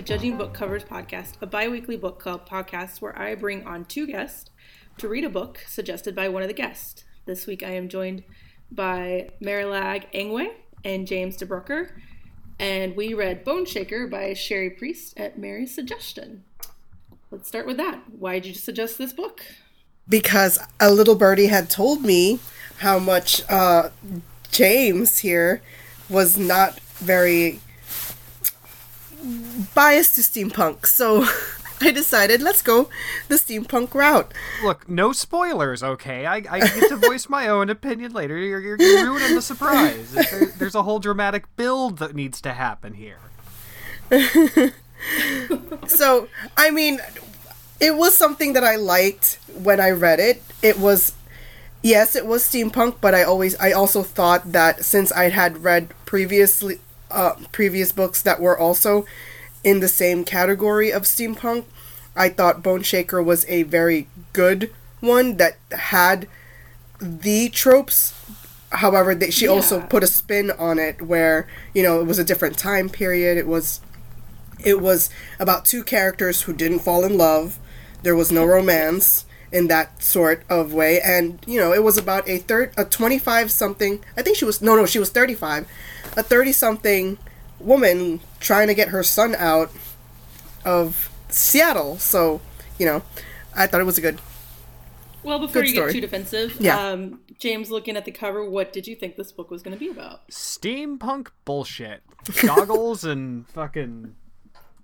to 0.00 0.06
Judging 0.06 0.38
Book 0.38 0.54
Covers 0.54 0.82
Podcast, 0.82 1.34
a 1.42 1.46
bi 1.46 1.68
weekly 1.68 1.98
book 1.98 2.18
club 2.18 2.48
podcast 2.48 3.02
where 3.02 3.18
I 3.18 3.34
bring 3.34 3.66
on 3.66 3.84
two 3.84 4.06
guests 4.06 4.48
to 4.96 5.08
read 5.08 5.24
a 5.24 5.28
book 5.28 5.62
suggested 5.68 6.16
by 6.16 6.26
one 6.26 6.40
of 6.40 6.48
the 6.48 6.54
guests. 6.54 7.04
This 7.26 7.46
week 7.46 7.62
I 7.62 7.72
am 7.72 7.90
joined 7.90 8.22
by 8.72 9.28
Marilag 9.42 10.10
Engwe 10.14 10.52
and 10.86 11.06
James 11.06 11.36
DeBrucker, 11.36 11.90
and 12.58 12.96
we 12.96 13.12
read 13.12 13.44
Boneshaker 13.44 14.10
by 14.10 14.32
Cherie 14.32 14.70
Priest 14.70 15.20
at 15.20 15.38
Mary's 15.38 15.74
suggestion. 15.74 16.44
Let's 17.30 17.48
start 17.48 17.66
with 17.66 17.76
that. 17.76 18.00
Why 18.10 18.38
did 18.38 18.48
you 18.48 18.54
suggest 18.54 18.96
this 18.96 19.12
book? 19.12 19.44
Because 20.08 20.58
a 20.80 20.90
little 20.90 21.14
birdie 21.14 21.48
had 21.48 21.68
told 21.68 22.02
me 22.02 22.40
how 22.78 22.98
much 22.98 23.42
uh, 23.50 23.90
James 24.50 25.18
here 25.18 25.60
was 26.08 26.38
not 26.38 26.80
very 26.80 27.60
biased 29.74 30.14
to 30.16 30.20
steampunk. 30.22 30.86
So 30.86 31.26
I 31.80 31.90
decided 31.90 32.42
let's 32.42 32.62
go 32.62 32.88
the 33.28 33.36
steampunk 33.36 33.94
route. 33.94 34.32
Look, 34.62 34.88
no 34.88 35.12
spoilers, 35.12 35.82
okay? 35.82 36.26
I, 36.26 36.36
I 36.36 36.60
get 36.60 36.88
to 36.88 36.96
voice 36.96 37.28
my 37.28 37.48
own 37.48 37.70
opinion 37.70 38.12
later. 38.12 38.36
You're, 38.36 38.60
you're, 38.60 38.76
you're 38.80 39.04
ruining 39.04 39.34
the 39.34 39.42
surprise. 39.42 40.12
There, 40.12 40.46
there's 40.58 40.74
a 40.74 40.82
whole 40.82 40.98
dramatic 40.98 41.44
build 41.56 41.98
that 41.98 42.14
needs 42.14 42.40
to 42.42 42.52
happen 42.52 42.94
here. 42.94 43.18
so, 45.86 46.28
I 46.56 46.70
mean, 46.70 47.00
it 47.80 47.96
was 47.96 48.16
something 48.16 48.52
that 48.52 48.64
I 48.64 48.76
liked 48.76 49.38
when 49.54 49.80
I 49.80 49.90
read 49.90 50.20
it. 50.20 50.42
It 50.62 50.78
was 50.78 51.14
yes, 51.82 52.14
it 52.14 52.26
was 52.26 52.42
steampunk, 52.42 52.96
but 53.00 53.14
I 53.14 53.22
always 53.22 53.56
I 53.56 53.72
also 53.72 54.02
thought 54.02 54.52
that 54.52 54.84
since 54.84 55.10
I 55.12 55.30
had 55.30 55.64
read 55.64 55.94
previously 56.04 56.78
uh, 57.10 57.34
previous 57.52 57.92
books 57.92 58.22
that 58.22 58.40
were 58.40 58.58
also 58.58 59.04
in 59.62 59.80
the 59.80 59.88
same 59.88 60.24
category 60.24 60.90
of 60.90 61.02
steampunk, 61.02 61.64
I 62.16 62.28
thought 62.28 62.62
Boneshaker 62.62 63.24
was 63.24 63.44
a 63.48 63.62
very 63.64 64.08
good 64.32 64.72
one 65.00 65.36
that 65.36 65.56
had 65.70 66.28
the 67.00 67.48
tropes. 67.48 68.14
However, 68.72 69.14
they, 69.14 69.30
she 69.30 69.46
yeah. 69.46 69.52
also 69.52 69.80
put 69.80 70.02
a 70.02 70.06
spin 70.06 70.50
on 70.52 70.78
it 70.78 71.02
where 71.02 71.48
you 71.74 71.82
know 71.82 72.00
it 72.00 72.06
was 72.06 72.18
a 72.18 72.24
different 72.24 72.58
time 72.58 72.88
period. 72.88 73.36
It 73.36 73.46
was 73.46 73.80
it 74.64 74.80
was 74.80 75.10
about 75.38 75.64
two 75.64 75.82
characters 75.82 76.42
who 76.42 76.52
didn't 76.52 76.80
fall 76.80 77.04
in 77.04 77.16
love. 77.16 77.58
There 78.02 78.16
was 78.16 78.30
no 78.30 78.44
romance 78.44 79.24
in 79.52 79.66
that 79.66 80.02
sort 80.02 80.44
of 80.48 80.72
way, 80.72 81.00
and 81.00 81.40
you 81.46 81.58
know 81.58 81.72
it 81.72 81.82
was 81.82 81.98
about 81.98 82.28
a 82.28 82.38
third 82.38 82.72
a 82.76 82.84
twenty 82.84 83.18
five 83.18 83.50
something. 83.50 84.04
I 84.16 84.22
think 84.22 84.36
she 84.36 84.44
was 84.44 84.62
no 84.62 84.76
no 84.76 84.86
she 84.86 84.98
was 84.98 85.10
thirty 85.10 85.34
five, 85.34 85.66
a 86.16 86.22
thirty 86.22 86.52
something 86.52 87.18
woman 87.58 88.20
trying 88.40 88.68
to 88.68 88.74
get 88.74 88.88
her 88.88 89.02
son 89.02 89.34
out 89.34 89.70
of 90.64 91.10
Seattle. 91.28 91.98
So, 91.98 92.40
you 92.78 92.86
know, 92.86 93.02
I 93.54 93.66
thought 93.66 93.80
it 93.80 93.84
was 93.84 93.98
a 93.98 94.00
good. 94.00 94.20
Well, 95.22 95.38
before 95.38 95.62
you 95.62 95.74
story. 95.74 95.92
get 95.92 95.94
too 95.94 96.00
defensive, 96.00 96.56
yeah. 96.58 96.80
Um, 96.80 97.20
James, 97.38 97.70
looking 97.70 97.96
at 97.96 98.04
the 98.04 98.10
cover, 98.10 98.48
what 98.48 98.72
did 98.72 98.86
you 98.86 98.96
think 98.96 99.16
this 99.16 99.32
book 99.32 99.50
was 99.50 99.62
going 99.62 99.76
to 99.76 99.80
be 99.80 99.90
about? 99.90 100.26
Steampunk 100.28 101.28
bullshit. 101.44 102.02
Goggles 102.42 103.04
and 103.04 103.46
fucking 103.48 104.14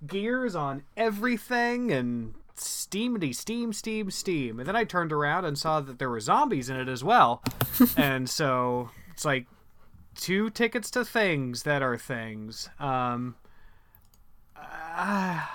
gears 0.05 0.55
on 0.55 0.83
everything 0.95 1.91
and 1.91 2.35
steamity 2.55 3.33
steam 3.33 3.71
steam 3.71 4.09
steam 4.09 4.59
and 4.59 4.67
then 4.67 4.75
i 4.75 4.83
turned 4.83 5.11
around 5.11 5.45
and 5.45 5.57
saw 5.57 5.79
that 5.79 5.99
there 5.99 6.09
were 6.09 6.19
zombies 6.19 6.69
in 6.69 6.75
it 6.75 6.87
as 6.87 7.03
well 7.03 7.41
and 7.97 8.27
so 8.29 8.89
it's 9.11 9.25
like 9.25 9.45
two 10.17 10.49
tickets 10.49 10.91
to 10.91 11.05
things 11.05 11.63
that 11.63 11.81
are 11.81 11.97
things. 11.97 12.69
Um, 12.79 13.35
uh, 14.55 15.45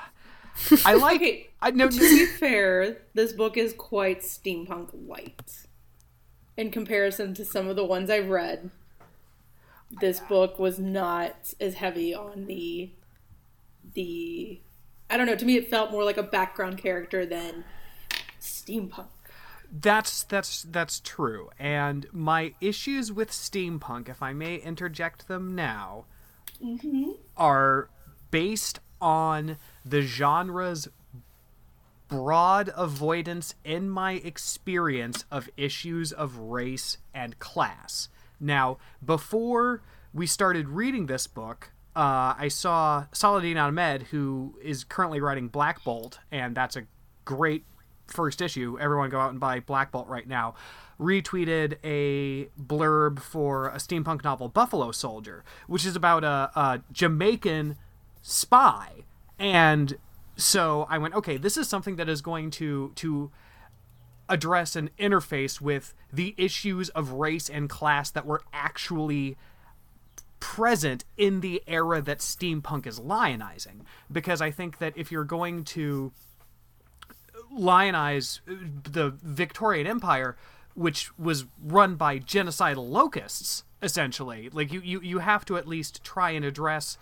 I 0.85 0.95
like. 0.95 1.17
okay, 1.21 1.51
I 1.61 1.71
know. 1.71 1.89
To 1.89 1.99
be 1.99 2.27
fair, 2.27 2.99
this 3.15 3.33
book 3.33 3.57
is 3.57 3.73
quite 3.73 4.21
steampunk 4.21 4.91
light 5.07 5.67
in 6.57 6.71
comparison 6.71 7.35
to 7.35 7.45
some 7.45 7.69
of 7.69 7.77
the 7.77 7.85
ones 7.85 8.11
I've 8.11 8.29
read. 8.29 8.71
This 10.01 10.21
book 10.21 10.59
was 10.59 10.79
not 10.79 11.53
as 11.61 11.75
heavy 11.75 12.15
on 12.15 12.47
the 12.47 12.91
the. 13.95 14.61
I 15.11 15.17
don't 15.17 15.27
know. 15.27 15.37
To 15.37 15.45
me, 15.45 15.57
it 15.57 15.69
felt 15.69 15.91
more 15.91 16.05
like 16.05 16.17
a 16.17 16.23
background 16.23 16.79
character 16.79 17.27
than 17.27 17.65
steampunk. 18.41 19.07
That's 19.73 20.25
that's 20.25 20.65
that's 20.65 21.01
true. 21.01 21.49
And 21.59 22.07
my 22.13 22.53
issues 22.61 23.11
with 23.11 23.31
steampunk, 23.31 24.09
if 24.11 24.23
I 24.23 24.35
may 24.35 24.57
interject 24.57 25.29
them 25.29 25.55
now, 25.55 26.05
mm-hmm. 26.63 27.13
are 27.39 27.89
based 28.31 28.81
on 29.01 29.57
the 29.85 30.03
genre's 30.03 30.89
broad 32.09 32.71
avoidance 32.77 33.55
in 33.65 33.89
my 33.89 34.13
experience 34.13 35.25
of 35.31 35.49
issues 35.57 36.13
of 36.13 36.37
race 36.37 36.99
and 37.15 37.39
class. 37.39 38.11
Now, 38.39 38.77
before 39.03 39.81
we 40.13 40.27
started 40.27 40.69
reading 40.69 41.07
this 41.07 41.27
book, 41.27 41.71
uh, 41.97 42.35
I 42.37 42.49
saw 42.49 43.07
Saladin 43.13 43.57
Ahmed, 43.57 44.03
who 44.05 44.59
is 44.63 44.85
currently 44.85 45.21
writing 45.21 45.49
Black 45.49 45.83
Bolt, 45.85 46.19
and 46.31 46.55
that's 46.55 46.77
a 46.77 46.83
great 47.25 47.65
first 48.07 48.41
issue, 48.41 48.79
everyone 48.81 49.11
go 49.11 49.21
out 49.21 49.31
and 49.31 49.41
buy 49.41 49.61
Black 49.61 49.91
Bolt 49.91 50.09
right 50.09 50.27
now, 50.27 50.55
retweeted 51.01 51.77
a 51.83 52.47
blurb 52.61 53.21
for 53.21 53.69
a 53.69 53.77
steampunk 53.77 54.25
novel, 54.25 54.49
Buffalo 54.49 54.93
Soldier, 54.93 55.45
which 55.67 55.85
is 55.85 55.97
about 55.97 56.25
a, 56.25 56.51
a 56.55 56.83
Jamaican 56.93 57.77
spy. 58.23 59.05
And 59.39 59.97
so 60.37 60.87
I 60.89 60.99
went, 60.99 61.15
okay, 61.15 61.37
this 61.37 61.57
is 61.57 61.69
something 61.69 61.97
that 61.97 62.09
is 62.09 62.23
going 62.23 62.51
to 62.53 62.93
to 62.97 63.31
address 64.29 64.77
and 64.77 64.97
interface 64.97 65.61
with 65.61 65.95
the 66.13 66.35
issues 66.39 66.89
of 66.91 67.13
race 67.13 67.51
and 67.51 67.69
class 67.69 68.11
that 68.11 68.25
were 68.25 68.43
actually 68.53 69.37
present 70.41 71.05
in 71.17 71.41
the 71.41 71.63
era 71.67 72.01
that 72.01 72.19
steampunk 72.19 72.87
is 72.87 72.99
lionizing 72.99 73.85
because 74.11 74.41
i 74.41 74.51
think 74.51 74.79
that 74.79 74.93
if 74.97 75.13
you're 75.13 75.23
going 75.23 75.63
to 75.63 76.11
lionize 77.57 78.41
the 78.47 79.15
Victorian 79.23 79.87
Empire, 79.87 80.37
which 80.75 81.17
was 81.19 81.45
run 81.63 81.97
by 81.97 82.19
genocidal 82.19 82.89
locusts, 82.89 83.65
essentially. 83.83 84.49
Like 84.51 84.73
you, 84.73 84.81
you, 84.81 85.01
you 85.01 85.19
have 85.19 85.45
to 85.47 85.57
at 85.57 85.67
least 85.67 86.03
try 86.05 86.31
and 86.31 86.45
address 86.45 86.99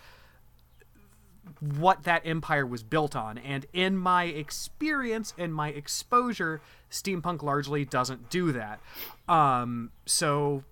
what 1.59 2.03
that 2.03 2.21
empire 2.25 2.65
was 2.65 2.83
built 2.83 3.15
on. 3.15 3.37
And 3.37 3.65
in 3.73 3.97
my 3.97 4.25
experience, 4.25 5.33
in 5.37 5.51
my 5.51 5.69
exposure, 5.69 6.61
steampunk 6.89 7.43
largely 7.43 7.85
doesn't 7.85 8.29
do 8.29 8.51
that. 8.51 8.79
Um, 9.27 9.91
so 10.05 10.63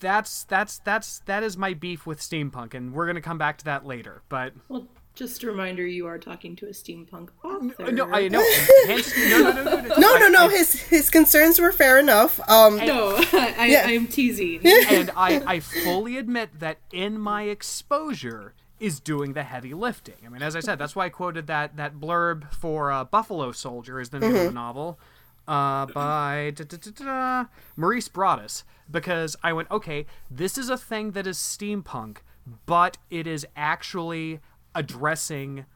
that's 0.00 0.44
that's 0.44 0.78
that's 0.78 1.20
that 1.20 1.42
is 1.42 1.56
my 1.56 1.74
beef 1.74 2.06
with 2.06 2.20
steampunk, 2.20 2.74
and 2.74 2.92
we're 2.92 3.06
gonna 3.06 3.20
come 3.20 3.38
back 3.38 3.58
to 3.58 3.64
that 3.64 3.84
later. 3.84 4.22
But 4.28 4.52
well, 4.68 4.86
just 5.18 5.42
a 5.42 5.48
reminder, 5.48 5.84
you 5.84 6.06
are 6.06 6.16
talking 6.16 6.54
to 6.56 6.66
a 6.66 6.70
steampunk 6.70 7.30
author. 7.42 7.90
No, 7.90 8.04
I 8.04 8.28
know. 8.28 8.38
no, 8.86 8.96
no, 9.40 9.52
no, 9.52 9.64
no, 9.64 9.80
no. 9.80 9.94
No, 9.96 10.16
no, 10.16 10.28
no. 10.28 10.48
His 10.48 10.80
his 10.82 11.10
concerns 11.10 11.60
were 11.60 11.72
fair 11.72 11.98
enough. 11.98 12.38
Um, 12.48 12.76
no, 12.76 13.16
I, 13.32 13.66
yeah. 13.68 13.82
I 13.86 13.92
am 13.92 14.06
teasing. 14.06 14.60
and 14.64 15.10
I, 15.16 15.42
I 15.44 15.60
fully 15.60 16.16
admit 16.16 16.60
that 16.60 16.78
in 16.92 17.18
my 17.18 17.42
exposure 17.42 18.54
is 18.78 19.00
doing 19.00 19.32
the 19.32 19.42
heavy 19.42 19.74
lifting. 19.74 20.14
I 20.24 20.28
mean, 20.28 20.40
as 20.40 20.54
I 20.54 20.60
said, 20.60 20.78
that's 20.78 20.94
why 20.94 21.06
I 21.06 21.08
quoted 21.08 21.48
that 21.48 21.76
that 21.76 21.96
blurb 21.96 22.52
for 22.52 22.92
uh, 22.92 23.02
Buffalo 23.02 23.50
Soldier 23.50 24.00
is 24.00 24.10
the 24.10 24.20
name 24.20 24.30
mm-hmm. 24.30 24.38
of 24.38 24.46
the 24.46 24.52
novel 24.52 25.00
uh, 25.48 25.86
by 25.86 26.52
da, 26.54 26.64
da, 26.64 26.90
da, 26.94 27.44
Maurice 27.74 28.08
Broaddus 28.08 28.62
because 28.88 29.34
I 29.42 29.52
went, 29.52 29.70
okay, 29.72 30.06
this 30.30 30.56
is 30.56 30.70
a 30.70 30.78
thing 30.78 31.10
that 31.12 31.26
is 31.26 31.38
steampunk, 31.38 32.18
but 32.66 32.98
it 33.10 33.26
is 33.26 33.44
actually 33.56 34.40
addressing 34.74 35.66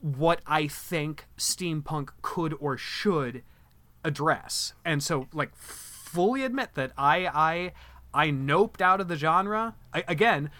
what 0.00 0.40
I 0.46 0.68
think 0.68 1.26
steampunk 1.36 2.10
could 2.22 2.54
or 2.60 2.76
should 2.76 3.42
address. 4.04 4.74
And 4.84 5.02
so 5.02 5.26
like 5.32 5.54
fully 5.56 6.44
admit 6.44 6.70
that 6.74 6.92
I 6.96 7.26
I 7.26 7.72
I 8.14 8.30
noped 8.30 8.80
out 8.80 9.00
of 9.00 9.08
the 9.08 9.16
genre. 9.16 9.74
I, 9.92 10.04
again, 10.08 10.50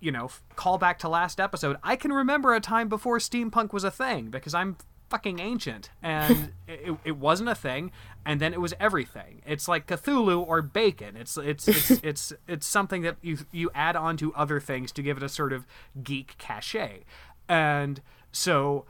you 0.00 0.10
know, 0.10 0.30
call 0.56 0.76
back 0.76 0.98
to 1.00 1.08
last 1.08 1.40
episode. 1.40 1.76
I 1.82 1.96
can 1.96 2.12
remember 2.12 2.54
a 2.54 2.60
time 2.60 2.88
before 2.88 3.18
steampunk 3.18 3.72
was 3.72 3.84
a 3.84 3.90
thing 3.90 4.30
because 4.30 4.54
I'm 4.54 4.76
fucking 5.08 5.38
ancient 5.40 5.90
and 6.02 6.52
it, 6.68 6.96
it 7.04 7.16
wasn't 7.16 7.48
a 7.48 7.54
thing 7.54 7.90
and 8.26 8.40
then 8.40 8.52
it 8.52 8.60
was 8.60 8.74
everything. 8.78 9.42
It's 9.46 9.68
like 9.68 9.86
cthulhu 9.86 10.46
or 10.46 10.62
bacon. 10.62 11.16
It's 11.16 11.36
it's 11.36 11.68
it's 11.68 11.90
it's 12.02 12.32
it's 12.46 12.66
something 12.66 13.02
that 13.02 13.16
you 13.22 13.38
you 13.52 13.70
add 13.74 13.96
on 13.96 14.16
to 14.18 14.34
other 14.34 14.60
things 14.60 14.92
to 14.92 15.02
give 15.02 15.16
it 15.16 15.22
a 15.22 15.28
sort 15.28 15.52
of 15.52 15.66
geek 16.02 16.36
cachet. 16.38 17.04
And 17.48 18.00
so 18.32 18.84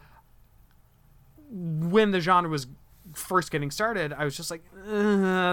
when 1.50 2.10
the 2.10 2.20
genre 2.20 2.50
was 2.50 2.66
first 3.14 3.50
getting 3.50 3.70
started 3.70 4.12
i 4.12 4.22
was 4.22 4.36
just 4.36 4.50
like 4.50 4.62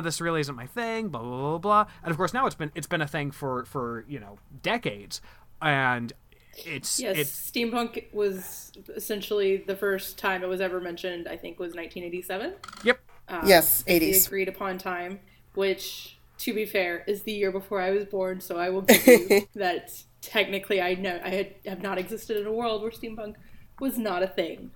this 0.03 0.19
really 0.19 0.41
isn't 0.41 0.56
my 0.56 0.65
thing 0.65 1.07
blah, 1.07 1.21
blah 1.21 1.29
blah 1.29 1.57
blah. 1.57 1.85
And 2.03 2.12
of 2.12 2.17
course 2.17 2.33
now 2.33 2.45
it's 2.45 2.56
been 2.56 2.71
it's 2.75 2.88
been 2.88 3.01
a 3.01 3.07
thing 3.07 3.31
for 3.31 3.65
for 3.65 4.03
you 4.07 4.19
know 4.19 4.39
decades. 4.62 5.21
And 5.62 6.12
it's 6.55 6.99
yes, 6.99 7.17
it's 7.17 7.51
steampunk 7.51 8.13
was 8.13 8.71
essentially 8.95 9.57
the 9.57 9.75
first 9.75 10.17
time 10.17 10.43
it 10.43 10.47
was 10.47 10.61
ever 10.61 10.79
mentioned. 10.79 11.27
I 11.27 11.37
think 11.37 11.59
was 11.59 11.73
1987. 11.73 12.53
yep. 12.83 12.99
Um, 13.27 13.41
yes, 13.45 13.81
the 13.83 13.99
80s. 13.99 14.27
agreed 14.27 14.47
upon 14.47 14.77
time, 14.77 15.19
which, 15.55 16.19
to 16.39 16.53
be 16.53 16.65
fair, 16.65 17.03
is 17.07 17.23
the 17.23 17.31
year 17.31 17.51
before 17.51 17.81
I 17.81 17.91
was 17.91 18.05
born. 18.05 18.39
So 18.39 18.57
I 18.57 18.69
will 18.69 18.81
give 18.83 19.07
you 19.07 19.47
that. 19.55 19.91
Technically, 20.21 20.81
I 20.81 20.95
know 20.95 21.19
I 21.23 21.29
had, 21.29 21.53
have 21.67 21.81
not 21.83 21.99
existed 21.99 22.37
in 22.37 22.47
a 22.47 22.51
world 22.51 22.81
where 22.81 22.89
steampunk 22.89 23.35
was 23.79 23.99
not 23.99 24.23
a 24.23 24.27
thing. 24.27 24.71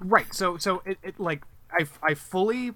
Right. 0.00 0.34
So 0.34 0.58
so 0.58 0.82
it, 0.84 0.98
it 1.02 1.18
like 1.18 1.44
I 1.72 1.86
I 2.02 2.14
fully 2.14 2.72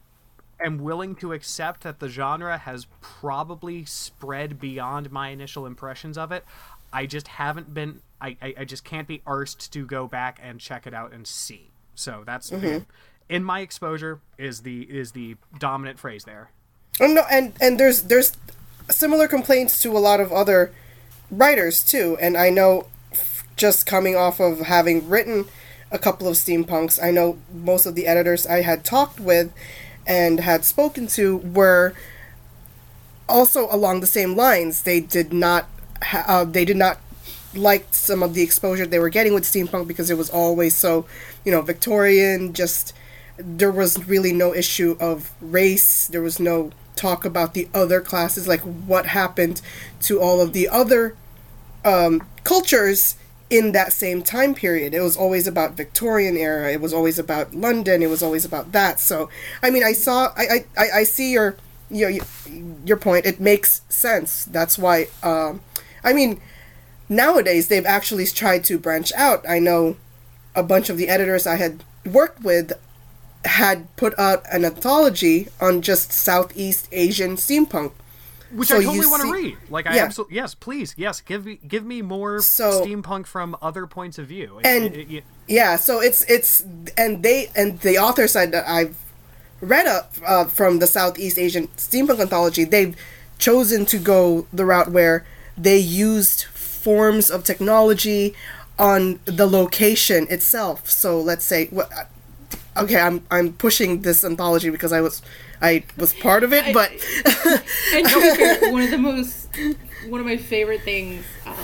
am 0.63 0.79
willing 0.79 1.15
to 1.17 1.33
accept 1.33 1.83
that 1.83 2.01
the 2.01 2.09
genre 2.09 2.59
has 2.59 2.87
probably 3.01 3.85
spread 3.85 4.61
beyond 4.61 5.11
my 5.11 5.29
initial 5.29 5.67
impressions 5.67 6.19
of 6.19 6.33
it. 6.33 6.45
I 6.93 7.07
just 7.07 7.29
haven't 7.29 7.73
been 7.73 8.01
I, 8.21 8.37
I, 8.43 8.55
I 8.59 8.65
just 8.65 8.85
can't 8.85 9.09
be 9.09 9.23
arsed 9.27 9.71
to 9.71 9.87
go 9.87 10.07
back 10.07 10.39
and 10.43 10.61
check 10.61 10.87
it 10.87 10.95
out 10.95 11.13
and 11.13 11.27
see. 11.27 11.71
So 11.95 12.23
that's 12.27 12.51
mm-hmm. 12.51 12.85
in 13.29 13.45
my 13.45 13.61
exposure 13.61 14.21
is 14.39 14.63
the 14.63 14.83
is 14.83 15.13
the 15.13 15.37
dominant 15.59 15.99
phrase 15.99 16.25
there. 16.25 16.51
Oh, 17.01 17.07
no, 17.07 17.23
and 17.31 17.53
and 17.61 17.79
there's 17.79 18.03
there's 18.03 18.37
similar 18.91 19.29
complaints 19.29 19.81
to 19.83 19.97
a 19.97 19.99
lot 19.99 20.21
of 20.21 20.33
other 20.33 20.73
writers 21.31 21.83
too, 21.83 22.17
and 22.21 22.37
I 22.37 22.51
know 22.51 22.87
f- 23.13 23.47
just 23.57 23.87
coming 23.87 24.17
off 24.17 24.41
of 24.41 24.61
having 24.61 25.09
written 25.09 25.47
a 25.91 25.99
couple 25.99 26.29
of 26.29 26.35
steampunks, 26.35 27.03
I 27.03 27.11
know 27.11 27.39
most 27.53 27.87
of 27.87 27.95
the 27.95 28.07
editors 28.07 28.47
I 28.47 28.63
had 28.63 28.85
talked 28.85 29.19
with 29.19 29.53
and 30.07 30.41
had 30.41 30.65
spoken 30.65 31.07
to 31.09 31.39
were 31.39 31.95
also 33.29 33.69
along 33.71 34.01
the 34.01 34.07
same 34.07 34.37
lines. 34.37 34.83
They 34.83 35.01
did 35.01 35.33
not 35.33 35.67
uh, 36.13 36.45
they 36.45 36.65
did 36.65 36.77
not 36.77 36.99
like 37.55 37.87
some 37.91 38.23
of 38.23 38.35
the 38.35 38.43
exposure 38.43 38.87
they 38.87 38.99
were 38.99 39.09
getting 39.09 39.35
with 39.35 39.45
steampunk 39.45 39.89
because 39.89 40.11
it 40.11 40.17
was 40.17 40.31
always 40.31 40.75
so, 40.75 41.07
you 41.45 41.51
know, 41.53 41.63
Victorian. 41.63 42.53
Just 42.53 42.95
there 43.39 43.73
was 43.73 44.07
really 44.07 44.33
no 44.33 44.55
issue 44.55 44.97
of 45.01 45.33
race. 45.41 46.07
There 46.07 46.23
was 46.23 46.39
no 46.39 46.71
talk 46.97 47.25
about 47.25 47.55
the 47.55 47.69
other 47.73 48.01
classes, 48.01 48.47
like 48.47 48.61
what 48.61 49.07
happened 49.07 49.63
to 50.03 50.21
all 50.21 50.41
of 50.41 50.53
the 50.53 50.69
other 50.69 51.17
um, 51.85 52.27
cultures 52.45 53.17
in 53.49 53.73
that 53.73 53.93
same 53.93 54.23
time 54.23 54.55
period. 54.55 54.95
It 54.95 55.01
was 55.01 55.17
always 55.17 55.47
about 55.47 55.77
Victorian 55.77 56.37
era. 56.37 56.71
It 56.71 56.81
was 56.81 56.93
always 56.93 57.19
about 57.19 57.55
London. 57.55 58.03
It 58.03 58.09
was 58.11 58.23
always 58.23 58.45
about 58.45 58.73
that. 58.73 59.01
So, 59.01 59.29
I 59.63 59.71
mean, 59.71 59.83
I 59.83 59.93
saw, 59.93 60.33
I, 60.37 60.65
I, 60.77 60.91
I 60.97 61.03
see 61.05 61.33
your, 61.33 61.57
your, 61.91 62.13
your 62.85 62.97
point. 62.97 63.27
It 63.27 63.41
makes 63.41 63.83
sense. 63.89 64.45
That's 64.45 64.79
why, 64.79 65.09
um, 65.23 65.63
I 66.05 66.13
mean, 66.13 66.41
nowadays 67.09 67.69
they've 67.69 67.87
actually 67.87 68.27
tried 68.27 68.65
to 68.65 68.79
branch 68.79 69.13
out. 69.15 69.45
I 69.49 69.59
know 69.59 69.97
a 70.55 70.63
bunch 70.63 70.91
of 70.91 70.97
the 70.97 71.09
editors 71.09 71.47
I 71.47 71.57
had 71.57 71.85
worked 72.05 72.43
with 72.43 72.73
had 73.45 73.95
put 73.97 74.19
out 74.19 74.43
an 74.53 74.65
anthology 74.65 75.49
on 75.61 75.81
just 75.83 76.13
Southeast 76.13 76.89
Asian 76.93 77.37
steampunk. 77.37 77.93
Which 78.53 78.69
So 78.69 78.79
I 78.79 78.83
totally 78.85 79.07
want 79.07 79.23
to 79.23 79.29
see- 79.29 79.33
read. 79.33 79.57
Like 79.71 79.87
I 79.87 79.95
Yeah. 79.95 80.05
absolutely 80.05 80.35
yes, 80.37 80.55
please, 80.57 80.93
yes, 80.97 81.21
give 81.21 81.47
me 81.47 81.61
give 81.67 81.85
me 81.85 82.03
more 82.03 82.41
So- 82.43 82.85
steampunk 82.85 83.27
from 83.27 83.57
other 83.63 83.87
points 83.87 84.19
of 84.19 84.27
view. 84.27 84.59
It- 84.59 84.67
And- 84.67 84.95
it- 84.95 85.11
it- 85.11 85.25
Yeah, 85.47 85.77
so 85.77 86.01
it's 86.01 86.23
it's 86.23 86.65
and 86.99 87.23
they 87.23 87.51
and 87.55 87.79
the 87.81 87.97
author 87.99 88.27
said 88.27 88.51
that 88.53 88.69
I've 88.69 88.97
read 89.61 89.87
up 89.87 90.13
uh, 90.27 90.45
from 90.47 90.81
the 90.81 90.87
Southeast 90.89 91.39
Asian 91.39 91.69
steampunk 91.77 92.19
anthology. 92.21 92.65
They've 92.65 92.97
chosen 93.39 93.87
to 93.87 93.99
go 93.99 94.47
the 94.53 94.65
route 94.67 94.91
where 94.91 95.25
they 95.63 95.79
used 95.79 96.45
forms 96.45 97.31
of 97.31 97.45
technology 97.45 98.35
on 98.79 99.21
the 99.27 99.47
location 99.47 100.27
itself. 100.31 100.89
So 100.89 101.21
let's 101.21 101.45
say, 101.45 101.71
okay, 102.77 103.01
I'm 103.01 103.25
I'm 103.31 103.53
pushing 103.53 104.03
this 104.03 104.25
anthology 104.25 104.71
because 104.71 104.93
I 104.93 105.01
was 105.01 105.23
I 105.61 105.85
was 105.97 106.15
part 106.15 106.43
of 106.43 106.53
it, 106.53 106.73
but 106.73 106.91
to 106.91 107.61
be 107.93 108.37
fair, 108.37 108.73
one 108.73 108.83
of 108.83 108.91
the 108.91 108.99
most, 108.99 109.49
one 110.09 110.21
of 110.21 110.27
my 110.27 110.37
favorite 110.37 110.83
things. 110.83 111.25
Um, 111.47 111.57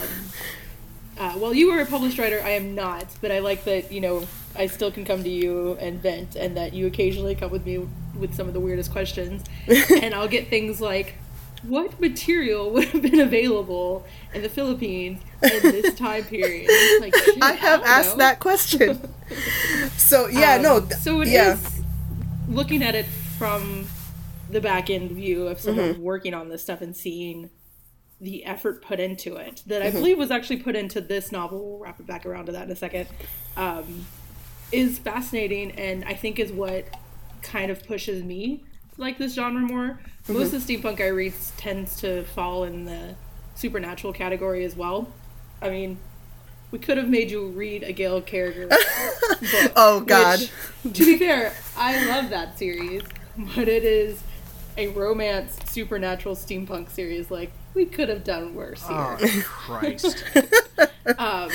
uh, 1.19 1.35
well, 1.39 1.55
you 1.55 1.71
are 1.71 1.81
a 1.81 1.87
published 1.87 2.19
writer. 2.19 2.43
I 2.45 2.51
am 2.51 2.75
not, 2.75 3.07
but 3.23 3.33
I 3.33 3.39
like 3.39 3.65
that 3.65 3.91
you 3.91 4.03
know 4.03 4.27
I 4.55 4.67
still 4.67 4.91
can 4.91 5.07
come 5.07 5.23
to 5.23 5.31
you 5.31 5.79
and 5.81 6.01
vent, 6.01 6.37
and 6.37 6.57
that 6.59 6.75
you 6.75 6.87
occasionally 6.87 7.35
come 7.35 7.51
with 7.51 7.65
me 7.65 7.89
with 8.15 8.35
some 8.35 8.49
of 8.49 8.53
the 8.53 8.61
weirdest 8.61 8.93
questions, 8.93 9.43
and 9.67 10.15
I'll 10.15 10.29
get 10.29 10.49
things 10.49 10.81
like. 10.81 11.15
What 11.69 12.01
material 12.01 12.71
would 12.73 12.85
have 12.89 13.03
been 13.03 13.21
available 13.21 14.05
in 14.35 14.43
the 14.43 14.49
Philippines 14.49 15.21
in 15.43 15.63
this 15.63 15.95
time 15.95 16.25
period? 16.25 16.69
Like, 17.01 17.15
shit, 17.17 17.43
I 17.43 17.53
have 17.53 17.81
don't 17.81 17.89
asked 17.89 18.11
know. 18.13 18.25
that 18.25 18.41
question. 18.41 19.01
so 19.97 20.29
yeah, 20.29 20.57
Um, 20.57 20.63
no, 20.63 20.81
th- 20.81 20.93
So 21.01 21.21
it 21.21 21.29
is 21.29 21.33
yeah. 21.35 21.57
looking 22.49 22.83
at 22.83 22.95
it 22.95 23.07
from 23.39 23.87
the 24.51 24.61
back 24.61 24.91
end 24.91 25.11
view 25.13 25.47
of 25.49 25.61
someone 25.61 25.95
Mm-hmm. 25.95 26.03
working 26.03 26.35
on 26.35 26.49
this 26.49 26.63
stuff 26.63 26.81
and 26.81 26.97
seeing 26.97 27.51
the 28.21 28.45
effort 28.45 28.81
put 28.83 28.99
into 29.01 29.37
it 29.37 29.63
that 29.67 29.83
Mm-hmm. 29.83 29.89
I 29.97 29.99
believe 30.01 30.19
was 30.19 30.31
actually 30.31 30.59
put 30.59 30.77
into 30.77 31.01
this 31.01 31.33
novel. 31.33 31.71
We'll 31.71 31.79
wrap 31.81 32.01
it 32.01 32.07
back 32.07 32.25
around 32.27 32.47
to 32.47 32.53
that 32.53 32.65
in 32.65 32.71
a 32.71 32.77
second. 32.77 33.09
Um, 33.57 34.07
is 34.73 34.99
fascinating 34.99 35.71
and 35.73 36.05
I 36.05 36.15
think 36.15 36.39
is 36.39 36.51
what 36.53 36.87
kind 37.43 37.71
of 37.71 37.85
pushes 37.87 38.23
me 38.25 38.65
to 38.95 39.01
like 39.01 39.19
this 39.19 39.35
genre 39.35 39.61
more. 39.61 40.01
Mm-hmm. 40.27 40.35
Most 40.35 40.53
of 40.53 40.67
the 40.67 40.77
steampunk 40.77 41.01
I 41.01 41.09
read 41.09 41.35
tends 41.57 41.97
to 42.01 42.25
fall 42.25 42.65
in 42.65 42.85
the 42.85 43.15
supernatural 43.55 44.13
category 44.13 44.65
as 44.65 44.75
well. 44.77 45.09
I 45.63 45.71
mean, 45.71 45.99
we 46.71 46.79
could 46.79 46.99
have 46.99 47.09
made 47.09 47.31
you 47.31 47.47
read 47.49 47.83
a 47.85 47.93
Gail 47.93 48.21
Carriger 48.21 48.67
book. 48.69 48.79
Oh 49.77 50.03
God. 50.07 50.41
Which, 50.83 50.95
to 50.99 51.05
be 51.05 51.17
fair, 51.19 51.55
I 51.77 52.05
love 52.07 52.31
that 52.31 52.59
series, 52.59 53.03
but 53.55 53.69
it 53.69 53.85
is 53.85 54.23
a 54.77 54.89
romance 54.89 55.57
supernatural 55.67 56.35
steampunk 56.35 56.91
series. 56.91 57.31
Like 57.31 57.53
we 57.73 57.85
could 57.87 58.09
have 58.09 58.25
done 58.25 58.55
worse 58.55 58.87
here. 58.87 58.97
oh 58.99 59.43
Christ. 59.45 60.25
Um, 61.19 61.51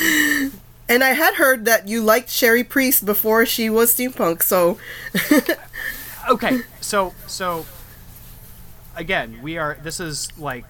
And 0.88 1.04
I 1.04 1.10
had 1.10 1.34
heard 1.36 1.66
that 1.66 1.86
you 1.88 2.02
liked 2.02 2.30
Cherie 2.30 2.64
Priest 2.64 3.06
before 3.06 3.46
she 3.46 3.70
was 3.70 3.94
steampunk, 3.94 4.42
so 4.44 4.78
okay 6.30 6.62
so 6.80 7.14
so 7.28 7.66
again 8.96 9.42
we 9.42 9.58
are 9.58 9.78
this 9.84 10.00
is 10.00 10.28
like 10.38 10.66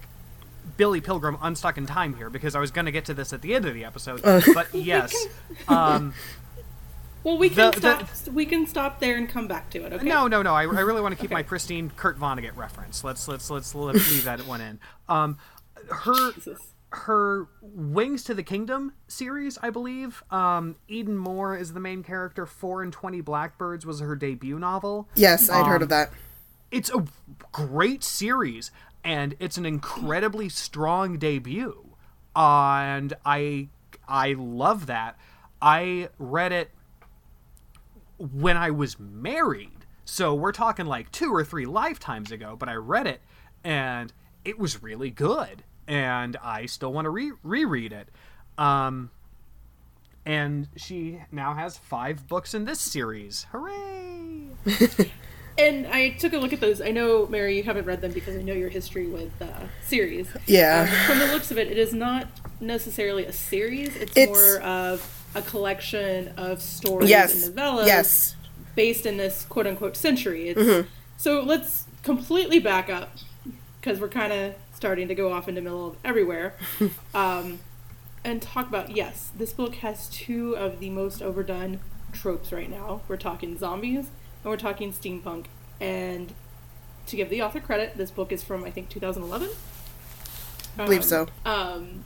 billy 0.78 1.02
pilgrim 1.02 1.38
unstuck 1.42 1.78
in 1.78 1.86
time 1.86 2.14
here 2.16 2.30
because 2.30 2.56
i 2.56 2.60
was 2.60 2.72
going 2.72 2.86
to 2.86 2.92
get 2.92 3.06
to 3.06 3.14
this 3.14 3.34
at 3.34 3.42
the 3.42 3.54
end 3.56 3.66
of 3.66 3.74
the 3.74 3.84
episode 3.84 4.22
but 4.54 4.68
yes 4.74 5.14
um 5.68 6.14
well, 7.24 7.38
we 7.38 7.50
can 7.50 7.72
The- 7.72 7.80
the- 7.80 8.06
stop. 8.06 8.34
we 8.34 8.46
can 8.48 8.66
stop 8.66 9.00
there 9.00 9.16
and 9.16 9.30
come 9.30 9.48
back 9.48 9.70
to 9.72 9.86
it. 9.86 9.94
Okay. 9.94 10.08
no 10.08 10.28
no 10.28 10.42
no 10.42 10.54
i, 10.56 10.62
I 10.62 10.66
really 10.82 11.02
want 11.02 11.14
to 11.16 11.22
keep 11.22 11.30
Okay. 11.32 11.36
my 11.40 11.44
pristine 11.44 11.92
kurt 11.96 12.20
vonnegut 12.20 12.56
reference 12.56 13.04
let's 13.04 13.28
let's 13.28 13.50
let's, 13.50 13.74
let's 13.76 14.12
leave 14.12 14.24
that 14.26 14.46
one 14.48 14.62
in 14.62 14.80
um 15.10 15.38
her 15.90 16.32
Jesus. 16.34 16.60
her 16.92 17.48
wings 17.62 18.24
to 18.26 18.34
the 18.34 18.44
kingdom 18.44 18.94
series 19.08 19.58
i 19.62 19.70
believe 19.70 20.24
um 20.32 20.76
eden 20.88 21.18
moore 21.18 21.56
is 21.56 21.74
the 21.74 21.80
main 21.80 22.04
character 22.04 22.46
4 22.46 22.84
and 22.84 22.92
20 22.94 23.22
blackbirds 23.22 23.86
was 23.86 24.00
her 24.00 24.16
debut 24.16 24.58
novel 24.60 25.08
yes, 25.16 25.50
I'd 25.50 25.66
heard 25.66 25.78
Um, 25.78 25.84
of 25.84 25.90
that. 25.90 26.12
It's 26.72 26.90
a 26.90 27.06
great 27.52 28.04
series 28.04 28.72
and 29.04 29.36
it's 29.40 29.58
an 29.58 29.66
incredibly 29.66 30.48
strong 30.50 31.18
debut 31.18 31.96
and 32.36 33.14
i 33.26 33.68
i 34.08 34.34
love 34.34 34.86
that. 34.88 35.18
I 35.62 36.10
read 36.18 36.52
it 36.52 36.72
when 38.18 38.58
i 38.58 38.72
was 38.72 39.00
married 39.00 39.86
so 40.06 40.34
we're 40.34 40.52
talking 40.52 40.86
like 40.86 41.12
two 41.12 41.34
or 41.34 41.44
three 41.44 41.66
lifetimes 41.66 42.32
ago 42.32 42.56
but 42.58 42.70
i 42.70 42.74
read 42.74 43.08
it 43.08 43.22
and 43.64 44.14
it 44.46 44.58
was 44.58 44.82
really 44.82 45.10
good 45.12 45.64
and 45.88 46.38
i 46.44 46.66
still 46.66 46.94
want 46.94 47.06
to 47.06 47.10
re- 47.10 47.32
reread 47.44 47.92
it. 47.94 48.10
Um 48.58 49.12
and 50.26 50.68
she 50.76 51.20
now 51.32 51.56
has 51.56 51.78
five 51.78 52.28
books 52.28 52.54
in 52.54 52.66
this 52.66 52.80
series. 52.80 53.48
Hooray 53.52 54.50
And 55.58 55.86
I 55.88 56.10
took 56.12 56.34
a 56.34 56.38
look 56.38 56.54
at 56.54 56.60
those. 56.60 56.82
I 56.82 56.92
know, 56.92 57.28
Mary, 57.28 57.58
you 57.58 57.64
haven't 57.64 57.86
read 57.86 58.02
them 58.02 58.12
because 58.12 58.36
I 58.36 58.42
know 58.42 58.54
your 58.54 58.70
history 58.70 59.08
with 59.08 59.32
uh, 59.42 59.46
series. 59.84 60.28
Yeah. 60.48 60.88
Um, 60.90 61.06
from 61.08 61.20
the 61.20 61.34
looks 61.34 61.52
of 61.52 61.58
it, 61.58 61.68
it 61.70 61.78
is 61.78 61.94
not 61.94 62.28
necessarily 62.60 63.26
a 63.26 63.34
series. 63.34 63.96
It's, 63.96 64.16
It's- 64.18 64.28
more 64.28 64.62
of 64.62 65.18
a 65.36 65.42
collection 65.42 66.30
of 66.38 66.62
stories 66.62 67.10
Yes. 67.10 67.48
and 67.48 67.56
novellas 67.56 67.86
Yes. 67.88 68.36
based 68.76 69.06
in 69.06 69.18
this 69.18 69.46
quote 69.46 69.68
unquote 69.68 69.96
century. 69.96 70.50
It's, 70.50 70.60
Mm-hmm. 70.62 70.88
So 71.18 71.42
let's 71.42 71.86
completely 72.04 72.60
back 72.60 72.90
up 72.90 73.16
because 73.80 74.00
we're 74.00 74.10
kind 74.10 74.34
of 74.34 74.56
starting 74.74 75.08
to 75.08 75.16
go 75.16 75.32
off 75.32 75.48
into 75.48 75.62
the 75.62 75.64
middle 75.66 75.88
of 75.90 75.96
everywhere. 76.04 76.56
um, 77.14 77.60
and 78.24 78.42
talk 78.42 78.68
about 78.68 78.96
yes, 78.96 79.32
this 79.38 79.54
book 79.54 79.76
has 79.76 80.10
two 80.10 80.56
of 80.56 80.80
the 80.80 80.90
most 80.90 81.22
overdone 81.22 81.80
tropes 82.12 82.52
right 82.52 82.70
now. 82.70 83.02
We're 83.08 83.18
talking 83.18 83.58
zombies 83.58 84.08
and 84.44 84.52
we're 84.52 84.58
talking 84.58 84.92
steampunk. 84.94 85.46
And 85.80 86.34
to 87.08 87.16
give 87.16 87.30
the 87.30 87.42
author 87.42 87.60
credit, 87.60 87.98
this 87.98 88.12
book 88.12 88.32
is 88.32 88.44
from 88.44 88.64
I 88.64 88.72
think 88.72 88.90
2011. 88.90 89.50
I 90.78 90.86
believe 90.86 91.04
so. 91.04 91.28
Um, 91.46 92.06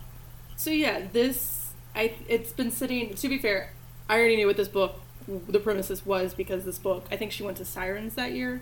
so 0.55 0.69
yeah, 0.71 1.07
this 1.11 1.71
I 1.95 2.13
it's 2.27 2.51
been 2.51 2.71
sitting. 2.71 3.13
To 3.15 3.29
be 3.29 3.37
fair, 3.37 3.71
I 4.09 4.17
already 4.17 4.35
knew 4.37 4.47
what 4.47 4.57
this 4.57 4.67
book, 4.67 4.99
the 5.27 5.59
premises 5.59 6.05
was 6.05 6.33
because 6.33 6.65
this 6.65 6.79
book. 6.79 7.05
I 7.11 7.17
think 7.17 7.31
she 7.31 7.43
went 7.43 7.57
to 7.57 7.65
Sirens 7.65 8.15
that 8.15 8.31
year. 8.31 8.61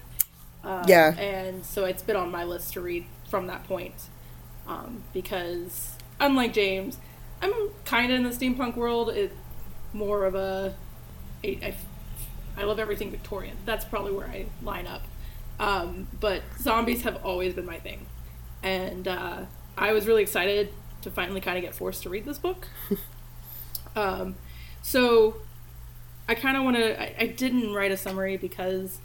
Uh, 0.63 0.83
Yeah. 0.87 1.13
and 1.17 1.65
so 1.65 1.83
it's 1.85 2.01
been 2.03 2.15
on 2.15 2.31
my 2.31 2.43
list 2.45 2.73
to 2.73 2.81
read 2.81 3.05
from 3.29 3.47
that 3.47 3.65
point, 3.67 3.93
um, 4.65 5.03
because 5.13 5.95
unlike 6.21 6.53
James, 6.53 6.97
I'm 7.41 7.53
kind 7.83 8.11
of 8.11 8.17
in 8.17 8.23
the 8.23 8.29
steampunk 8.29 8.75
world. 8.77 9.09
It 9.09 9.33
more 9.91 10.23
of 10.25 10.35
a, 10.35 10.73
a, 11.43 11.49
a 11.61 11.75
I 12.57 12.63
love 12.63 12.79
everything 12.79 13.11
Victorian. 13.11 13.57
That's 13.65 13.85
probably 13.85 14.11
where 14.11 14.27
I 14.27 14.45
line 14.61 14.87
up. 14.87 15.03
Um, 15.59 16.07
but 16.19 16.41
zombies 16.59 17.03
have 17.03 17.23
always 17.23 17.53
been 17.53 17.65
my 17.65 17.79
thing, 17.79 18.05
and 18.61 19.07
uh, 19.07 19.41
I 19.77 19.91
was 19.93 20.07
really 20.07 20.23
excited 20.23 20.73
to 21.01 21.11
finally 21.11 21.41
kind 21.41 21.57
of 21.57 21.63
get 21.63 21.75
forced 21.75 22.03
to 22.03 22.09
read 22.09 22.25
this 22.25 22.37
book. 22.39 22.67
um, 23.95 24.35
so 24.81 25.37
I 26.27 26.35
kind 26.35 26.57
of 26.57 26.63
want 26.63 26.77
to. 26.77 27.01
I, 27.01 27.15
I 27.23 27.27
didn't 27.27 27.73
write 27.73 27.91
a 27.91 27.97
summary 27.97 28.37
because 28.37 28.99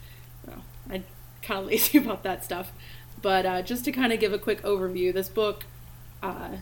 well, 0.47 0.65
I 0.91 1.03
kind 1.43 1.61
of 1.61 1.67
lazy 1.71 1.99
about 1.99 2.23
that 2.23 2.45
stuff. 2.45 2.73
But 3.21 3.47
uh, 3.47 3.63
just 3.63 3.85
to 3.87 3.93
kind 3.93 4.13
of 4.13 4.21
give 4.21 4.33
a 4.33 4.39
quick 4.39 4.63
overview, 4.63 5.13
this 5.13 5.29
book 5.29 5.65
uh, 6.23 6.57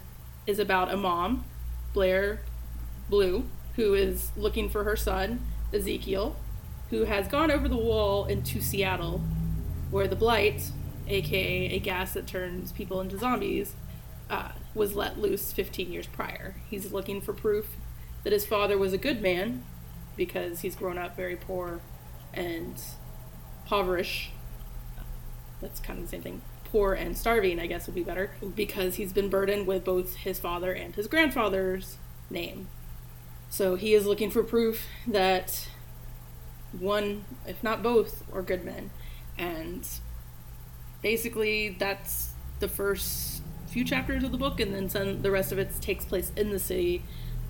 is 0.47 0.59
about 0.59 0.93
a 0.93 0.97
mom, 0.97 1.45
Briar 1.93 2.41
Blue, 3.11 3.45
who 3.77 3.95
is 3.95 4.31
looking 4.37 4.69
for 4.69 4.85
her 4.85 4.97
son, 4.97 5.47
Ezekiel, 5.73 6.37
who 6.91 7.05
has 7.05 7.29
gone 7.29 7.51
over 7.51 7.69
the 7.69 7.77
wall 7.77 8.27
into 8.27 8.61
Seattle, 8.61 9.23
where 9.91 10.07
the 10.07 10.17
Blight, 10.17 10.71
aka 11.09 11.67
a 11.67 11.79
gas 11.79 12.13
that 12.13 12.27
turns 12.27 12.73
people 12.73 13.01
into 13.01 13.19
zombies, 13.19 13.75
uh, 14.31 14.53
was 14.75 14.95
let 14.95 15.19
loose 15.19 15.53
15 15.53 15.93
years 15.93 16.07
prior. 16.07 16.57
He's 16.69 16.93
looking 16.93 17.21
for 17.21 17.33
proof 17.33 17.77
that 18.25 18.33
his 18.33 18.47
father 18.47 18.77
was 18.77 18.93
a 18.93 18.99
good 18.99 19.23
man 19.23 19.65
because 20.17 20.61
he's 20.61 20.75
grown 20.75 20.99
up 20.99 21.17
very 21.17 21.37
poor 21.37 21.81
and 22.35 22.81
impoverished. 23.65 24.31
That's 25.61 25.81
kind 25.81 25.99
of 25.99 26.07
the 26.07 26.11
same 26.11 26.23
thing. 26.23 26.43
Poor 26.65 26.95
and 26.95 27.17
starving, 27.17 27.59
I 27.61 27.67
guess, 27.67 27.87
would 27.87 27.95
be 27.95 28.03
better 28.03 28.33
because 28.55 28.97
he's 28.97 29.13
been 29.13 29.29
burdened 29.29 29.67
with 29.67 29.85
both 29.85 30.17
his 30.17 30.39
father 30.39 30.73
and 30.73 30.95
his 30.95 31.07
grandfather's 31.07 31.97
name. 32.31 32.69
So 33.49 33.77
he 33.77 33.95
is 33.95 34.07
looking 34.07 34.31
for 34.31 34.43
proof 34.43 34.87
that 35.07 35.69
one, 36.81 37.25
if 37.47 37.63
not 37.63 37.83
both, 37.83 38.23
are 38.33 38.43
good 38.43 38.65
men. 38.65 38.91
And 39.39 39.87
basically, 41.03 41.71
that's 41.71 42.31
the 42.61 42.69
first 42.69 43.43
few 43.69 43.85
chapters 43.85 44.25
of 44.25 44.33
the 44.33 44.39
book, 44.39 44.61
and 44.61 44.75
then 44.75 44.89
some, 44.89 45.23
the 45.23 45.31
rest 45.31 45.53
of 45.53 45.59
it 45.59 45.71
takes 45.81 46.05
place 46.05 46.33
in 46.37 46.51
the 46.51 46.59
city 46.59 47.03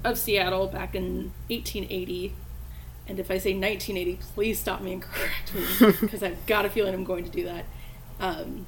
of 0.04 0.18
Seattle 0.18 0.66
back 0.66 0.94
in 0.94 1.32
1880. 1.48 2.34
And 3.08 3.20
if 3.20 3.30
I 3.30 3.38
say 3.38 3.52
1980, 3.52 4.18
please 4.34 4.58
stop 4.58 4.80
me 4.80 4.94
and 4.94 5.02
correct 5.02 5.54
me 5.54 5.92
because 6.00 6.22
I've 6.22 6.44
got 6.46 6.64
a 6.64 6.68
feeling 6.70 6.94
I'm 6.94 7.04
going 7.04 7.24
to 7.24 7.30
do 7.30 7.44
that. 7.44 7.64
Um, 8.18 8.66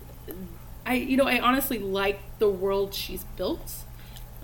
I, 0.86 0.94
you 0.94 1.16
know, 1.16 1.26
I 1.26 1.40
honestly 1.40 1.78
like 1.78 2.20
the 2.38 2.48
world 2.48 2.94
she's 2.94 3.24
built. 3.36 3.84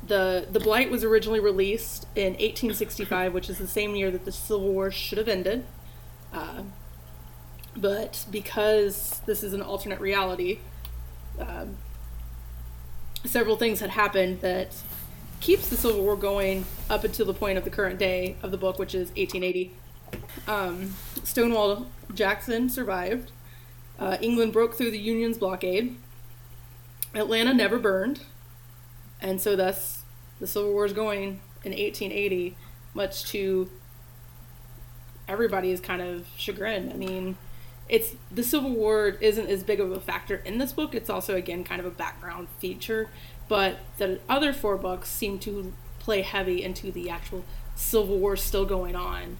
the 0.06 0.46
The 0.50 0.60
Blight 0.60 0.90
was 0.90 1.04
originally 1.04 1.40
released 1.40 2.06
in 2.14 2.32
1865, 2.32 3.32
which 3.32 3.48
is 3.48 3.58
the 3.58 3.68
same 3.68 3.94
year 3.94 4.10
that 4.10 4.24
the 4.24 4.32
Civil 4.32 4.72
War 4.72 4.90
should 4.90 5.18
have 5.18 5.28
ended. 5.28 5.64
Uh, 6.34 6.62
but 7.76 8.26
because 8.30 9.20
this 9.26 9.42
is 9.42 9.52
an 9.52 9.62
alternate 9.62 10.00
reality, 10.00 10.58
um, 11.38 11.76
several 13.24 13.56
things 13.56 13.80
had 13.80 13.90
happened 13.90 14.40
that 14.40 14.74
keeps 15.40 15.68
the 15.68 15.76
Civil 15.76 16.02
War 16.02 16.16
going 16.16 16.64
up 16.90 17.04
until 17.04 17.26
the 17.26 17.34
point 17.34 17.58
of 17.58 17.64
the 17.64 17.70
current 17.70 17.98
day 17.98 18.36
of 18.42 18.50
the 18.50 18.56
book, 18.56 18.78
which 18.78 18.94
is 18.94 19.08
1880. 19.10 19.72
Um, 20.46 20.94
Stonewall 21.22 21.86
Jackson 22.12 22.68
survived. 22.68 23.30
Uh, 23.98 24.16
England 24.20 24.52
broke 24.52 24.74
through 24.74 24.90
the 24.90 24.98
Union's 24.98 25.38
blockade. 25.38 25.96
Atlanta 27.14 27.54
never 27.54 27.78
burned, 27.78 28.20
and 29.20 29.40
so 29.40 29.54
thus 29.54 30.02
the 30.40 30.46
Civil 30.48 30.72
War 30.72 30.84
is 30.84 30.92
going 30.92 31.40
in 31.62 31.70
1880, 31.70 32.56
much 32.92 33.24
to 33.26 33.70
everybody's 35.28 35.80
kind 35.80 36.02
of 36.02 36.26
chagrined. 36.36 36.92
I 36.92 36.96
mean, 36.96 37.36
it's 37.88 38.14
the 38.30 38.42
Civil 38.42 38.70
War 38.70 39.08
isn't 39.20 39.48
as 39.48 39.62
big 39.62 39.80
of 39.80 39.92
a 39.92 40.00
factor 40.00 40.36
in 40.36 40.58
this 40.58 40.72
book. 40.72 40.94
It's 40.94 41.10
also 41.10 41.34
again 41.36 41.64
kind 41.64 41.80
of 41.80 41.86
a 41.86 41.90
background 41.90 42.48
feature, 42.58 43.08
but 43.48 43.78
the 43.98 44.20
other 44.28 44.52
four 44.52 44.76
books 44.76 45.10
seem 45.10 45.38
to 45.40 45.72
play 45.98 46.22
heavy 46.22 46.62
into 46.62 46.90
the 46.90 47.10
actual 47.10 47.44
Civil 47.74 48.18
War 48.18 48.36
still 48.36 48.64
going 48.64 48.94
on 48.96 49.36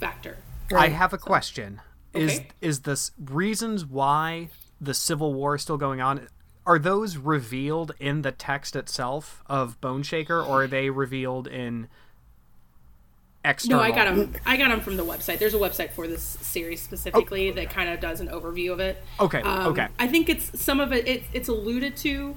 factor. 0.00 0.38
I 0.74 0.88
have 0.88 1.12
a 1.12 1.18
question. 1.18 1.80
Is 2.12 2.38
Okay. 2.38 2.48
is 2.60 2.80
this 2.80 3.12
reasons 3.22 3.84
why 3.84 4.48
the 4.80 4.94
Civil 4.94 5.34
War 5.34 5.56
is 5.56 5.62
still 5.62 5.76
going 5.76 6.00
on? 6.00 6.28
Are 6.64 6.78
those 6.78 7.16
revealed 7.16 7.92
in 8.00 8.22
the 8.22 8.32
text 8.32 8.74
itself 8.74 9.42
of 9.46 9.80
Boneshaker, 9.80 10.44
or 10.44 10.64
are 10.64 10.66
they 10.66 10.90
revealed 10.90 11.46
in 11.46 11.88
external? 13.48 13.78
No, 13.78 13.84
I 13.84 13.90
got 13.90 14.04
them. 14.14 14.34
I 14.44 14.56
got 14.56 14.68
them 14.68 14.80
from 14.80 14.96
the 14.96 15.04
website. 15.04 15.38
There's 15.38 15.54
a 15.54 15.58
website 15.58 15.90
for 15.92 16.06
this 16.06 16.22
series 16.22 16.82
specifically 16.82 17.50
that 17.52 17.70
kind 17.70 17.88
of 17.88 18.00
does 18.00 18.20
an 18.20 18.28
overview 18.28 18.72
of 18.72 18.80
it. 18.80 19.02
Okay, 19.20 19.40
Um, 19.42 19.68
okay. 19.68 19.88
I 19.98 20.06
think 20.08 20.28
it's 20.28 20.60
some 20.60 20.80
of 20.80 20.92
it. 20.92 21.06
it 21.08 21.22
it's 21.32 21.48
alluded 21.48 21.96
to 21.98 22.36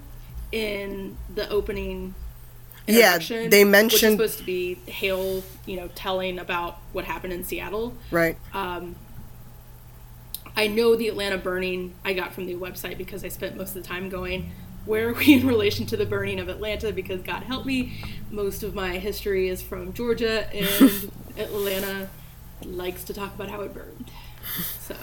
in 0.52 1.18
the 1.34 1.50
opening. 1.50 2.16
Yeah, 2.88 3.14
introduction, 3.16 3.50
they 3.52 3.64
which 3.64 3.68
is 3.68 3.72
mentioned- 3.72 4.12
supposed 4.18 4.38
to 4.40 4.44
be 4.44 4.76
Hale, 4.88 5.44
you 5.68 5.76
know, 5.78 5.90
telling 5.94 6.40
about 6.40 6.80
what 6.92 7.06
happened 7.06 7.34
in 7.34 7.44
Seattle. 7.44 7.94
Right. 8.10 8.36
Um, 8.54 8.96
I 10.56 10.68
know 10.68 10.96
the 10.96 11.08
Atlanta 11.08 11.38
burning 11.38 11.94
I 12.04 12.14
got 12.14 12.34
from 12.34 12.48
the 12.48 12.56
website 12.56 12.98
because 12.98 13.24
I 13.24 13.28
spent 13.30 13.56
most 13.56 13.76
of 13.76 13.84
the 13.84 13.88
time 13.88 14.10
going, 14.10 14.52
where 14.90 15.10
are 15.10 15.14
we 15.14 15.36
in 15.36 15.46
relation 15.46 15.86
to 15.86 15.96
the 15.96 16.06
burning 16.06 16.40
of 16.40 16.50
Atlanta? 16.50 16.92
Because 16.92 17.22
God 17.22 17.44
help 17.44 17.64
me, 17.64 17.94
most 18.32 18.64
of 18.64 18.74
my 18.74 18.98
history 18.98 19.48
is 19.48 19.62
from 19.62 19.94
Georgia, 19.94 20.52
and 20.52 21.12
Atlanta 21.38 22.10
likes 22.66 23.04
to 23.04 23.14
talk 23.14 23.36
about 23.36 23.50
how 23.52 23.62
it 23.62 23.72
burned. 23.72 24.10
So, 24.82 24.96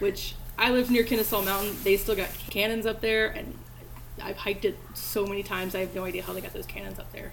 which 0.00 0.34
I 0.58 0.70
live 0.70 0.90
near 0.90 1.02
Kennesaw 1.02 1.40
Mountain. 1.40 1.78
They 1.82 1.96
still 1.96 2.14
got 2.14 2.28
cannons 2.50 2.84
up 2.84 3.00
there, 3.00 3.28
and 3.28 3.56
I've 4.22 4.36
hiked 4.36 4.66
it 4.66 4.78
so 4.92 5.24
many 5.24 5.42
times. 5.42 5.74
I 5.74 5.80
have 5.80 5.94
no 5.94 6.04
idea 6.04 6.22
how 6.22 6.34
they 6.34 6.42
got 6.42 6.52
those 6.52 6.66
cannons 6.66 6.98
up 6.98 7.10
there. 7.12 7.32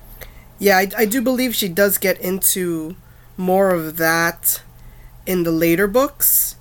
Yeah, 0.58 0.78
I, 0.78 0.90
I 0.98 1.06
do 1.06 1.22
believe 1.22 1.54
she 1.54 1.68
does 1.68 1.98
get 1.98 2.18
into 2.22 2.96
more 3.36 3.72
of 3.72 3.98
that 3.98 4.62
in 5.26 5.44
the 5.44 5.52
later 5.52 5.86
books. 5.86 6.56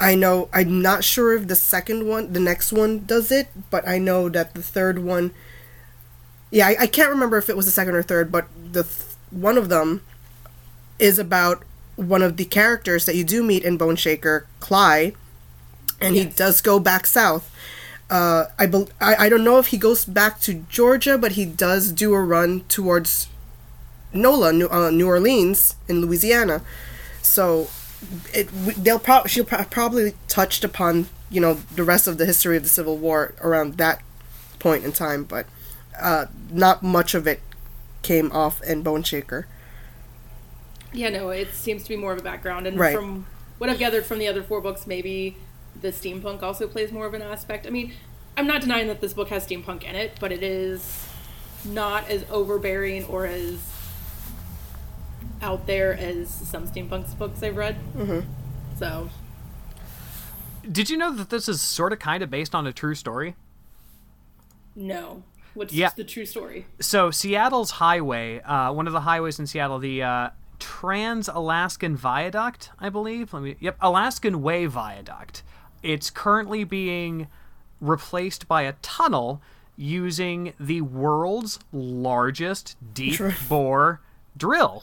I 0.00 0.14
know, 0.14 0.48
I'm 0.52 0.82
not 0.82 1.04
sure 1.04 1.34
if 1.34 1.46
the 1.46 1.56
second 1.56 2.06
one, 2.06 2.32
the 2.32 2.40
next 2.40 2.72
one 2.72 3.04
does 3.06 3.30
it, 3.30 3.48
but 3.70 3.86
I 3.86 3.98
know 3.98 4.28
that 4.28 4.54
the 4.54 4.62
third 4.62 4.98
one. 4.98 5.32
Yeah, 6.50 6.68
I, 6.68 6.76
I 6.80 6.86
can't 6.86 7.10
remember 7.10 7.36
if 7.38 7.48
it 7.48 7.56
was 7.56 7.66
the 7.66 7.72
second 7.72 7.94
or 7.94 8.02
third, 8.02 8.30
but 8.30 8.46
the 8.72 8.82
th- 8.84 9.16
one 9.30 9.56
of 9.56 9.68
them 9.68 10.02
is 10.98 11.18
about 11.18 11.64
one 11.96 12.22
of 12.22 12.36
the 12.36 12.44
characters 12.44 13.06
that 13.06 13.16
you 13.16 13.24
do 13.24 13.42
meet 13.42 13.62
in 13.64 13.78
Boneshaker, 13.78 14.44
Cly, 14.60 15.12
and 16.00 16.14
he 16.14 16.24
does 16.24 16.60
go 16.60 16.78
back 16.80 17.06
south. 17.06 17.50
Uh, 18.10 18.46
I, 18.58 18.66
bel 18.66 18.88
I 19.00 19.26
I 19.26 19.28
don't 19.28 19.44
know 19.44 19.58
if 19.58 19.68
he 19.68 19.78
goes 19.78 20.04
back 20.04 20.40
to 20.42 20.54
Georgia, 20.68 21.16
but 21.16 21.32
he 21.32 21.44
does 21.46 21.92
do 21.92 22.12
a 22.14 22.20
run 22.22 22.62
towards 22.68 23.28
NOLA, 24.12 24.52
New, 24.52 24.68
uh, 24.68 24.90
New 24.90 25.06
Orleans 25.08 25.76
in 25.88 26.00
Louisiana. 26.00 26.62
So 27.22 27.68
it 28.32 28.48
they'll 28.82 28.98
probably 28.98 29.28
she'll 29.28 29.44
pro- 29.44 29.64
probably 29.64 30.14
touched 30.28 30.64
upon 30.64 31.06
you 31.30 31.40
know 31.40 31.54
the 31.54 31.84
rest 31.84 32.06
of 32.06 32.18
the 32.18 32.26
history 32.26 32.56
of 32.56 32.62
the 32.62 32.68
Civil 32.68 32.96
War 32.98 33.34
around 33.40 33.76
that 33.78 34.00
point 34.58 34.84
in 34.84 34.92
time, 34.92 35.24
but 35.24 35.46
uh, 36.00 36.26
not 36.50 36.82
much 36.82 37.14
of 37.14 37.26
it 37.26 37.40
came 38.02 38.30
off 38.32 38.62
in 38.62 38.82
Boneshaker. 38.84 39.44
Yeah, 40.92 41.08
no, 41.08 41.30
it 41.30 41.52
seems 41.54 41.82
to 41.82 41.88
be 41.88 41.96
more 41.96 42.12
of 42.12 42.20
a 42.20 42.22
background. 42.22 42.66
And 42.66 42.78
Right. 42.78 42.94
from 42.94 43.26
what 43.58 43.68
I've 43.68 43.78
gathered 43.78 44.04
from 44.06 44.18
the 44.18 44.28
other 44.28 44.42
four 44.42 44.60
books, 44.60 44.86
maybe 44.86 45.36
the 45.80 45.88
steampunk 45.88 46.42
also 46.42 46.68
plays 46.68 46.92
more 46.92 47.06
of 47.06 47.14
an 47.14 47.22
aspect. 47.22 47.66
I 47.66 47.70
mean, 47.70 47.92
I'm 48.36 48.46
not 48.46 48.60
denying 48.60 48.86
that 48.88 49.00
this 49.00 49.12
book 49.12 49.28
has 49.28 49.46
steampunk 49.46 49.82
in 49.82 49.96
it, 49.96 50.18
but 50.20 50.30
it 50.32 50.42
is 50.42 51.04
not 51.64 52.08
as 52.08 52.24
overbearing 52.30 53.04
or 53.06 53.26
as 53.26 53.58
out 55.44 55.66
there 55.66 55.92
as 55.94 56.30
some 56.30 56.66
steampunk 56.66 57.16
books 57.18 57.42
I've 57.42 57.56
read. 57.56 57.76
Mm-hmm. 57.96 58.20
So, 58.78 59.10
Did 60.70 60.88
you 60.90 60.96
know 60.96 61.12
that 61.14 61.28
this 61.30 61.48
is 61.48 61.60
sort 61.60 61.92
of 61.92 61.98
kind 61.98 62.22
of 62.22 62.30
based 62.30 62.54
on 62.54 62.66
a 62.66 62.72
true 62.72 62.94
story? 62.94 63.36
no. 64.74 65.22
What's 65.52 65.72
Yeah. 65.72 65.90
the 65.94 66.02
true 66.02 66.26
story? 66.26 66.66
So 66.80 67.12
Seattle's 67.12 67.70
highway, 67.72 68.40
uh, 68.40 68.72
one 68.72 68.88
of 68.88 68.92
the 68.92 69.02
highways 69.02 69.38
in 69.38 69.46
Seattle, 69.46 69.78
the 69.78 70.02
uh, 70.02 70.30
Trans 70.58 71.28
Alaskan 71.28 71.94
Viaduct, 71.94 72.70
I 72.80 72.88
believe. 72.88 73.32
Let 73.32 73.42
me. 73.44 73.54
Yep, 73.60 73.76
Alaskan 73.80 74.42
Way 74.42 74.66
Viaduct. 74.66 75.44
It's 75.80 76.10
currently 76.10 76.64
being 76.64 77.28
replaced 77.80 78.48
by 78.48 78.62
a 78.62 78.72
tunnel 78.82 79.40
using 79.76 80.54
the 80.58 80.80
world's 80.80 81.60
largest 81.72 82.76
deep 82.92 83.20
bore 83.48 84.00
drill. 84.36 84.82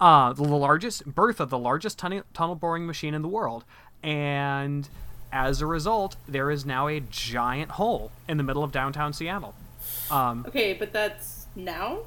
Uh, 0.00 0.32
the 0.32 0.42
largest 0.42 1.06
birth 1.06 1.40
of 1.40 1.50
the 1.50 1.58
largest 1.58 1.98
tunnel, 1.98 2.22
tunnel 2.32 2.54
boring 2.54 2.86
machine 2.86 3.14
in 3.14 3.22
the 3.22 3.28
world. 3.28 3.64
And 4.02 4.88
as 5.32 5.60
a 5.60 5.66
result, 5.66 6.16
there 6.28 6.50
is 6.50 6.66
now 6.66 6.88
a 6.88 7.00
giant 7.00 7.72
hole 7.72 8.10
in 8.28 8.36
the 8.36 8.42
middle 8.42 8.62
of 8.62 8.72
downtown 8.72 9.12
Seattle. 9.12 9.54
Um, 10.10 10.44
okay, 10.48 10.74
but 10.74 10.92
that's 10.92 11.46
now. 11.56 12.00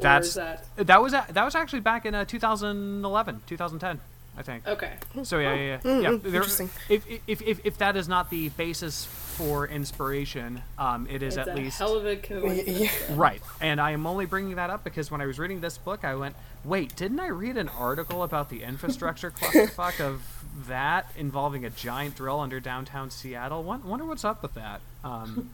that's 0.00 0.34
that? 0.34 0.64
that 0.76 1.02
was 1.02 1.12
a, 1.12 1.26
that 1.30 1.44
was 1.44 1.54
actually 1.54 1.80
back 1.80 2.06
in 2.06 2.14
uh, 2.14 2.24
2011, 2.24 3.42
2010, 3.46 4.00
I 4.36 4.42
think. 4.42 4.66
Okay. 4.66 4.92
So 5.22 5.38
yeah, 5.38 5.54
yeah, 5.54 5.78
yeah. 5.84 6.00
yeah 6.00 6.00
there- 6.00 6.18
Hmm, 6.18 6.26
interesting. 6.26 6.70
If, 6.88 7.04
if, 7.26 7.40
if, 7.42 7.60
if 7.64 7.78
that 7.78 7.96
is 7.96 8.08
not 8.08 8.30
the 8.30 8.48
basis 8.50 9.04
for 9.04 9.66
inspiration, 9.66 10.62
um, 10.78 11.06
it 11.08 11.22
is 11.22 11.36
It's 11.36 11.48
at 11.48 11.54
a 11.56 11.60
least 11.60 11.78
hell 11.78 11.96
of 11.96 12.06
a 12.06 12.16
coincidence. 12.16 12.78
Yeah. 12.78 12.90
right. 13.16 13.42
And 13.60 13.80
I 13.80 13.92
am 13.92 14.06
only 14.06 14.26
bringing 14.26 14.56
that 14.56 14.70
up 14.70 14.82
because 14.84 15.10
when 15.10 15.20
I 15.20 15.26
was 15.26 15.38
reading 15.38 15.60
this 15.60 15.78
book, 15.78 16.04
I 16.04 16.14
went, 16.14 16.34
"Wait, 16.64 16.94
didn't 16.96 17.20
I 17.20 17.28
read 17.28 17.56
an 17.56 17.68
article 17.68 18.22
about 18.22 18.48
the 18.50 18.62
infrastructure 18.62 19.30
clusterfuck 19.30 20.00
of 20.04 20.22
that 20.66 21.10
involving 21.16 21.64
a 21.64 21.70
giant 21.70 22.16
drill 22.16 22.40
under 22.40 22.58
downtown 22.60 23.10
Seattle? 23.10 23.62
Wonder 23.62 24.04
what's 24.04 24.24
up 24.24 24.42
with 24.42 24.54
that." 24.54 24.80
Um, 25.02 25.50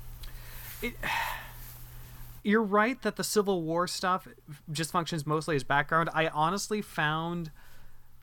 it, 0.82 0.94
you're 2.42 2.62
right 2.62 3.00
that 3.02 3.16
the 3.16 3.24
Civil 3.24 3.62
War 3.62 3.86
stuff 3.86 4.28
just 4.70 4.92
functions 4.92 5.26
mostly 5.26 5.56
as 5.56 5.64
background. 5.64 6.08
I 6.14 6.28
honestly 6.28 6.80
found 6.82 7.50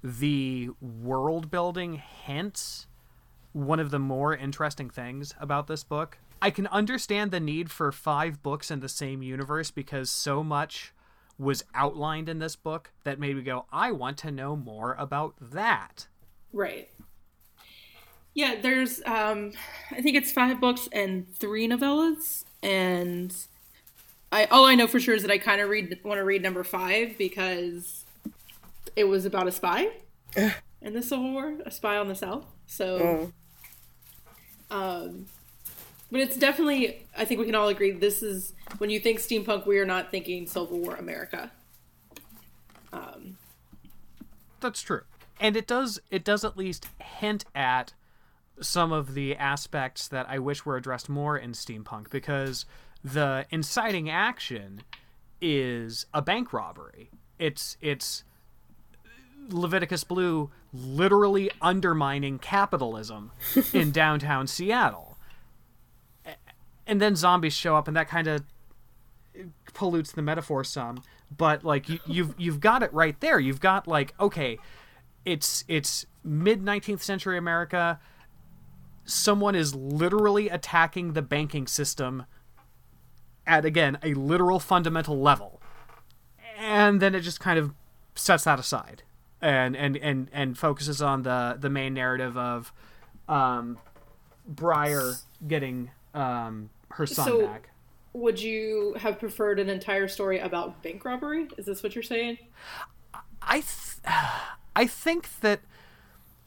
the 0.05 0.69
world 0.79 1.49
building 1.49 1.95
hints 1.95 2.85
one 3.53 3.79
of 3.79 3.89
the 3.89 3.97
more 3.97 4.35
interesting 4.35 4.87
things 4.87 5.33
about 5.39 5.65
this 5.65 5.83
book. 5.83 6.19
I 6.41 6.51
can 6.51 6.67
understand 6.67 7.31
the 7.31 7.39
need 7.39 7.71
for 7.71 7.91
five 7.91 8.43
books 8.43 8.69
in 8.69 8.81
the 8.81 8.89
same 8.89 9.23
universe 9.23 9.71
because 9.71 10.11
so 10.11 10.43
much 10.43 10.93
was 11.39 11.63
outlined 11.73 12.29
in 12.29 12.37
this 12.37 12.55
book 12.55 12.91
that 13.03 13.19
made 13.19 13.35
me 13.35 13.41
go, 13.41 13.65
I 13.71 13.91
want 13.91 14.17
to 14.19 14.31
know 14.31 14.55
more 14.55 14.93
about 14.99 15.33
that. 15.41 16.05
Right. 16.53 16.89
Yeah, 18.35 18.55
there's 18.61 19.01
um 19.05 19.53
I 19.91 20.01
think 20.01 20.15
it's 20.15 20.31
five 20.31 20.61
books 20.61 20.87
and 20.91 21.33
three 21.33 21.67
novellas 21.67 22.43
and 22.61 23.35
I 24.31 24.45
all 24.45 24.65
I 24.65 24.75
know 24.75 24.87
for 24.87 24.99
sure 24.99 25.15
is 25.15 25.23
that 25.23 25.31
I 25.31 25.39
kind 25.39 25.61
of 25.61 25.69
read 25.69 25.97
want 26.03 26.19
to 26.19 26.23
read 26.23 26.43
number 26.43 26.63
5 26.63 27.17
because 27.17 28.04
it 28.95 29.05
was 29.05 29.25
about 29.25 29.47
a 29.47 29.51
spy 29.51 29.89
in 30.81 30.93
the 30.93 31.01
Civil 31.01 31.31
War, 31.31 31.53
a 31.65 31.71
spy 31.71 31.97
on 31.97 32.07
the 32.07 32.15
South. 32.15 32.45
So 32.67 33.31
um 34.71 35.25
but 36.11 36.21
it's 36.21 36.37
definitely 36.37 37.05
I 37.17 37.25
think 37.25 37.39
we 37.39 37.45
can 37.45 37.55
all 37.55 37.67
agree 37.67 37.91
this 37.91 38.23
is 38.23 38.53
when 38.77 38.89
you 38.89 38.99
think 38.99 39.19
steampunk 39.19 39.65
we 39.65 39.77
are 39.79 39.85
not 39.85 40.11
thinking 40.11 40.47
Civil 40.47 40.79
War 40.79 40.95
America. 40.95 41.51
Um 42.93 43.37
That's 44.59 44.81
true. 44.81 45.01
And 45.39 45.55
it 45.55 45.67
does 45.67 45.99
it 46.09 46.23
does 46.23 46.43
at 46.43 46.57
least 46.57 46.87
hint 46.99 47.45
at 47.53 47.93
some 48.61 48.91
of 48.91 49.13
the 49.13 49.35
aspects 49.35 50.07
that 50.07 50.27
I 50.29 50.39
wish 50.39 50.65
were 50.65 50.77
addressed 50.77 51.09
more 51.09 51.37
in 51.37 51.51
steampunk 51.51 52.09
because 52.09 52.65
the 53.03 53.45
inciting 53.49 54.09
action 54.09 54.81
is 55.41 56.05
a 56.13 56.21
bank 56.21 56.53
robbery. 56.53 57.09
It's 57.37 57.77
it's 57.81 58.23
Leviticus 59.49 60.03
Blue 60.03 60.49
literally 60.73 61.51
undermining 61.61 62.39
capitalism 62.39 63.31
in 63.73 63.91
downtown 63.91 64.47
Seattle. 64.47 65.17
And 66.87 67.01
then 67.01 67.15
zombies 67.15 67.53
show 67.53 67.75
up 67.75 67.87
and 67.87 67.97
that 67.97 68.07
kind 68.07 68.27
of 68.27 68.43
pollutes 69.73 70.11
the 70.11 70.21
metaphor 70.21 70.63
some 70.63 71.01
but 71.35 71.63
like 71.63 71.89
you, 71.89 71.99
you've 72.05 72.35
you've 72.37 72.59
got 72.59 72.83
it 72.83 72.93
right 72.93 73.19
there. 73.19 73.39
You've 73.39 73.59
got 73.59 73.87
like 73.87 74.13
okay 74.19 74.57
it's 75.25 75.63
it's 75.67 76.05
mid 76.23 76.63
19th 76.63 77.01
century 77.01 77.37
america. 77.37 77.99
Someone 79.05 79.55
is 79.55 79.75
literally 79.75 80.49
attacking 80.49 81.13
the 81.13 81.21
banking 81.21 81.67
system 81.67 82.25
at 83.45 83.65
again 83.65 83.97
a 84.03 84.13
literal 84.13 84.59
fundamental 84.59 85.19
level. 85.19 85.61
And 86.57 87.01
then 87.01 87.13
it 87.13 87.21
just 87.21 87.39
kind 87.39 87.59
of 87.59 87.73
sets 88.15 88.45
that 88.45 88.59
aside 88.59 89.03
and 89.41 89.75
and 89.75 89.97
and 89.97 90.29
and 90.31 90.57
focuses 90.57 91.01
on 91.01 91.23
the 91.23 91.57
the 91.59 91.69
main 91.69 91.93
narrative 91.93 92.37
of 92.37 92.71
um 93.27 93.77
briar 94.47 95.13
getting 95.47 95.91
um 96.13 96.69
her 96.91 97.05
son 97.05 97.25
So- 97.27 97.47
back 97.47 97.69
would 98.15 98.41
you 98.41 98.95
have 98.97 99.19
preferred 99.19 99.59
an 99.59 99.69
entire 99.69 100.07
story 100.07 100.39
about 100.39 100.81
bank 100.81 101.03
robbery? 101.03 101.49
Is 101.57 101.65
this 101.65 101.83
what 101.83 101.95
you're 101.95 102.01
saying? 102.03 102.37
I 103.41 103.55
th- 103.55 103.99
I 104.75 104.87
think 104.87 105.27
that 105.41 105.59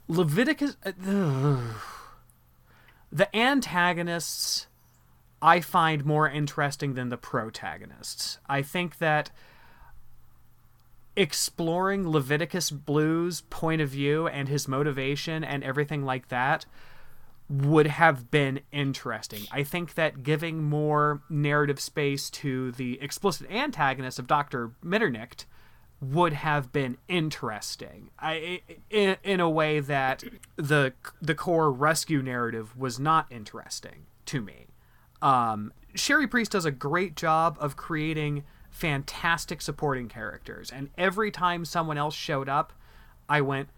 Leviticus 0.08 0.76
uh, 0.84 0.92
the 3.12 3.36
antagonists 3.36 4.66
I 5.40 5.60
find 5.60 6.04
more 6.04 6.28
interesting 6.28 6.94
than 6.94 7.10
the 7.10 7.16
protagonists. 7.18 8.38
I 8.48 8.62
think 8.62 8.98
that 8.98 9.30
exploring 11.18 12.08
Leviticus 12.08 12.70
Blue's 12.70 13.40
point 13.42 13.82
of 13.82 13.88
view 13.88 14.28
and 14.28 14.48
his 14.48 14.68
motivation 14.68 15.42
and 15.42 15.64
everything 15.64 16.04
like 16.04 16.28
that 16.28 16.64
would 17.50 17.88
have 17.88 18.30
been 18.30 18.60
interesting. 18.70 19.42
I 19.50 19.64
think 19.64 19.94
that 19.94 20.22
giving 20.22 20.62
more 20.62 21.22
narrative 21.28 21.80
space 21.80 22.30
to 22.30 22.70
the 22.72 23.00
explicit 23.02 23.50
antagonist 23.50 24.20
of 24.20 24.28
Dr. 24.28 24.70
Mitternicht 24.84 25.44
would 26.00 26.34
have 26.34 26.72
been 26.72 26.98
interesting. 27.08 28.10
I 28.20 28.60
in, 28.88 29.16
in 29.24 29.40
a 29.40 29.50
way 29.50 29.80
that 29.80 30.22
the 30.54 30.92
the 31.20 31.34
core 31.34 31.72
rescue 31.72 32.22
narrative 32.22 32.76
was 32.76 33.00
not 33.00 33.26
interesting 33.28 34.06
to 34.26 34.40
me. 34.40 34.66
Um, 35.20 35.72
Cherie 35.96 36.28
Priest 36.28 36.52
does 36.52 36.64
a 36.64 36.70
great 36.70 37.16
job 37.16 37.56
of 37.58 37.76
creating 37.76 38.44
fantastic 38.78 39.60
supporting 39.60 40.08
characters, 40.08 40.70
and 40.70 40.88
every 40.96 41.32
time 41.32 41.64
someone 41.64 41.98
else 41.98 42.14
showed 42.14 42.48
up, 42.48 42.72
I 43.28 43.40
went, 43.40 43.70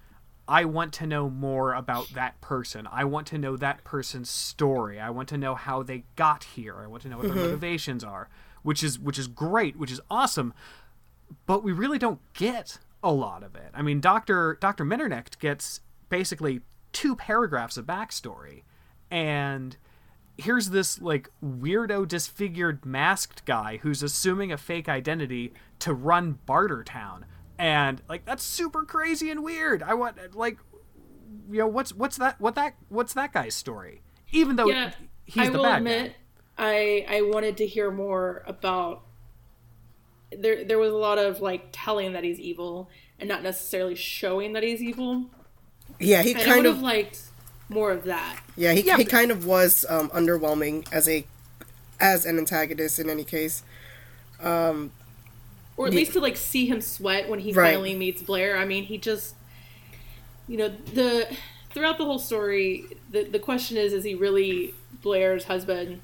I 0.47 0.67
want 0.67 0.93
to 0.95 1.07
know 1.07 1.31
more 1.31 1.73
about 1.73 2.11
that 2.11 2.39
person. 2.43 2.87
I 2.91 3.05
want 3.05 3.27
to 3.29 3.39
know 3.39 3.57
that 3.57 3.83
person's 3.83 4.29
story. 4.29 5.01
I 5.01 5.09
want 5.09 5.31
to 5.31 5.39
know 5.39 5.55
how 5.55 5.83
they 5.83 6.05
got 6.17 6.45
here. 6.45 6.77
I 6.79 6.87
want 6.87 7.03
to 7.05 7.09
know 7.09 7.17
what 7.17 7.29
their 7.29 7.35
mm-hmm. 7.35 7.47
motivations 7.47 8.05
are, 8.05 8.29
which 8.63 8.83
is 8.83 8.99
which 8.99 9.19
is 9.19 9.27
great, 9.27 9.77
which 9.77 9.91
is 9.91 10.03
awesome. 10.11 10.53
But 11.47 11.65
we 11.65 11.73
really 11.73 11.99
don't 11.99 12.21
get 12.35 12.79
a 13.03 13.11
lot 13.11 13.43
of 13.43 13.55
it. 13.55 13.71
I 13.73 13.81
mean, 13.81 14.01
Doctor 14.01 14.59
Doctor 14.61 14.85
Mitternicht 14.85 15.39
gets 15.39 15.81
basically 16.11 16.61
two 16.93 17.17
paragraphs 17.17 17.79
of 17.79 17.87
backstory, 17.87 18.65
and 19.11 19.79
here's 20.41 20.71
this 20.71 21.01
like 21.01 21.31
weirdo 21.45 22.07
disfigured 22.09 22.85
masked 22.85 23.45
guy 23.45 23.79
who's 23.79 24.03
assuming 24.03 24.53
a 24.53 24.57
fake 24.57 24.89
identity 24.89 25.53
to 25.81 25.93
run 25.93 26.39
Bartertown. 26.47 27.23
And 27.59 28.03
like 28.09 28.25
that's 28.25 28.43
super 28.43 28.85
crazy 28.85 29.31
and 29.31 29.45
weird. 29.45 29.83
I 29.83 29.95
want 29.95 30.35
like 30.35 30.59
you 31.51 31.59
know 31.59 31.67
what's 31.67 31.93
what's 31.95 32.17
that 32.19 32.41
what 32.41 32.55
that 32.55 32.75
what's 32.89 33.15
that 33.15 33.33
guy's 33.33 33.55
story? 33.55 34.03
Even 34.33 34.57
though 34.57 34.69
Yeah, 34.69 34.93
he's 35.25 35.49
I 35.49 35.51
the 35.51 35.59
will 35.59 35.65
bad 35.65 35.79
admit, 35.79 36.13
guy. 36.57 37.05
I 37.07 37.07
I 37.09 37.23
wanted 37.23 37.57
to 37.59 37.67
hear 37.67 37.91
more 37.91 38.43
about. 38.47 39.03
There, 40.33 40.65
there 40.65 40.79
was 40.79 40.93
a 40.93 40.97
lot 40.97 41.19
of 41.19 41.41
like 41.41 41.71
telling 41.73 42.13
that 42.13 42.23
he's 42.23 42.39
evil 42.39 42.89
and 43.19 43.29
not 43.29 43.43
necessarily 43.43 43.97
showing 43.97 44.53
that 44.53 44.63
he's 44.63 44.81
evil. 44.81 45.27
Yeah, 45.99 46.23
he 46.23 46.33
And 46.33 46.41
I 46.41 46.45
kind 46.45 46.57
would 46.59 46.67
of 46.67 46.75
have 46.77 46.83
liked 46.85 47.21
more 47.71 47.91
of 47.93 48.05
that. 48.05 48.39
yeah 48.57 48.73
he, 48.73 48.83
Yeah, 48.83 48.97
he 48.99 49.05
but- 49.05 49.11
kind 49.13 49.31
of 49.31 49.47
was 49.47 49.87
um, 49.89 50.11
underwhelming 50.11 50.87
as 50.93 51.09
a 51.09 51.25
as 51.99 52.27
an 52.27 52.37
antagonist 52.39 52.99
in 52.99 53.09
any 53.09 53.25
case. 53.25 53.63
or 54.43 55.87
at 55.87 55.93
least 55.95 56.13
to 56.13 56.21
like 56.21 56.37
see 56.37 56.67
him 56.67 56.81
sweat 56.81 57.29
when 57.29 57.39
he 57.41 57.53
Right. 57.53 57.73
finally 57.73 57.95
meets 57.95 58.23
Briar. 58.23 58.57
I 58.57 58.65
mean, 58.65 58.85
he 58.85 58.99
just, 58.99 59.35
you 60.49 60.57
know, 60.59 60.69
the 60.69 61.27
throughout 61.73 61.97
the 61.99 62.05
whole 62.05 62.19
story, 62.19 62.85
the 63.11 63.25
the 63.25 63.39
question 63.39 63.77
is, 63.77 63.93
is 63.93 64.05
he 64.05 64.15
really 64.15 64.75
Briar's 65.03 65.45
husband 65.45 66.01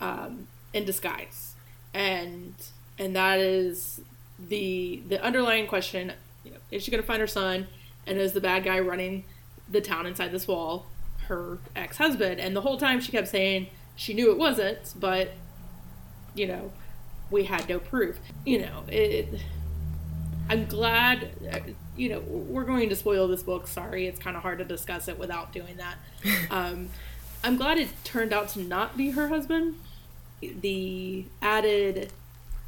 um, 0.00 0.46
in 0.72 0.84
disguise? 0.84 1.54
And 1.94 2.54
and 2.98 3.14
that 3.16 3.38
is 3.38 4.00
the 4.38 5.02
the 5.08 5.22
underlying 5.22 5.66
question. 5.66 6.12
You 6.44 6.50
know, 6.52 6.56
is 6.70 6.82
she 6.82 6.90
going 6.90 7.02
to 7.02 7.06
find 7.06 7.20
her 7.20 7.26
son? 7.26 7.68
And 8.06 8.18
is 8.18 8.32
the 8.34 8.40
bad 8.40 8.64
guy 8.64 8.80
running 8.80 9.24
the 9.70 9.80
town 9.80 10.04
inside 10.04 10.30
this 10.32 10.46
wall 10.46 10.84
her 11.28 11.58
ex 11.76 11.98
husband? 11.98 12.40
And 12.40 12.54
the 12.56 12.60
whole 12.62 12.78
time 12.78 13.00
she 13.00 13.12
kept 13.12 13.28
saying 13.28 13.68
she 13.96 14.14
knew 14.14 14.30
it 14.30 14.38
wasn't, 14.38 14.92
but 14.96 15.32
you 16.34 16.46
know, 16.46 16.72
we 17.30 17.44
had 17.44 17.68
no 17.68 17.78
proof. 17.78 18.18
You 18.44 18.60
know, 18.60 18.84
it. 18.88 19.28
I'm 20.48 20.66
glad. 20.66 21.30
uh, 21.52 21.60
You 21.96 22.08
know, 22.10 22.20
we're 22.20 22.64
going 22.64 22.88
to 22.90 22.96
spoil 22.96 23.28
this 23.28 23.42
book. 23.42 23.66
Sorry, 23.66 24.06
it's 24.06 24.18
kind 24.18 24.36
of 24.36 24.42
hard 24.42 24.58
to 24.58 24.64
discuss 24.64 25.08
it 25.08 25.18
without 25.18 25.52
doing 25.52 25.76
that. 25.76 25.96
Um, 26.50 26.88
I'm 27.42 27.56
glad 27.58 27.76
it 27.78 27.88
turned 28.04 28.32
out 28.32 28.48
to 28.50 28.60
not 28.60 28.96
be 28.96 29.10
her 29.10 29.28
husband. 29.28 29.74
the 30.40 31.26
added 31.42 32.10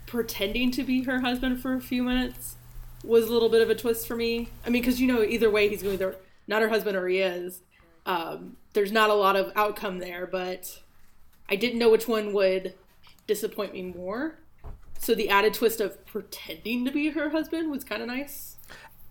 pretending 0.07 0.71
to 0.73 0.85
be 0.85 1.03
her 1.05 1.21
husband 1.21 1.61
for 1.61 1.75
a 1.75 1.81
few 1.81 2.03
minutes 2.03 2.57
was 3.03 3.27
a 3.29 3.33
little 3.33 3.49
bit 3.49 3.63
of 3.63 3.71
a 3.71 3.75
twist 3.75 4.07
for 4.07 4.17
me. 4.17 4.49
I 4.65 4.71
mean, 4.71 4.83
because 4.83 5.01
you 5.01 5.07
know, 5.07 5.23
either 5.23 5.51
way, 5.51 5.69
he's 5.69 5.83
going 5.83 5.99
to 5.99 6.17
not 6.47 6.63
her 6.63 6.69
husband 6.69 6.97
or 6.97 7.09
he 7.09 7.19
is. 7.21 7.61
Um, 8.07 8.57
there's 8.73 8.93
not 8.93 9.11
a 9.11 9.15
lot 9.15 9.37
of 9.37 9.53
outcome 9.57 9.99
there, 9.99 10.27
but 10.27 10.81
I 11.51 11.57
didn't 11.57 11.79
know 11.79 11.91
which 11.91 12.09
one 12.09 12.33
would 12.33 12.75
disappoint 13.27 13.73
me 13.75 13.83
more. 13.83 14.39
So 14.99 15.15
the 15.15 15.29
added 15.29 15.53
twist 15.55 15.81
of 15.81 16.05
pretending 16.07 16.85
to 16.87 16.91
be 16.91 17.11
her 17.11 17.31
husband 17.31 17.71
was 17.71 17.85
kind 17.85 18.01
of 18.01 18.09
nice. 18.09 18.57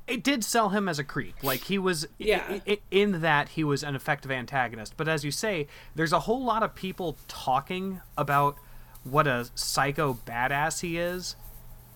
It 0.08 0.24
did 0.24 0.44
sell 0.44 0.70
him 0.70 0.88
as 0.88 0.98
a 1.00 1.04
creep. 1.04 1.36
Like 1.44 1.62
he 1.66 1.78
was 1.78 2.08
Yeah. 2.18 2.60
i- 2.68 2.80
in 2.92 3.22
that 3.22 3.50
he 3.50 3.64
was 3.64 3.84
an 3.84 3.96
effective 3.96 4.32
antagonist. 4.32 4.94
But 4.98 5.08
as 5.08 5.24
you 5.26 5.32
say, 5.32 5.68
there's 5.96 6.14
a 6.14 6.22
whole 6.22 6.44
lot 6.44 6.64
of 6.64 6.74
people 6.76 7.18
talking 7.28 8.02
about 8.18 8.56
what 9.04 9.28
a 9.28 9.50
psycho 9.56 10.14
badass 10.26 10.82
he 10.82 10.98
is. 10.98 11.36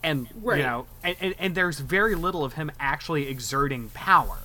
And 0.04 0.28
Right. 0.36 0.58
you 0.58 0.64
know, 0.64 0.86
and, 1.04 1.16
and, 1.20 1.36
and 1.38 1.56
there's 1.56 1.80
very 1.80 2.16
little 2.16 2.44
of 2.44 2.54
him 2.54 2.72
actually 2.80 3.28
exerting 3.28 3.90
power. 3.90 4.40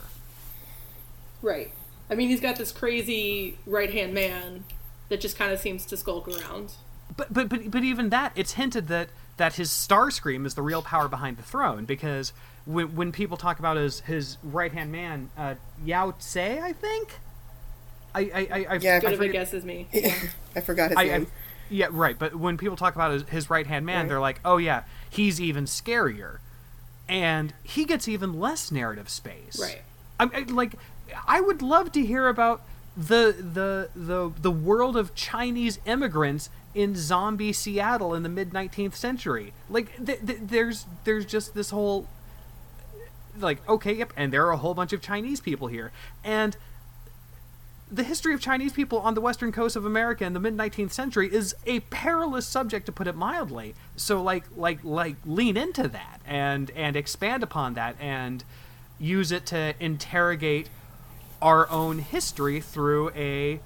Right. 1.42 1.72
I 2.10 2.14
mean, 2.14 2.28
he's 2.28 2.40
got 2.40 2.56
this 2.56 2.72
crazy 2.72 3.58
right 3.66 3.90
hand 3.92 4.12
man 4.14 4.64
that 5.08 5.20
just 5.20 5.36
kind 5.38 5.52
of 5.52 5.60
seems 5.60 5.86
to 5.86 5.96
skulk 5.96 6.28
around. 6.28 6.72
But 7.16 7.32
but 7.32 7.48
but 7.48 7.70
but 7.70 7.84
even 7.84 8.10
that, 8.10 8.32
it's 8.34 8.52
hinted 8.52 8.88
that 8.88 9.08
that 9.36 9.54
his 9.54 9.70
Starscream 9.70 10.46
is 10.46 10.54
the 10.54 10.62
real 10.62 10.82
power 10.82 11.08
behind 11.08 11.36
the 11.36 11.42
throne 11.42 11.84
because 11.84 12.32
when 12.66 12.94
when 12.94 13.12
people 13.12 13.36
talk 13.36 13.58
about 13.58 13.76
his 13.76 14.00
his 14.00 14.38
right 14.42 14.72
hand 14.72 14.90
man, 14.92 15.30
uh, 15.36 15.54
Yao 15.84 16.12
Tse, 16.12 16.60
I 16.60 16.72
think. 16.72 17.18
I 18.14 18.20
I 18.20 18.24
I, 18.24 18.66
I 18.70 18.74
Yeah, 18.76 18.96
I 18.96 19.00
Good 19.00 19.12
of 19.14 19.20
a 19.20 19.28
guess 19.28 19.52
as 19.54 19.64
me. 19.64 19.88
I 20.56 20.60
forgot 20.60 20.90
his 20.90 20.98
I, 20.98 21.02
I, 21.02 21.06
name. 21.06 21.26
yeah, 21.68 21.86
right. 21.90 22.18
But 22.18 22.34
when 22.36 22.56
people 22.56 22.76
talk 22.76 22.94
about 22.94 23.12
his, 23.12 23.22
his 23.24 23.50
right 23.50 23.66
hand 23.66 23.84
man, 23.86 24.00
Right. 24.02 24.08
they're 24.08 24.20
like, 24.20 24.40
"Oh 24.44 24.56
yeah, 24.58 24.84
he's 25.10 25.40
even 25.40 25.64
scarier," 25.64 26.38
and 27.08 27.52
he 27.64 27.84
gets 27.84 28.08
even 28.08 28.38
less 28.38 28.70
narrative 28.70 29.08
space. 29.08 29.58
Right. 29.60 29.82
I'm 30.20 30.30
I, 30.34 30.40
like, 30.48 30.74
I 31.26 31.40
would 31.40 31.62
love 31.62 31.92
to 31.92 32.04
hear 32.04 32.28
about 32.28 32.62
the 32.96 33.34
the 33.38 33.90
the 33.94 34.32
the 34.40 34.50
world 34.50 34.96
of 34.96 35.14
Chinese 35.14 35.78
immigrants 35.84 36.50
in 36.74 36.96
zombie 36.96 37.52
Seattle 37.52 38.14
in 38.14 38.22
the 38.22 38.28
mid 38.28 38.50
19th 38.50 38.94
century. 38.94 39.52
Like, 39.68 40.04
th- 40.04 40.26
th- 40.26 40.38
there's 40.42 40.86
there's 41.04 41.26
just 41.26 41.54
this 41.54 41.70
whole 41.70 42.08
like, 43.38 43.66
okay, 43.68 43.94
yep, 43.94 44.12
and 44.16 44.32
there 44.32 44.46
are 44.46 44.52
a 44.52 44.56
whole 44.56 44.74
bunch 44.74 44.92
of 44.92 45.00
Chinese 45.00 45.40
people 45.40 45.68
here, 45.68 45.92
and 46.22 46.56
the 47.90 48.02
history 48.02 48.32
of 48.34 48.40
Chinese 48.40 48.72
people 48.72 48.98
on 48.98 49.14
the 49.14 49.20
western 49.20 49.52
coast 49.52 49.76
of 49.76 49.84
America 49.84 50.24
in 50.24 50.32
the 50.32 50.40
mid 50.40 50.56
19th 50.56 50.92
century 50.92 51.32
is 51.32 51.54
a 51.66 51.80
perilous 51.80 52.46
subject 52.46 52.86
to 52.86 52.92
put 52.92 53.06
it 53.06 53.14
mildly. 53.14 53.74
So 53.96 54.22
like 54.22 54.44
like 54.56 54.80
like 54.82 55.16
lean 55.24 55.56
into 55.56 55.88
that 55.88 56.20
and 56.26 56.70
and 56.72 56.96
expand 56.96 57.42
upon 57.42 57.74
that 57.74 57.96
and 58.00 58.42
use 58.98 59.30
it 59.30 59.46
to 59.46 59.74
interrogate 59.78 60.68
our 61.44 61.70
own 61.70 61.98
history 62.00 62.58
through 62.60 63.10
a 63.10 63.60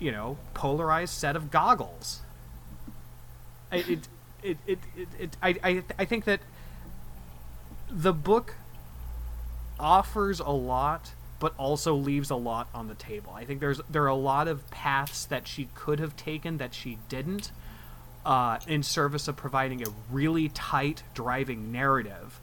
you 0.00 0.10
know 0.10 0.38
polarized 0.54 1.12
set 1.14 1.36
of 1.36 1.50
goggles. 1.52 2.20
I- 3.70 3.76
It 3.76 4.08
it 4.42 4.58
it, 4.66 4.78
it, 4.96 5.08
it 5.18 5.36
I, 5.42 5.54
I 5.62 5.82
I 5.98 6.04
think 6.06 6.24
that 6.24 6.40
the 7.90 8.12
book 8.14 8.54
offers 9.78 10.40
a 10.40 10.50
lot 10.50 11.12
but 11.38 11.54
also 11.56 11.94
leaves 11.94 12.28
a 12.30 12.36
lot 12.36 12.68
on 12.74 12.88
the 12.88 12.94
table. 12.94 13.32
I 13.34 13.44
think 13.46 13.60
there's 13.60 13.80
there 13.88 14.02
are 14.04 14.08
a 14.08 14.14
lot 14.14 14.46
of 14.48 14.68
paths 14.70 15.24
that 15.26 15.46
she 15.48 15.68
could 15.74 15.98
have 15.98 16.14
taken 16.16 16.58
that 16.58 16.74
she 16.74 16.98
didn't 17.08 17.50
uh, 18.26 18.58
in 18.66 18.82
service 18.82 19.26
of 19.28 19.36
providing 19.36 19.82
a 19.82 19.90
really 20.10 20.48
tight 20.50 21.02
driving 21.14 21.72
narrative. 21.72 22.38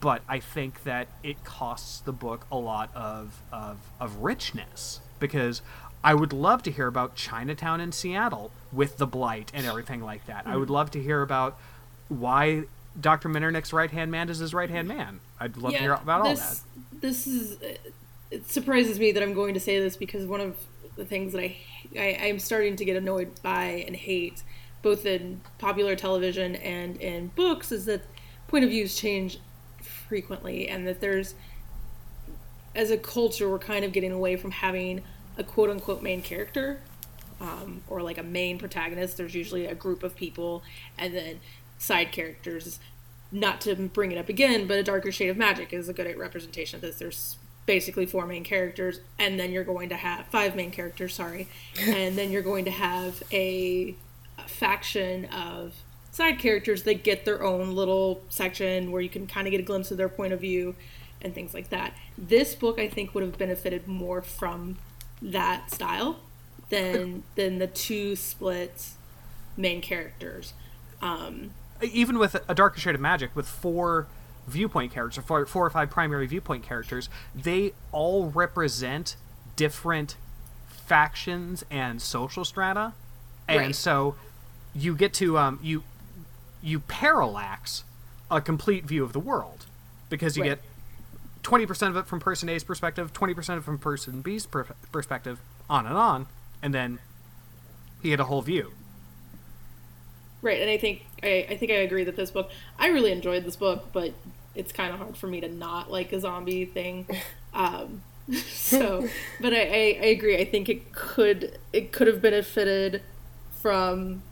But 0.00 0.22
I 0.28 0.40
think 0.40 0.84
that 0.84 1.08
it 1.22 1.44
costs 1.44 2.00
the 2.00 2.12
book 2.12 2.46
a 2.50 2.56
lot 2.56 2.90
of, 2.94 3.40
of 3.52 3.78
of 4.00 4.16
richness 4.16 5.00
because 5.18 5.62
I 6.02 6.14
would 6.14 6.32
love 6.32 6.62
to 6.64 6.70
hear 6.70 6.86
about 6.86 7.14
Chinatown 7.14 7.80
in 7.80 7.92
Seattle 7.92 8.50
with 8.72 8.96
the 8.96 9.06
blight 9.06 9.50
and 9.52 9.66
everything 9.66 10.02
like 10.02 10.26
that. 10.26 10.46
I 10.46 10.52
hmm. 10.52 10.60
would 10.60 10.70
love 10.70 10.90
to 10.92 11.02
hear 11.02 11.22
about 11.22 11.58
why 12.08 12.64
Dr. 12.98 13.28
Minternick's 13.28 13.72
right 13.72 13.90
hand 13.90 14.10
man 14.10 14.28
is 14.28 14.38
his 14.38 14.54
right 14.54 14.70
hand 14.70 14.88
man. 14.88 15.20
I'd 15.38 15.56
love 15.56 15.72
to 15.72 15.78
hear 15.78 15.92
about 15.92 16.22
all 16.22 16.34
that. 16.34 16.36
this, 16.36 16.64
This 17.00 17.26
is. 17.26 17.58
It 18.30 18.48
surprises 18.48 18.98
me 18.98 19.10
that 19.12 19.22
I'm 19.22 19.34
going 19.34 19.54
to 19.54 19.60
say 19.60 19.80
this 19.80 19.96
because 19.96 20.24
one 20.24 20.40
of 20.40 20.56
the 20.96 21.04
things 21.04 21.32
that 21.32 21.40
I, 21.40 21.56
I 21.98 22.18
I'm 22.24 22.38
starting 22.38 22.76
to 22.76 22.84
get 22.84 22.96
annoyed 22.96 23.42
by 23.42 23.84
and 23.86 23.96
hate, 23.96 24.42
both 24.82 25.04
in 25.04 25.40
popular 25.58 25.96
television 25.96 26.56
and 26.56 26.96
in 26.98 27.28
books, 27.28 27.72
is 27.72 27.86
that 27.86 28.02
point 28.48 28.64
of 28.64 28.70
views 28.70 28.96
change 28.96 29.38
frequently, 30.10 30.68
and 30.68 30.86
that 30.88 31.00
there's, 31.00 31.34
as 32.74 32.90
a 32.90 32.98
culture, 32.98 33.48
we're 33.48 33.60
kind 33.60 33.84
of 33.84 33.92
getting 33.92 34.12
away 34.12 34.36
from 34.36 34.50
having 34.50 35.02
a 35.38 35.44
quote 35.44 35.70
unquote 35.70 36.02
main 36.02 36.20
character 36.20 36.80
um, 37.40 37.82
or 37.88 38.02
like 38.02 38.18
a 38.18 38.22
main 38.22 38.58
protagonist. 38.58 39.16
There's 39.16 39.36
usually 39.36 39.66
a 39.66 39.74
group 39.74 40.02
of 40.02 40.16
people, 40.16 40.62
and 40.98 41.14
then 41.14 41.40
side 41.78 42.12
characters. 42.12 42.80
Not 43.32 43.60
to 43.60 43.76
bring 43.76 44.10
it 44.10 44.18
up 44.18 44.28
again, 44.28 44.66
but 44.66 44.76
a 44.78 44.82
darker 44.82 45.12
shade 45.12 45.28
of 45.28 45.36
magic 45.36 45.72
is 45.72 45.88
a 45.88 45.92
good 45.92 46.18
representation 46.18 46.76
of 46.76 46.82
this. 46.82 46.98
There's 46.98 47.36
basically 47.64 48.04
four 48.04 48.26
main 48.26 48.42
characters, 48.42 48.98
and 49.16 49.38
then 49.38 49.52
you're 49.52 49.62
going 49.62 49.88
to 49.90 49.96
have 49.96 50.26
five 50.26 50.56
main 50.56 50.72
characters. 50.72 51.14
Sorry, 51.14 51.48
and 51.80 52.18
then 52.18 52.32
you're 52.32 52.42
going 52.42 52.64
to 52.64 52.72
have 52.72 53.22
a, 53.30 53.94
a 54.36 54.48
faction 54.48 55.26
of 55.26 55.74
side 56.12 56.38
characters 56.38 56.82
that 56.84 57.02
get 57.04 57.24
their 57.24 57.42
own 57.42 57.74
little 57.74 58.20
section 58.28 58.90
where 58.90 59.00
you 59.00 59.08
can 59.08 59.26
kind 59.26 59.46
of 59.46 59.50
get 59.52 59.60
a 59.60 59.64
glimpse 59.64 59.90
of 59.90 59.96
their 59.96 60.08
point 60.08 60.32
of 60.32 60.40
view 60.40 60.74
and 61.22 61.34
things 61.34 61.54
like 61.54 61.70
that. 61.70 61.92
This 62.18 62.54
book, 62.54 62.78
I 62.80 62.88
think, 62.88 63.14
would 63.14 63.22
have 63.24 63.38
benefited 63.38 63.86
more 63.86 64.22
from 64.22 64.78
that 65.22 65.70
style 65.70 66.20
than 66.70 67.22
than 67.34 67.58
the 67.58 67.66
two 67.66 68.16
split 68.16 68.88
main 69.56 69.80
characters. 69.82 70.54
Um, 71.02 71.50
even 71.82 72.18
with 72.18 72.36
a 72.48 72.54
darker 72.54 72.78
shade 72.80 72.94
of 72.94 73.00
magic 73.00 73.34
with 73.34 73.46
four 73.48 74.06
viewpoint 74.46 74.92
characters 74.92 75.22
four, 75.24 75.46
four 75.46 75.64
or 75.66 75.70
five 75.70 75.90
primary 75.90 76.26
viewpoint 76.26 76.62
characters 76.64 77.08
they 77.34 77.72
all 77.92 78.30
represent 78.30 79.14
different 79.54 80.16
factions 80.68 81.64
and 81.70 82.02
social 82.02 82.44
strata 82.44 82.92
and 83.46 83.58
Right. 83.58 83.74
so 83.74 84.16
you 84.74 84.94
get 84.96 85.12
to 85.14 85.38
um, 85.38 85.58
you 85.62 85.82
you 86.62 86.80
parallax 86.80 87.84
a 88.30 88.40
complete 88.40 88.84
view 88.84 89.02
of 89.04 89.12
the 89.12 89.20
world 89.20 89.66
because 90.08 90.36
you 90.36 90.42
Right. 90.42 90.50
get 90.50 90.62
20% 91.42 91.88
of 91.88 91.96
it 91.96 92.06
from 92.06 92.20
person 92.20 92.48
a's 92.48 92.62
perspective 92.64 93.12
20% 93.12 93.36
of 93.56 93.58
it 93.58 93.64
from 93.64 93.78
person 93.78 94.20
b's 94.20 94.44
per- 94.46 94.66
perspective 94.92 95.40
on 95.70 95.86
and 95.86 95.96
on 95.96 96.26
and 96.62 96.74
then 96.74 96.98
you 98.02 98.10
get 98.10 98.20
a 98.20 98.24
whole 98.24 98.42
view 98.42 98.72
right, 100.42 100.60
and 100.60 100.70
I 100.70 100.78
think 100.78 101.04
I, 101.22 101.46
I 101.50 101.56
think 101.56 101.70
I 101.70 101.76
agree 101.76 102.04
that 102.04 102.16
this 102.16 102.30
book. 102.30 102.50
I 102.78 102.88
really 102.88 103.12
enjoyed 103.12 103.44
this 103.44 103.56
book, 103.56 103.88
but 103.92 104.12
it's 104.54 104.72
kind 104.72 104.92
of 104.92 104.98
hard 104.98 105.16
for 105.16 105.26
me 105.26 105.40
to 105.42 105.48
not 105.48 105.90
like 105.90 106.12
a 106.12 106.20
zombie 106.20 106.64
thing. 106.64 107.06
Um, 107.52 108.02
so, 108.46 109.08
but 109.40 109.52
I, 109.52 109.56
I, 109.62 109.98
I 110.02 110.06
agree. 110.06 110.38
I 110.38 110.44
think 110.44 110.68
it 110.68 110.92
could 110.92 111.58
it 111.72 111.90
could 111.90 112.06
have 112.06 112.22
benefited 112.22 113.02
from 113.60 114.22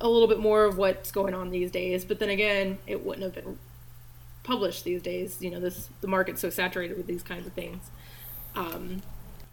a 0.00 0.08
little 0.08 0.28
bit 0.28 0.38
more 0.38 0.64
of 0.64 0.78
what's 0.78 1.10
going 1.10 1.34
on 1.34 1.50
these 1.50 1.70
days. 1.70 2.04
But 2.04 2.18
then 2.18 2.30
again, 2.30 2.78
it 2.86 3.04
wouldn't 3.04 3.24
have 3.24 3.44
been 3.44 3.58
published 4.42 4.84
these 4.84 5.02
days. 5.02 5.38
You 5.40 5.50
know, 5.50 5.60
this 5.60 5.90
the 6.00 6.08
market's 6.08 6.40
so 6.40 6.50
saturated 6.50 6.96
with 6.96 7.06
these 7.06 7.22
kinds 7.22 7.46
of 7.46 7.52
things. 7.52 7.90
Um, 8.54 9.02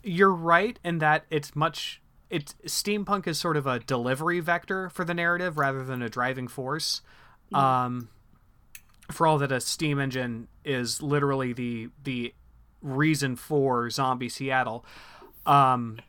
you're 0.04 0.34
right 0.34 0.80
in 0.84 1.00
that 1.00 1.26
it's 1.30 1.56
much 1.56 2.02
it's 2.30 2.56
steampunk 2.66 3.28
is 3.28 3.38
sort 3.38 3.58
of 3.58 3.68
a 3.68 3.80
delivery 3.80 4.40
vector 4.40 4.90
for 4.90 5.06
the 5.06 5.14
narrative 5.14 5.58
rather 5.58 5.84
than 5.84 6.02
a 6.02 6.10
driving 6.10 6.48
force 6.48 7.02
um 7.54 8.10
for 9.12 9.26
all 9.26 9.38
that 9.38 9.52
a 9.52 9.62
steam 9.62 10.00
engine 10.00 10.48
is 10.66 11.02
literally 11.02 11.54
the 11.54 11.90
the 12.04 12.34
reason 12.82 13.36
for 13.36 13.90
zombie 13.90 14.30
seattle 14.30 14.86
um 15.46 16.00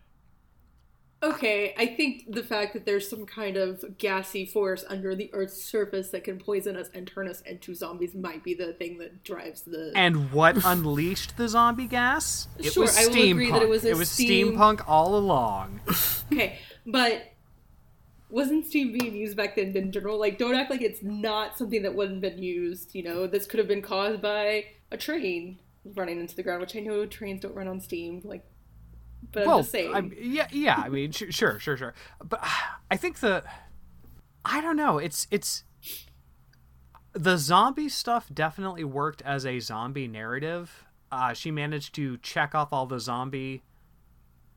Okay, 1.21 1.75
I 1.77 1.87
think 1.87 2.33
the 2.33 2.45
fact 2.45 2.75
that 2.75 2.87
there's 2.87 3.09
some 3.09 3.27
kind 3.27 3.57
of 3.57 3.85
gassy 3.99 4.47
force 4.47 4.85
under 4.89 5.17
the 5.17 5.29
Earth's 5.33 5.61
surface 5.61 6.11
that 6.11 6.23
can 6.23 6.39
poison 6.39 6.77
us 6.77 6.91
and 6.95 7.09
turn 7.09 7.27
us 7.29 7.41
into 7.41 7.75
zombies 7.75 8.15
might 8.15 8.45
be 8.45 8.55
the 8.55 8.73
thing 8.75 8.99
that 8.99 9.25
drives 9.25 9.63
the. 9.63 9.93
and 9.97 10.31
what 10.31 10.57
unleashed 10.65 11.37
the 11.37 11.49
zombie 11.49 11.89
gas 11.89 12.47
it 12.59 12.73
Sure, 12.73 12.85
was 12.85 12.97
I 12.97 13.07
will 13.07 13.15
steampunk 13.17 13.31
agree 13.33 13.51
that 13.51 13.63
it 13.63 13.69
was 13.69 13.85
a 13.85 13.91
it 13.91 13.97
was 13.97 14.09
steam- 14.11 14.53
steampunk 14.57 14.85
all 14.87 15.17
along 15.17 15.81
okay, 16.33 16.59
but 16.87 17.33
wasn't 18.31 18.67
steam 18.67 18.93
being 18.93 19.17
used 19.17 19.37
back 19.37 19.57
then 19.57 19.75
in 19.77 19.91
general? 19.91 20.19
Like, 20.21 20.39
don't 20.39 20.55
act 20.55 20.71
like 20.71 20.83
it's 20.83 21.03
not 21.03 21.57
something 21.57 21.83
that 21.83 21.95
wouldn't 21.95 22.21
been 22.21 22.43
used. 22.43 22.95
You 22.95 23.03
know, 23.03 23.27
this 23.27 23.47
could 23.47 23.59
have 23.59 23.69
been 23.69 23.83
caused 23.83 24.21
by 24.21 24.67
a 24.93 24.97
train 24.99 25.59
running 25.97 26.21
into 26.21 26.37
the 26.37 26.43
ground, 26.43 26.61
which 26.61 26.77
I 26.77 26.81
know 26.81 27.07
trains 27.07 27.41
don't 27.41 27.55
run 27.55 27.69
on 27.69 27.81
steam. 27.81 28.21
Like, 28.25 28.45
but 29.33 29.43
I'm 29.43 29.49
well, 29.49 29.59
just 29.59 29.73
saying. 29.73 29.95
I'm- 29.95 30.13
yeah, 30.19 30.49
yeah. 30.51 30.77
I 30.77 30.89
mean, 30.89 31.13
sure, 31.13 31.31
sure, 31.59 31.77
sure. 31.77 31.95
But 32.25 32.47
I 32.91 32.97
think 32.97 33.21
the 33.21 33.45
I 34.45 34.61
don't 34.61 34.77
know. 34.77 34.99
It's 34.99 35.27
it's 35.31 35.65
the 37.13 37.37
zombie 37.37 37.89
stuff 37.89 38.31
definitely 38.33 38.85
worked 38.85 39.23
as 39.23 39.45
a 39.45 39.59
zombie 39.61 40.09
narrative. 40.09 40.85
Uh, 41.11 41.33
she 41.33 41.51
managed 41.51 41.95
to 41.97 42.17
check 42.19 42.55
off 42.55 42.73
all 42.73 42.87
the 42.87 43.01
zombie 43.01 43.63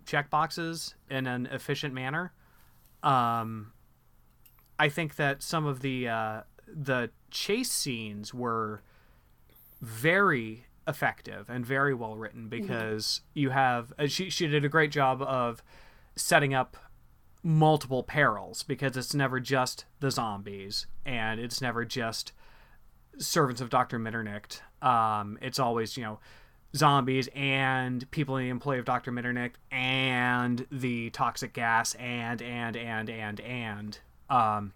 check 0.05 0.29
boxes 0.29 0.95
in 1.09 1.27
an 1.27 1.45
efficient 1.47 1.93
manner. 1.93 2.33
Um, 3.03 3.71
I 4.77 4.89
think 4.89 5.15
that 5.15 5.41
some 5.41 5.65
of 5.65 5.81
the 5.81 6.07
uh, 6.07 6.41
the 6.67 7.09
chase 7.29 7.71
scenes 7.71 8.33
were 8.33 8.81
very 9.81 10.65
effective 10.87 11.49
and 11.49 11.65
very 11.65 11.93
well 11.93 12.15
written 12.15 12.49
because 12.49 13.21
you 13.33 13.51
have 13.51 13.93
uh, 13.99 14.07
she 14.07 14.29
she 14.29 14.47
did 14.47 14.65
a 14.65 14.69
great 14.69 14.91
job 14.91 15.21
of 15.21 15.61
setting 16.15 16.53
up 16.53 16.75
multiple 17.43 18.03
perils 18.03 18.63
because 18.63 18.95
it's 18.95 19.13
never 19.13 19.39
just 19.39 19.85
the 19.99 20.11
zombies 20.11 20.85
and 21.05 21.39
it's 21.39 21.61
never 21.61 21.85
just 21.85 22.31
servants 23.17 23.61
of 23.61 23.69
Dr. 23.69 23.99
Mitternicht. 23.99 24.61
Um, 24.81 25.37
it's 25.41 25.59
always, 25.59 25.97
you 25.97 26.03
know, 26.03 26.19
zombies 26.75 27.29
and 27.35 28.09
people 28.11 28.37
in 28.37 28.45
the 28.45 28.49
employ 28.49 28.79
of 28.79 28.85
Dr. 28.85 29.11
Mitternicht 29.11 29.53
and 29.71 30.65
the 30.71 31.09
toxic 31.11 31.53
gas 31.53 31.95
and, 31.95 32.41
and, 32.41 32.75
and, 32.77 33.09
and, 33.09 33.39
and. 33.41 33.99
Um, 34.29 34.73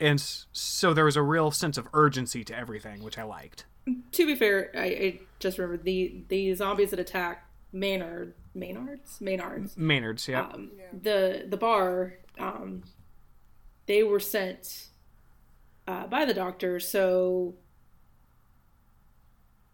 and 0.00 0.20
so 0.52 0.94
there 0.94 1.04
was 1.04 1.16
a 1.16 1.22
real 1.22 1.50
sense 1.50 1.78
of 1.78 1.88
urgency 1.92 2.44
to 2.44 2.56
everything, 2.56 3.02
which 3.02 3.18
I 3.18 3.24
liked. 3.24 3.66
To 4.12 4.26
be 4.26 4.34
fair, 4.34 4.70
I, 4.74 4.84
I 4.84 5.20
just 5.38 5.58
remember 5.58 5.82
the 5.82 6.22
the 6.28 6.54
zombies 6.54 6.90
that 6.90 7.00
attack 7.00 7.48
Maynard, 7.72 8.34
Maynards, 8.54 9.20
Maynards, 9.20 9.76
Maynards, 9.76 10.28
yeah. 10.28 10.42
Um, 10.42 10.72
the 10.92 11.44
the 11.48 11.56
bar, 11.56 12.14
um, 12.38 12.82
they 13.86 14.02
were 14.02 14.20
sent 14.20 14.88
uh, 15.86 16.06
by 16.06 16.24
the 16.24 16.34
doctor. 16.34 16.80
So, 16.80 17.54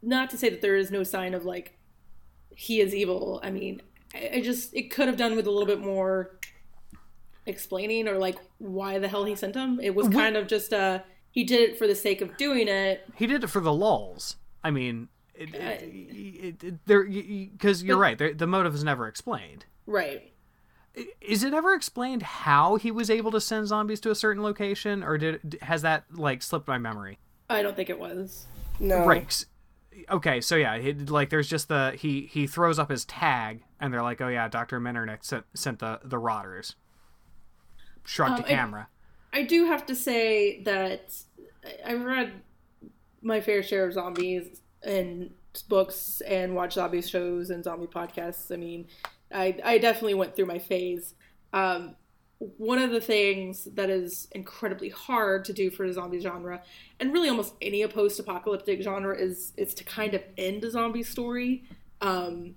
not 0.02 0.30
to 0.30 0.36
say 0.36 0.48
that 0.50 0.60
there 0.60 0.76
is 0.76 0.90
no 0.90 1.02
sign 1.02 1.34
of 1.34 1.44
like 1.44 1.78
he 2.54 2.80
is 2.80 2.94
evil. 2.94 3.40
I 3.42 3.50
mean, 3.50 3.82
I, 4.14 4.30
I 4.34 4.40
just 4.40 4.74
it 4.74 4.90
could 4.90 5.08
have 5.08 5.16
done 5.16 5.36
with 5.36 5.46
a 5.46 5.50
little 5.50 5.66
bit 5.66 5.80
more 5.80 6.38
explaining 7.46 8.08
or 8.08 8.18
like 8.18 8.38
why 8.58 8.98
the 8.98 9.08
hell 9.08 9.24
he 9.24 9.34
sent 9.34 9.54
him. 9.54 9.80
It 9.82 9.94
was 9.94 10.08
kind 10.08 10.36
of 10.36 10.46
just 10.46 10.72
uh 10.72 11.00
he 11.34 11.42
did 11.42 11.68
it 11.68 11.76
for 11.76 11.88
the 11.88 11.96
sake 11.96 12.20
of 12.20 12.36
doing 12.36 12.68
it. 12.68 13.04
He 13.16 13.26
did 13.26 13.42
it 13.42 13.48
for 13.48 13.58
the 13.58 13.72
lulls. 13.72 14.36
I 14.62 14.70
mean, 14.70 15.08
it, 15.34 15.52
it, 15.52 15.82
it, 15.82 16.64
it, 16.64 16.86
there 16.86 17.02
because 17.02 17.82
you're 17.82 17.98
right. 17.98 18.16
the 18.16 18.46
motive 18.46 18.72
is 18.72 18.84
never 18.84 19.08
explained. 19.08 19.64
Right. 19.84 20.32
Is 21.20 21.42
it 21.42 21.52
ever 21.52 21.74
explained 21.74 22.22
how 22.22 22.76
he 22.76 22.92
was 22.92 23.10
able 23.10 23.32
to 23.32 23.40
send 23.40 23.66
zombies 23.66 23.98
to 24.02 24.12
a 24.12 24.14
certain 24.14 24.44
location, 24.44 25.02
or 25.02 25.18
did 25.18 25.58
has 25.62 25.82
that 25.82 26.04
like 26.14 26.40
slipped 26.40 26.68
my 26.68 26.78
memory? 26.78 27.18
I 27.50 27.62
don't 27.62 27.74
think 27.74 27.90
it 27.90 27.98
was. 27.98 28.46
No. 28.78 29.04
Right. 29.04 29.44
Okay, 30.08 30.40
so 30.40 30.54
yeah, 30.54 30.78
he, 30.78 30.92
like 30.92 31.30
there's 31.30 31.48
just 31.48 31.66
the 31.66 31.96
he 31.98 32.26
he 32.30 32.46
throws 32.46 32.78
up 32.78 32.90
his 32.90 33.04
tag, 33.04 33.64
and 33.80 33.92
they're 33.92 34.04
like, 34.04 34.20
oh 34.20 34.28
yeah, 34.28 34.46
Doctor 34.46 34.78
Metternich 34.78 35.24
sent 35.24 35.46
sent 35.52 35.80
the 35.80 35.98
the 36.04 36.18
rotters. 36.18 36.76
Shrug 38.04 38.30
um, 38.30 38.36
to 38.36 38.42
camera. 38.44 38.88
I, 39.34 39.42
do 39.42 39.66
have 39.66 39.84
to 39.86 39.94
say 39.94 40.62
that 40.62 41.14
I've 41.84 42.04
read 42.04 42.32
my 43.22 43.40
fair 43.40 43.62
share 43.62 43.86
of 43.86 43.92
zombies 43.92 44.60
and 44.82 45.30
books 45.68 46.20
and 46.22 46.54
watched 46.54 46.74
zombie 46.74 47.02
shows 47.02 47.50
and 47.50 47.64
zombie 47.64 47.86
podcasts. 47.86 48.52
I 48.52 48.56
mean, 48.56 48.86
I, 49.32 49.58
I 49.64 49.78
definitely 49.78 50.14
went 50.14 50.36
through 50.36 50.46
my 50.46 50.58
phase. 50.58 51.14
Um, 51.52 51.96
one 52.38 52.78
of 52.78 52.90
the 52.90 53.00
things 53.00 53.64
that 53.74 53.90
is 53.90 54.28
incredibly 54.32 54.88
hard 54.88 55.44
to 55.46 55.52
do 55.52 55.70
for 55.70 55.86
the 55.86 55.92
zombie 55.92 56.20
genre, 56.20 56.62
and 57.00 57.12
really 57.12 57.28
almost 57.28 57.54
any 57.62 57.86
post-apocalyptic 57.86 58.82
genre, 58.82 59.16
is 59.16 59.52
is 59.56 59.72
to 59.74 59.84
kind 59.84 60.14
of 60.14 60.22
end 60.36 60.64
a 60.64 60.70
zombie 60.70 61.02
story, 61.02 61.64
um, 62.00 62.54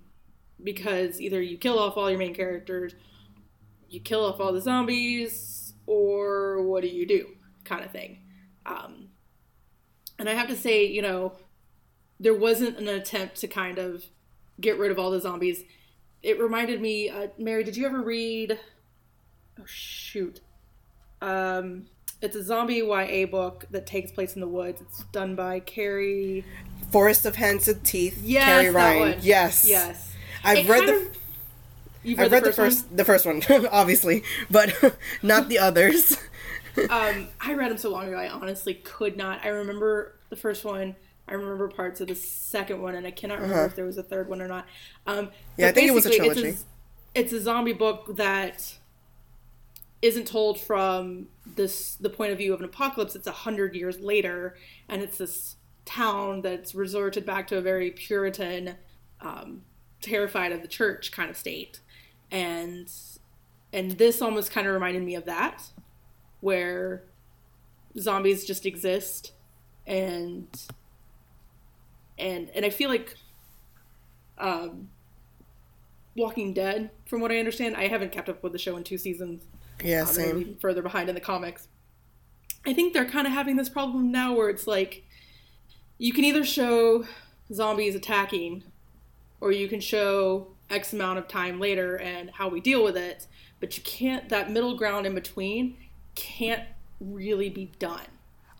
because 0.62 1.20
either 1.20 1.40
you 1.40 1.56
kill 1.56 1.78
off 1.78 1.96
all 1.96 2.10
your 2.10 2.18
main 2.18 2.34
characters, 2.34 2.94
you 3.88 4.00
kill 4.00 4.24
off 4.24 4.40
all 4.40 4.52
the 4.52 4.60
zombies, 4.60 5.57
or 5.88 6.62
what 6.62 6.82
do 6.82 6.88
you 6.88 7.06
do, 7.06 7.26
kind 7.64 7.84
of 7.84 7.90
thing. 7.90 8.18
Um, 8.66 9.08
and 10.18 10.28
I 10.28 10.34
have 10.34 10.48
to 10.48 10.56
say, 10.56 10.84
you 10.86 11.00
know, 11.00 11.32
there 12.20 12.34
wasn't 12.34 12.78
an 12.78 12.88
attempt 12.88 13.36
to 13.36 13.48
kind 13.48 13.78
of 13.78 14.04
get 14.60 14.78
rid 14.78 14.90
of 14.90 14.98
all 14.98 15.10
the 15.10 15.20
zombies. 15.20 15.62
It 16.22 16.38
reminded 16.38 16.82
me, 16.82 17.08
uh, 17.08 17.28
Mary, 17.38 17.64
did 17.64 17.76
you 17.76 17.86
ever 17.86 18.02
read? 18.02 18.58
Oh 19.58 19.64
shoot, 19.64 20.40
um, 21.22 21.86
it's 22.20 22.36
a 22.36 22.42
zombie 22.42 22.76
YA 22.76 23.26
book 23.26 23.64
that 23.70 23.86
takes 23.86 24.12
place 24.12 24.34
in 24.34 24.40
the 24.40 24.48
woods. 24.48 24.80
It's 24.80 25.04
done 25.04 25.34
by 25.34 25.60
Carrie. 25.60 26.44
Forest 26.90 27.26
of 27.26 27.36
Hands 27.36 27.66
and 27.66 27.82
Teeth. 27.84 28.20
Yes, 28.22 28.44
Carrie 28.44 28.70
Ryan. 28.70 29.18
Yes, 29.22 29.64
yes. 29.66 30.12
I've 30.44 30.58
it 30.58 30.68
read 30.68 30.88
the. 30.88 30.96
Of, 30.96 31.17
I've 32.12 32.18
read, 32.18 32.32
read 32.32 32.44
the, 32.44 32.52
first, 32.52 32.96
the 32.96 33.04
first, 33.04 33.24
the 33.24 33.30
first 33.30 33.50
one, 33.50 33.66
obviously, 33.72 34.22
but 34.50 34.74
not 35.22 35.48
the 35.48 35.58
others. 35.58 36.16
um, 36.90 37.28
I 37.40 37.54
read 37.54 37.70
them 37.70 37.78
so 37.78 37.90
long 37.90 38.08
ago. 38.08 38.16
I 38.16 38.28
honestly 38.28 38.74
could 38.74 39.16
not. 39.16 39.44
I 39.44 39.48
remember 39.48 40.16
the 40.30 40.36
first 40.36 40.64
one. 40.64 40.96
I 41.26 41.34
remember 41.34 41.68
parts 41.68 42.00
of 42.00 42.08
the 42.08 42.14
second 42.14 42.80
one, 42.80 42.94
and 42.94 43.06
I 43.06 43.10
cannot 43.10 43.40
remember 43.40 43.56
uh-huh. 43.56 43.66
if 43.66 43.76
there 43.76 43.84
was 43.84 43.98
a 43.98 44.02
third 44.02 44.28
one 44.28 44.40
or 44.40 44.48
not. 44.48 44.66
Um, 45.06 45.30
yeah, 45.56 45.68
I 45.68 45.72
think 45.72 45.88
it 45.88 45.94
was 45.94 46.06
a 46.06 46.16
trilogy. 46.16 46.48
It's 46.48 46.62
a, 46.62 47.20
it's 47.20 47.32
a 47.32 47.40
zombie 47.40 47.74
book 47.74 48.16
that 48.16 48.78
isn't 50.00 50.26
told 50.26 50.60
from 50.60 51.26
this 51.56 51.96
the 51.96 52.08
point 52.08 52.32
of 52.32 52.38
view 52.38 52.54
of 52.54 52.60
an 52.60 52.66
apocalypse. 52.66 53.14
It's 53.14 53.26
a 53.26 53.32
hundred 53.32 53.74
years 53.74 54.00
later, 54.00 54.56
and 54.88 55.02
it's 55.02 55.18
this 55.18 55.56
town 55.84 56.42
that's 56.42 56.74
resorted 56.74 57.26
back 57.26 57.46
to 57.48 57.56
a 57.56 57.60
very 57.60 57.90
Puritan, 57.90 58.76
um, 59.20 59.62
terrified 60.00 60.52
of 60.52 60.62
the 60.62 60.68
church 60.68 61.12
kind 61.12 61.30
of 61.30 61.36
state, 61.36 61.80
and 62.30 62.90
and 63.72 63.92
this 63.92 64.22
almost 64.22 64.50
kind 64.50 64.66
of 64.66 64.74
reminded 64.74 65.02
me 65.02 65.14
of 65.14 65.24
that, 65.26 65.62
where 66.40 67.04
zombies 67.98 68.44
just 68.44 68.66
exist 68.66 69.32
and 69.86 70.46
and 72.18 72.50
and 72.54 72.64
I 72.64 72.70
feel 72.70 72.90
like 72.90 73.16
um, 74.38 74.88
Walking 76.16 76.52
Dead, 76.52 76.90
from 77.06 77.20
what 77.20 77.32
I 77.32 77.38
understand, 77.38 77.76
I 77.76 77.88
haven't 77.88 78.12
kept 78.12 78.28
up 78.28 78.42
with 78.42 78.52
the 78.52 78.58
show 78.58 78.76
in 78.76 78.84
two 78.84 78.98
seasons. 78.98 79.42
Yeah, 79.82 80.02
um, 80.02 80.06
same. 80.06 80.38
Even 80.40 80.56
further 80.56 80.82
behind 80.82 81.08
in 81.08 81.14
the 81.14 81.20
comics. 81.20 81.68
I 82.66 82.72
think 82.74 82.92
they're 82.92 83.08
kind 83.08 83.26
of 83.26 83.32
having 83.32 83.56
this 83.56 83.68
problem 83.68 84.10
now 84.12 84.34
where 84.34 84.50
it's 84.50 84.66
like 84.66 85.04
you 85.96 86.12
can 86.12 86.24
either 86.24 86.44
show 86.44 87.04
zombies 87.52 87.94
attacking 87.94 88.64
or 89.40 89.52
you 89.52 89.68
can 89.68 89.80
show 89.80 90.48
X 90.70 90.92
amount 90.92 91.18
of 91.18 91.28
time 91.28 91.58
later 91.60 91.96
and 91.96 92.30
how 92.30 92.48
we 92.48 92.60
deal 92.60 92.84
with 92.84 92.96
it, 92.96 93.26
but 93.60 93.76
you 93.76 93.82
can't, 93.82 94.28
that 94.28 94.50
middle 94.50 94.76
ground 94.76 95.06
in 95.06 95.14
between 95.14 95.76
can't 96.14 96.64
really 97.00 97.48
be 97.48 97.72
done. 97.78 98.06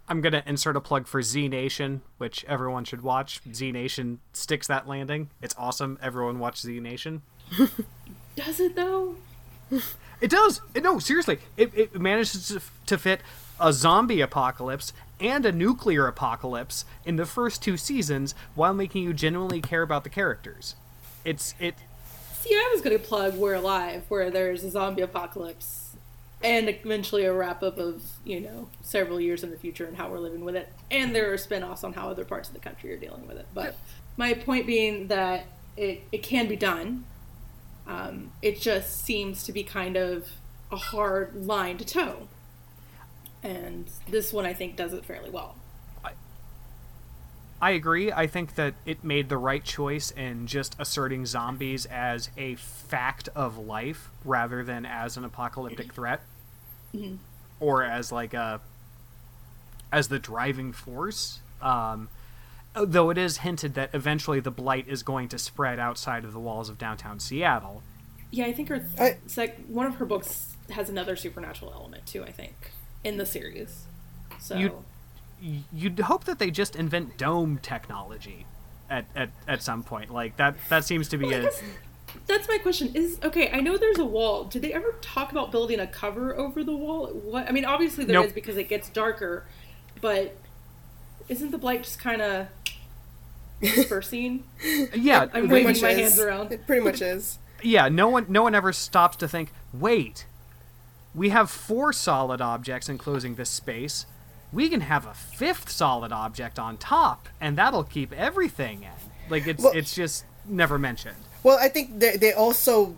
I'm 0.09 0.23
gonna 0.23 0.43
insert 0.47 0.75
a 0.77 0.81
plug 0.81 1.07
for 1.07 1.21
Z 1.23 1.49
Nation, 1.49 2.01
which 2.17 2.45
everyone 2.47 2.85
should 2.85 3.03
watch. 3.03 3.43
Z 3.53 3.73
Nation 3.73 4.21
sticks 4.33 4.67
that 4.67 4.89
landing. 4.89 5.29
It's 5.43 5.55
awesome. 5.59 5.99
Everyone 6.01 6.39
watch 6.39 6.61
Z 6.61 6.81
Nation. 6.81 7.23
does 8.37 8.61
it 8.61 8.75
though? 8.75 9.17
It 10.21 10.31
does. 10.31 10.61
It, 10.75 10.83
no, 10.83 10.99
seriously, 10.99 11.39
it, 11.57 11.71
it 11.77 12.01
manages 12.01 12.49
to, 12.49 12.61
to 12.87 12.99
fit 12.99 13.21
a 13.61 13.73
zombie 13.73 14.21
apocalypse 14.21 14.93
and 15.21 15.47
a 15.47 15.53
nuclear 15.53 16.07
apocalypse 16.07 16.85
in 17.05 17.17
the 17.17 17.27
first 17.27 17.63
two 17.63 17.77
seasons 17.77 18.35
while 18.55 18.75
making 18.75 19.05
you 19.05 19.13
genuinely 19.13 19.61
care 19.61 19.83
about 19.83 20.05
the 20.05 20.11
characters. 20.11 20.75
It's 21.25 21.55
it. 21.61 21.77
See, 22.41 22.55
I 22.55 22.71
was 22.73 22.83
going 22.83 22.97
to 22.97 23.05
plug 23.05 23.35
We're 23.35 23.55
Alive, 23.55 24.05
where 24.09 24.31
there's 24.31 24.63
a 24.63 24.71
zombie 24.71 25.03
apocalypse 25.03 25.97
and 26.41 26.69
eventually 26.69 27.25
a 27.25 27.33
wrap 27.33 27.65
up 27.65 27.79
of 27.79 28.01
you 28.25 28.39
know 28.39 28.69
several 28.81 29.21
years 29.21 29.43
in 29.43 29.51
the 29.51 29.57
future 29.57 29.87
and 29.87 29.97
how 29.97 30.09
we're 30.09 30.21
living 30.21 30.45
with 30.45 30.55
it. 30.55 30.73
And 30.89 31.13
there 31.13 31.33
are 31.33 31.37
spin-offs 31.37 31.83
on 31.83 31.95
how 31.95 32.09
other 32.09 32.25
parts 32.25 32.47
of 32.49 32.55
the 32.55 32.61
country 32.61 32.93
are 32.93 32.97
dealing 32.97 33.27
with 33.27 33.39
it. 33.39 33.47
But 33.53 33.75
my 34.17 34.35
point 34.35 34.69
being 34.69 35.09
that 35.09 35.47
it, 35.77 36.03
it 36.13 36.23
can 36.23 36.47
be 36.47 36.55
done. 36.55 37.07
Um, 37.89 38.31
it 38.41 38.61
just 38.61 39.05
seems 39.05 39.43
to 39.45 39.53
be 39.53 39.65
kind 39.65 39.97
of 39.97 40.29
a 40.71 40.77
hard 40.77 41.35
line 41.35 41.77
to 41.79 41.85
toe. 41.85 42.29
And 43.43 43.91
this 44.09 44.33
one 44.33 44.47
i 44.47 44.53
think 44.53 44.77
does 44.77 44.93
it 44.93 45.05
fairly 45.05 45.31
well 45.31 45.57
I 47.61 47.73
agree. 47.73 48.13
I 48.13 48.27
think 48.27 48.55
that 48.55 48.75
it 48.87 49.03
made 49.03 49.29
the 49.29 49.37
right 49.37 49.65
choice 49.65 50.11
in 50.13 50.47
just 50.47 50.77
asserting 50.79 51.27
zombies 51.27 51.87
as 51.87 52.31
a 52.37 52.55
fact 52.55 53.29
of 53.35 53.59
life 53.59 54.11
rather 54.25 54.63
than 54.63 54.87
as 54.87 55.17
an 55.17 55.25
apocalyptic 55.25 55.93
threat 55.93 56.21
mm-hmm. 56.95 57.17
or 57.61 57.83
as 57.83 58.13
like 58.13 58.35
a 58.35 58.61
as 59.93 60.09
the 60.09 60.19
driving 60.19 60.73
force 60.73 61.41
um, 61.61 62.09
though 62.75 63.11
it 63.11 63.19
is 63.19 63.39
hinted 63.39 63.75
that 63.75 63.91
eventually 63.95 64.39
the 64.39 64.51
blight 64.51 64.87
is 64.87 65.03
going 65.03 65.29
to 65.29 65.39
spread 65.39 65.79
outside 65.79 66.25
of 66.25 66.33
the 66.33 66.39
walls 66.39 66.69
of 66.69 66.79
downtown 66.79 67.19
seattle 67.19 67.83
yeah 68.31 68.45
i 68.45 68.53
think 68.53 68.69
her 68.69 68.79
th- 68.79 69.01
I, 69.01 69.05
it's 69.25 69.37
like 69.37 69.65
one 69.67 69.87
of 69.87 69.97
her 69.97 70.05
books 70.05 70.57
has 70.71 70.91
another 70.91 71.17
supernatural 71.17 71.73
element 71.73 72.07
too 72.07 72.23
i 72.23 72.31
think 72.31 72.55
in 73.05 73.17
the 73.17 73.27
series. 73.27 73.87
So 74.39 74.57
You- 74.57 74.85
You'd 75.41 75.99
hope 76.01 76.25
that 76.25 76.39
they 76.39 76.51
just 76.51 76.75
invent 76.77 77.17
dome 77.17 77.59
technology 77.63 78.47
at, 78.91 79.05
at, 79.15 79.31
at 79.47 79.63
some 79.63 79.83
point. 79.83 80.11
Like 80.11 80.37
that 80.37 80.57
that 80.69 80.85
seems 80.85 81.09
to 81.09 81.19
be 81.19 81.27
Well, 81.27 81.35
I 81.35 81.39
a 81.39 81.43
guess 81.43 81.63
that's 82.27 82.49
my 82.49 82.59
question. 82.59 82.91
Is 82.95 83.19
okay. 83.23 83.51
I 83.53 83.61
know 83.61 83.77
there's 83.77 83.99
a 83.99 84.05
wall. 84.05 84.45
Did 84.45 84.63
they 84.63 84.73
ever 84.73 84.95
talk 85.01 85.31
about 85.31 85.53
building 85.53 85.79
a 85.79 85.87
cover 85.87 86.37
over 86.37 86.65
the 86.65 86.75
wall? 86.75 87.09
What 87.09 87.49
I 87.49 87.53
mean, 87.53 87.65
obviously 87.65 88.05
there 88.05 88.19
is 88.21 88.27
Nope. 88.29 88.35
because 88.35 88.57
it 88.57 88.69
gets 88.69 88.89
darker, 88.89 89.47
but 90.01 90.37
isn't 91.29 91.51
the 91.51 91.59
blight 91.59 91.85
just 91.85 91.99
kind 91.99 92.23
of 92.23 92.47
dispersing? 93.61 94.45
yeah. 94.95 95.27
I'm 95.33 95.49
they- 95.49 95.65
waving 95.65 95.83
my 95.83 95.91
is. 95.91 95.99
hands 95.99 96.19
around. 96.19 96.53
It 96.53 96.67
pretty 96.67 96.83
much 96.83 97.03
is. 97.03 97.39
yeah, 97.63 97.89
no 97.89 98.09
one 98.09 98.27
no 98.29 98.43
one 98.43 98.55
ever 98.55 98.73
stops 98.73 99.17
to 99.19 99.29
think, 99.29 99.53
wait, 99.73 100.27
we 101.15 101.29
have 101.31 101.51
four 101.51 101.93
solid 101.93 102.41
objects 102.41 102.89
enclosing 102.89 103.35
this 103.35 103.51
space. 103.51 104.07
We 104.53 104.69
can 104.69 104.81
have 104.83 105.07
a 105.07 105.15
fifth 105.15 105.69
solid 105.71 106.13
object 106.13 106.59
on 106.59 106.77
top, 106.79 107.29
and 107.41 107.57
that'll 107.59 107.85
keep 107.85 108.13
everything 108.13 108.83
in. 108.83 108.91
Like 109.31 109.47
it's 109.47 109.63
Well- 109.63 109.73
it's 109.75 109.95
just 109.95 110.25
never 110.47 110.79
mentioned. 110.79 111.17
Well, 111.43 111.59
I 111.61 111.69
think 111.69 111.99
they 112.01 112.17
they 112.17 112.33
also 112.33 112.97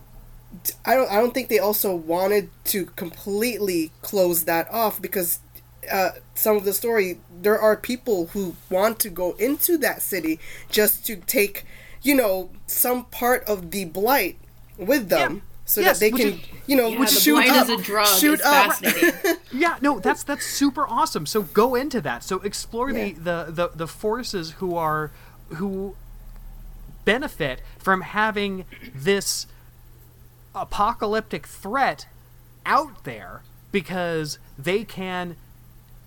I 0.85 0.95
don't 0.95 1.11
I 1.11 1.17
don't 1.17 1.35
think 1.35 1.49
they 1.49 1.59
also 1.59 1.95
wanted 1.95 2.51
to 2.67 2.87
completely 2.97 3.91
close 4.03 4.45
that 4.45 4.71
off 4.73 5.01
because 5.01 5.41
uh, 5.91 6.11
some 6.35 6.57
of 6.57 6.65
the 6.65 6.73
story 6.73 7.21
there 7.43 7.59
are 7.59 7.77
people 7.77 8.27
who 8.29 8.55
want 8.69 8.99
to 9.01 9.09
go 9.09 9.33
into 9.39 9.79
that 9.79 10.03
city 10.03 10.39
just 10.71 11.07
to 11.07 11.17
take 11.17 11.65
you 12.03 12.15
know 12.15 12.51
some 12.67 13.05
part 13.07 13.43
of 13.45 13.71
the 13.71 13.85
blight 13.87 14.39
with 14.77 15.09
them 15.09 15.35
Yeah. 15.37 15.41
So 15.71 15.81
Yes, 15.81 15.99
that 15.99 16.11
they 16.11 16.11
can 16.17 16.35
is- 16.35 16.41
you 16.67 16.77
know 16.77 16.89
Yeah, 16.89 16.99
the 17.01 17.07
shoot 17.07 17.33
blight 17.35 17.51
up 17.51 17.57
as 17.57 17.69
a 17.71 17.77
drug 17.77 18.07
shoot 18.07 18.35
is 18.41 18.47
up 18.47 18.73
fascinating. 18.81 19.37
Yeah, 19.53 19.77
no, 19.81 19.99
that's 19.99 20.23
that's 20.23 20.45
super 20.47 20.87
awesome. 20.89 21.27
So 21.27 21.43
go 21.43 21.75
into 21.75 22.01
that. 22.03 22.23
So 22.25 22.37
explore 22.41 22.91
Yeah. 22.91 23.13
the, 23.13 23.13
the, 23.15 23.53
the, 23.53 23.69
the 23.75 23.87
forces 23.87 24.53
who 24.53 24.77
are 24.77 25.11
who 25.55 25.97
benefit 27.05 27.61
from 27.79 28.03
having 28.03 28.65
this 28.95 29.47
apocalyptic 30.55 31.47
threat 31.47 32.07
out 32.67 33.05
there 33.05 33.43
because 33.73 34.39
they 34.59 34.85
can 34.85 35.37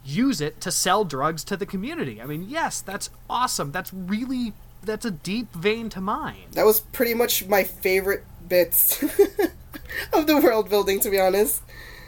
use 0.05 0.41
it 0.41 0.59
to 0.61 0.71
sell 0.71 1.05
drugs 1.05 1.43
to 1.45 1.55
the 1.57 1.65
community. 1.65 2.21
I 2.21 2.25
mean, 2.25 2.45
yes, 2.49 2.81
that's 2.81 3.09
awesome. 3.29 3.71
That's 3.71 3.93
really 3.93 4.53
that's 4.83 5.05
a 5.05 5.11
deep 5.11 5.53
vein 5.53 5.89
to 5.89 6.01
mine. 6.01 6.43
that 6.51 6.65
was 6.65 6.81
pretty 6.81 7.13
much 7.13 7.45
my 7.47 7.63
favorite 7.63 8.25
bits 8.49 9.01
of 10.13 10.27
the 10.27 10.39
world 10.43 10.69
building 10.69 10.99
to 10.99 11.09
be 11.09 11.19
honest 11.19 11.61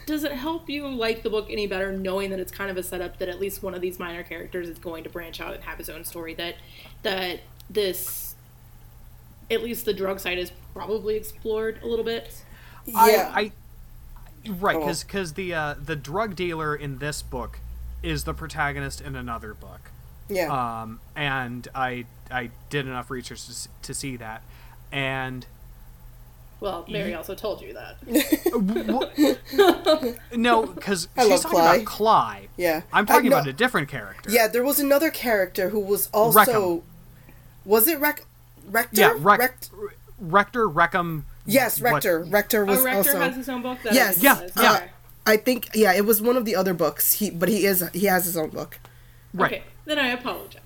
Does 0.06 0.24
it 0.24 0.32
help 0.32 0.68
you 0.70 0.86
like 0.88 1.22
the 1.22 1.30
book 1.30 1.46
any 1.50 1.66
better 1.66 1.92
knowing 1.92 2.30
that 2.30 2.38
it's 2.40 2.52
kind 2.52 2.70
of 2.70 2.76
a 2.76 2.82
setup 2.82 3.18
that 3.18 3.28
at 3.28 3.40
least 3.40 3.62
one 3.62 3.74
of 3.74 3.80
these 3.80 3.98
minor 3.98 4.22
characters 4.22 4.68
is 4.68 4.78
going 4.78 5.04
to 5.04 5.10
branch 5.10 5.40
out 5.40 5.54
and 5.54 5.64
have 5.64 5.78
his 5.78 5.88
own 5.88 6.04
story? 6.04 6.34
That 6.34 6.54
that 7.02 7.40
this, 7.68 8.34
at 9.50 9.62
least 9.62 9.84
the 9.84 9.92
drug 9.94 10.20
side 10.20 10.38
is 10.38 10.52
probably 10.72 11.16
explored 11.16 11.80
a 11.82 11.86
little 11.86 12.04
bit. 12.04 12.42
yeah 12.86 13.32
I, 13.34 13.52
I 14.46 14.50
right 14.60 14.76
Oh. 14.76 14.86
because 14.86 15.32
the 15.32 15.52
uh, 15.54 15.74
the 15.82 15.96
drug 15.96 16.36
dealer 16.36 16.76
in 16.76 16.98
this 16.98 17.22
book 17.22 17.58
is 18.02 18.22
the 18.24 18.34
protagonist 18.34 19.00
in 19.00 19.16
another 19.16 19.54
book. 19.54 19.90
yeah 20.28 20.82
um, 20.82 21.00
and 21.16 21.66
I 21.74 22.04
I 22.30 22.50
did 22.70 22.86
enough 22.86 23.10
research 23.10 23.46
to, 23.46 23.68
to 23.82 23.94
see 23.94 24.16
that, 24.18 24.42
and 24.92 25.46
Well, 26.58 26.86
Mary 26.88 27.12
also 27.14 27.34
told 27.34 27.60
you 27.60 27.74
that. 27.74 27.96
no, 30.36 30.66
because 30.66 31.08
I 31.16 31.22
she's 31.22 31.30
love 31.30 31.42
talking 31.42 31.58
Cly. 31.58 31.74
about 31.76 31.86
Cly. 31.86 32.48
Yeah. 32.56 32.82
I'm 32.92 33.06
talking 33.06 33.32
I 33.32 33.36
about 33.36 33.48
a 33.48 33.52
different 33.52 33.88
character. 33.88 34.30
Yeah, 34.30 34.48
there 34.48 34.64
was 34.64 34.80
another 34.80 35.10
character 35.10 35.70
who 35.70 35.80
was 35.80 36.08
also. 36.12 36.38
Reckham. 36.38 36.82
Was 37.64 37.88
it 37.88 37.98
Rec- 38.00 38.24
Rector? 38.70 39.00
yeah, 39.00 39.14
Rec- 39.18 39.38
Rect- 39.40 39.70
Rector 40.18 40.68
Reckham. 40.68 41.26
yes, 41.44 41.80
what- 41.80 41.94
Rector. 41.94 42.24
Rector 42.24 42.64
was 42.64 42.78
Oh, 42.80 42.84
Rector 42.84 42.98
also. 42.98 43.18
has 43.20 43.36
his 43.36 43.48
own 43.48 43.62
book. 43.62 43.78
That 43.82 43.94
Yes. 43.94 44.22
Yeah, 44.22 44.40
didn't 44.40 44.52
yeah. 44.56 44.70
Uh, 44.72 44.76
Okay. 44.76 44.90
I 45.28 45.36
think 45.36 45.70
yeah, 45.74 45.92
it 45.92 46.04
was 46.06 46.22
one 46.22 46.36
of 46.36 46.44
the 46.44 46.54
other 46.54 46.72
books. 46.72 47.14
He 47.14 47.30
but 47.30 47.48
he 47.48 47.66
is 47.66 47.84
he 47.92 48.06
has 48.06 48.24
his 48.24 48.36
own 48.36 48.50
book. 48.50 48.78
Right. 49.34 49.52
Okay, 49.52 49.62
then 49.84 49.98
I 49.98 50.08
apologize. 50.08 50.60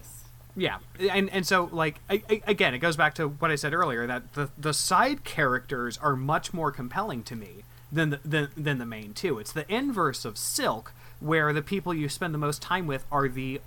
Yeah, 0.56 0.78
and 0.98 1.30
and 1.30 1.46
so 1.46 1.68
like 1.72 2.00
I, 2.08 2.22
I, 2.28 2.42
again, 2.46 2.74
it 2.74 2.78
goes 2.78 2.96
back 2.96 3.14
to 3.14 3.28
what 3.28 3.50
I 3.50 3.54
said 3.54 3.72
earlier 3.72 4.06
that 4.06 4.34
the 4.34 4.50
the 4.58 4.74
side 4.74 5.24
characters 5.24 5.98
are 5.98 6.16
much 6.16 6.52
more 6.52 6.72
compelling 6.72 7.22
to 7.24 7.36
me 7.36 7.64
than 7.92 8.10
the 8.10 8.20
than, 8.24 8.48
than 8.56 8.78
the 8.78 8.86
main 8.86 9.12
two. 9.14 9.38
It's 9.38 9.52
the 9.52 9.70
inverse 9.72 10.24
of 10.24 10.36
Silk, 10.36 10.92
where 11.20 11.52
the 11.52 11.62
people 11.62 11.94
you 11.94 12.08
spend 12.08 12.34
the 12.34 12.38
most 12.38 12.62
time 12.62 12.86
with 12.86 13.04
are 13.12 13.28
the 13.28 13.60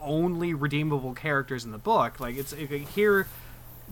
only 0.00 0.54
redeemable 0.54 1.14
characters 1.14 1.64
in 1.64 1.72
the 1.72 1.78
book. 1.78 2.20
Like 2.20 2.36
it's 2.36 2.52
it, 2.52 2.70
here, 2.70 3.26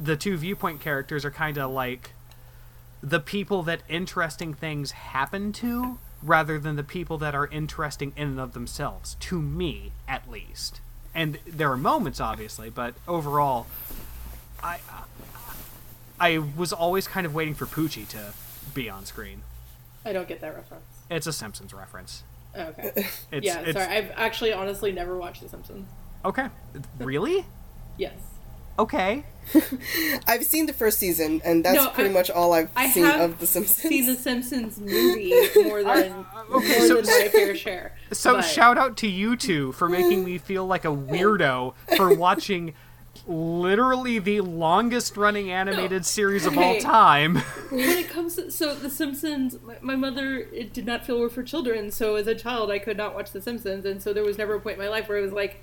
the 0.01 0.17
two 0.17 0.37
viewpoint 0.37 0.81
characters 0.81 1.25
are 1.25 1.31
kind 1.31 1.59
of 1.59 1.71
like 1.71 2.13
the 3.03 3.21
people 3.21 3.63
that 3.65 3.83
interesting 3.89 4.55
things 4.55 4.93
happen 4.93 5.53
to 5.53 5.99
rather 6.23 6.59
than 6.59 6.77
the 6.77 6.85
people 6.85 7.19
that 7.19 7.35
are 7.35 7.49
interesting 7.49 8.13
in 8.17 8.29
and 8.29 8.41
of 8.41 8.53
themselves 8.53 9.17
to 9.19 9.43
me 9.43 9.91
at 10.07 10.31
least 10.31 10.81
and 11.15 11.39
there 11.47 11.71
are 11.71 11.77
moments 11.77 12.21
obviously 12.21 12.71
but 12.71 12.95
overall 13.07 13.67
i 14.63 14.79
i 16.21 16.39
was 16.39 16.73
always 16.73 17.07
kind 17.07 17.27
of 17.27 17.35
waiting 17.35 17.55
for 17.55 17.67
poochie 17.67 18.07
to 18.09 18.33
be 18.75 18.89
on 18.89 19.05
screen 19.05 19.43
I 20.05 20.13
don't 20.13 20.27
get 20.27 20.41
that 20.41 20.55
reference. 20.57 20.85
it's 21.11 21.27
a 21.27 21.33
simpsons 21.33 21.73
reference 21.73 22.23
oh, 22.57 22.63
Okay. 22.63 22.93
it's, 23.33 23.47
yeah, 23.47 23.61
it's 23.61 23.79
sorry. 23.79 23.87
I've 23.97 24.11
actually 24.17 24.53
honestly 24.53 24.93
never 24.93 25.17
watched 25.17 25.43
The 25.43 25.49
Simpsons. 25.49 25.87
okay 26.25 26.49
really 26.99 27.45
Yes. 27.99 28.15
Okay 28.79 29.25
I've 30.29 30.45
seen 30.45 30.67
the 30.67 30.73
first 30.73 30.99
season, 30.99 31.43
and 31.45 31.65
that's 31.65 31.75
No, 31.77 31.89
pretty 31.91 32.11
I- 32.11 32.13
much 32.13 32.31
all 32.31 32.53
I've 32.53 32.71
I 32.77 32.89
seen 32.89 33.05
have 33.05 33.21
of 33.21 33.39
The 33.41 33.47
Simpsons. 33.47 33.77
seen 33.77 34.07
The 34.07 34.15
Simpsons 34.15 34.79
movie 34.79 35.35
more 35.65 35.83
than 35.83 36.25
okay, 36.53 36.79
more 36.79 36.87
so- 36.87 37.01
than 37.03 37.07
my 37.07 37.29
fair 37.29 37.57
share. 37.57 37.97
so 38.13 38.37
But- 38.37 38.43
shout 38.43 38.79
out 38.79 38.97
to 38.99 39.09
you 39.09 39.37
two 39.37 39.73
for 39.73 39.89
making 39.89 40.25
me 40.25 40.39
feel 40.39 40.65
like 40.67 40.85
a 40.85 40.89
weirdo 40.95 41.75
for 41.97 42.15
watching 42.17 42.75
literally 43.27 44.19
the 44.19 44.41
longest 44.41 45.17
running 45.17 45.51
animated 45.51 46.05
series 46.07 46.47
of 46.47 46.57
all 46.57 46.79
time 46.79 47.37
when 47.71 47.81
it 47.99 48.09
comes 48.09 48.37
to 48.37 48.51
so 48.51 48.75
The 48.75 48.89
Simpsons, 48.91 49.57
my, 49.63 49.77
my 49.81 49.97
mother 49.97 50.37
it 50.53 50.73
did 50.73 50.87
not 50.87 51.05
feel 51.05 51.19
were 51.19 51.29
for 51.29 51.43
children. 51.43 51.91
So 51.91 52.15
as 52.15 52.27
a 52.27 52.35
child, 52.35 52.71
I 52.71 52.79
could 52.79 52.97
not 52.97 53.15
watch 53.15 53.33
The 53.33 53.43
Simpsons, 53.43 53.85
and 53.85 54.01
so 54.03 54.13
there 54.13 54.25
was 54.25 54.39
never 54.39 54.55
a 54.55 54.61
point 54.61 54.79
in 54.79 54.83
my 54.85 54.89
life 54.89 55.09
where 55.09 55.19
it 55.19 55.23
was 55.23 55.33
like, 55.33 55.63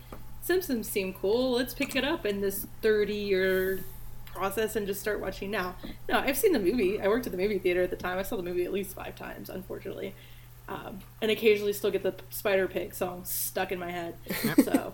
Simpsons 0.50 0.90
seem 0.90 1.14
cool. 1.14 1.52
Let's 1.52 1.76
pick 1.76 1.96
it 1.96 2.04
up 2.04 2.26
in 2.26 2.42
this 2.42 2.66
thirty-year 2.82 3.82
process 4.26 4.76
and 4.76 4.88
just 4.88 5.00
start 5.00 5.20
watching 5.20 5.52
now. 5.52 5.76
No, 6.10 6.18
I've 6.20 6.38
seen 6.38 6.54
the 6.54 6.60
movie. 6.60 7.00
I 7.00 7.08
worked 7.08 7.28
at 7.28 7.32
the 7.32 7.38
movie 7.38 7.60
theater 7.60 7.84
at 7.84 7.92
the 7.92 7.96
time. 7.96 8.18
I 8.18 8.24
saw 8.24 8.36
the 8.36 8.42
movie 8.44 8.66
at 8.66 8.74
least 8.74 8.96
five 8.96 9.16
times, 9.16 9.52
unfortunately, 9.52 10.16
um, 10.68 11.02
and 11.22 11.30
occasionally 11.30 11.74
still 11.74 11.92
get 11.92 12.02
the 12.02 12.16
Spider 12.32 12.68
Pig 12.68 12.96
song 12.96 13.22
stuck 13.26 13.72
in 13.72 13.78
my 13.80 13.92
head. 13.92 14.16
So 14.64 14.94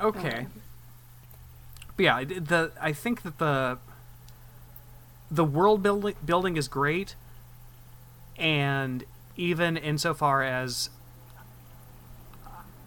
Okay. 0.00 0.46
But 1.96 2.02
yeah, 2.02 2.16
I- 2.16 2.24
the 2.24 2.72
I 2.80 2.92
think 2.92 3.22
that 3.22 3.38
the 3.38 3.78
the 5.30 5.44
world 5.44 5.82
building 5.82 6.14
building 6.24 6.56
is 6.56 6.68
great, 6.68 7.14
and 8.38 9.04
even 9.36 9.76
insofar 9.76 10.42
as 10.42 10.90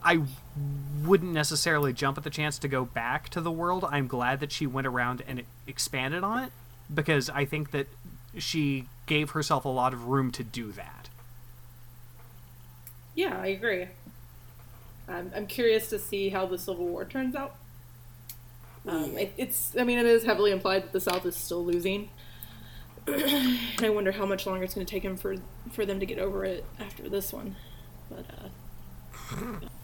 I 0.04 0.22
wouldn't 1.04 1.32
necessarily 1.32 1.94
jump 1.94 2.18
at 2.18 2.24
the 2.24 2.30
chance 2.30 2.58
to 2.60 2.68
go 2.68 2.86
back 2.86 3.30
to 3.30 3.42
the 3.42 3.52
world, 3.52 3.86
I'm 3.90 4.08
glad 4.08 4.40
that 4.42 4.52
she 4.52 4.68
went 4.68 4.88
around 4.88 5.24
and 5.28 5.44
expanded 5.66 6.24
on 6.24 6.44
it 6.44 6.52
because 6.94 7.30
I 7.30 7.46
think 7.46 7.72
that 7.72 7.88
she 8.38 8.86
gave 9.06 9.32
herself 9.32 9.66
a 9.66 9.70
lot 9.70 9.94
of 9.94 10.06
room 10.06 10.32
to 10.34 10.44
do 10.44 10.72
that. 10.74 11.10
yeah, 13.16 13.40
I 13.42 13.48
agree. 13.48 13.88
I'm, 15.08 15.32
I'm 15.36 15.48
curious 15.48 15.90
to 15.90 16.00
see 16.00 16.30
how 16.30 16.46
the 16.46 16.58
Civil 16.58 16.86
War 16.88 17.06
turns 17.06 17.36
out. 17.36 17.56
Um, 18.88 19.18
it, 19.18 19.34
it's, 19.38 19.76
I 19.78 19.84
mean, 19.84 19.98
it 20.00 20.06
is 20.06 20.24
heavily 20.24 20.52
implied 20.52 20.84
that 20.84 20.92
the 20.94 21.00
South 21.00 21.26
is 21.26 21.36
still 21.36 21.64
losing. 21.66 22.10
and 23.08 23.60
I 23.80 23.90
wonder 23.90 24.12
how 24.12 24.26
much 24.26 24.46
longer 24.46 24.64
it's 24.64 24.76
going 24.76 24.86
to 24.86 24.92
take 24.92 25.04
him 25.04 25.18
for 25.18 25.38
for 25.72 25.86
them 25.86 26.00
to 26.00 26.06
get 26.06 26.20
over 26.20 26.44
it 26.46 26.66
after 26.80 27.08
this 27.10 27.32
one. 27.34 27.56
But 28.10 28.26
uh, 28.38 29.46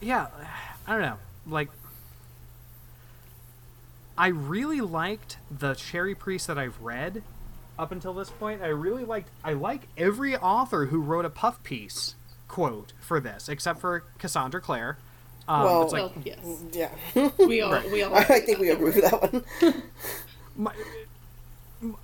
yeah, 0.00 0.26
I 0.86 0.92
don't 0.92 1.02
know. 1.02 1.18
Like, 1.46 1.68
I 4.18 4.28
really 4.28 4.80
liked 4.80 5.38
the 5.50 5.74
Cherie 5.74 6.14
Priest 6.14 6.46
that 6.46 6.58
I've 6.58 6.80
read 6.80 7.22
up 7.78 7.92
until 7.92 8.14
this 8.14 8.30
point. 8.30 8.62
I 8.62 8.68
really 8.68 9.04
liked. 9.04 9.28
I 9.44 9.52
like 9.52 9.82
every 9.96 10.36
author 10.36 10.86
who 10.86 11.00
wrote 11.00 11.24
a 11.24 11.30
puff 11.30 11.62
piece 11.62 12.14
quote 12.48 12.92
for 13.00 13.20
this, 13.20 13.48
except 13.48 13.80
for 13.80 14.04
Cassandra 14.18 14.60
Clare. 14.60 14.96
Um, 15.48 15.62
Well- 15.64 15.82
it's 15.82 15.92
like 15.92 16.02
well, 16.02 16.12
yes, 16.24 16.62
yeah, 16.72 17.30
we 17.38 17.60
all 17.60 17.80
we 17.92 18.02
all. 18.02 18.14
I 18.14 18.24
think 18.40 18.58
we 18.58 18.70
agree 18.70 18.86
with 18.92 19.02
that 19.02 19.32
one. 19.32 19.44
my, 20.56 20.72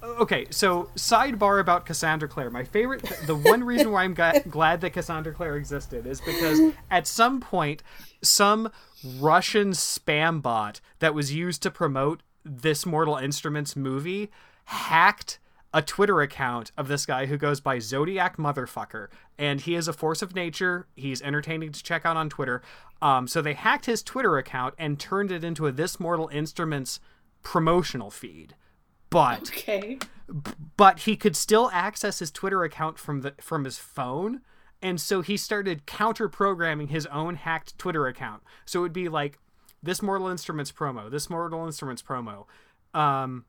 okay, 0.02 0.46
so 0.50 0.90
sidebar 0.96 1.60
about 1.60 1.86
Cassandra 1.86 2.28
Clare. 2.28 2.50
My 2.50 2.64
favorite, 2.64 3.02
the 3.26 3.34
one 3.36 3.64
reason 3.64 3.90
why 3.90 4.04
I'm 4.04 4.14
ga- 4.14 4.40
glad 4.50 4.80
that 4.82 4.90
Cassandra 4.90 5.32
Clare 5.32 5.56
existed 5.56 6.06
is 6.06 6.20
because 6.20 6.72
at 6.90 7.06
some 7.06 7.40
point, 7.40 7.82
some 8.22 8.70
Russian 9.18 9.70
spam 9.70 10.42
bot 10.42 10.80
that 10.98 11.14
was 11.14 11.32
used 11.34 11.62
to 11.62 11.70
promote 11.70 12.22
this 12.44 12.84
Mortal 12.84 13.16
Instruments 13.16 13.76
movie 13.76 14.30
hacked 14.66 15.38
a 15.74 15.80
Twitter 15.82 16.20
account 16.20 16.70
of 16.76 16.88
this 16.88 17.06
guy 17.06 17.26
who 17.26 17.38
goes 17.38 17.60
by 17.60 17.78
Zodiac 17.78 18.36
Motherfucker, 18.36 19.08
and 19.38 19.60
he 19.60 19.74
is 19.74 19.88
a 19.88 19.92
force 19.92 20.20
of 20.20 20.34
nature. 20.34 20.86
He's 20.94 21.22
entertaining 21.22 21.72
to 21.72 21.82
check 21.82 22.04
out 22.04 22.16
on 22.16 22.28
Twitter. 22.28 22.62
Um, 23.00 23.26
so 23.26 23.40
they 23.40 23.54
hacked 23.54 23.86
his 23.86 24.02
Twitter 24.02 24.36
account 24.36 24.74
and 24.78 25.00
turned 25.00 25.32
it 25.32 25.42
into 25.42 25.66
a 25.66 25.72
This 25.72 25.98
Mortal 25.98 26.28
Instruments 26.28 27.00
promotional 27.42 28.10
feed. 28.10 28.54
But 29.12 29.50
Okay. 29.50 29.98
but 30.76 31.00
he 31.00 31.16
could 31.16 31.36
still 31.36 31.70
access 31.72 32.18
his 32.18 32.30
Twitter 32.30 32.64
account 32.64 32.98
from 32.98 33.20
the 33.20 33.34
from 33.40 33.64
his 33.64 33.78
phone. 33.78 34.40
And 34.80 35.00
so 35.00 35.20
he 35.20 35.36
started 35.36 35.86
counter 35.86 36.28
programming 36.28 36.88
his 36.88 37.06
own 37.06 37.36
hacked 37.36 37.78
Twitter 37.78 38.08
account. 38.08 38.42
So 38.64 38.80
it 38.80 38.82
would 38.82 38.92
be 38.92 39.08
like 39.08 39.38
this 39.80 40.02
Mortal 40.02 40.26
Instruments 40.28 40.72
promo, 40.72 41.08
this 41.08 41.30
Mortal 41.30 41.64
Instruments 41.66 42.02
promo. 42.02 42.46
Um, 42.92 43.44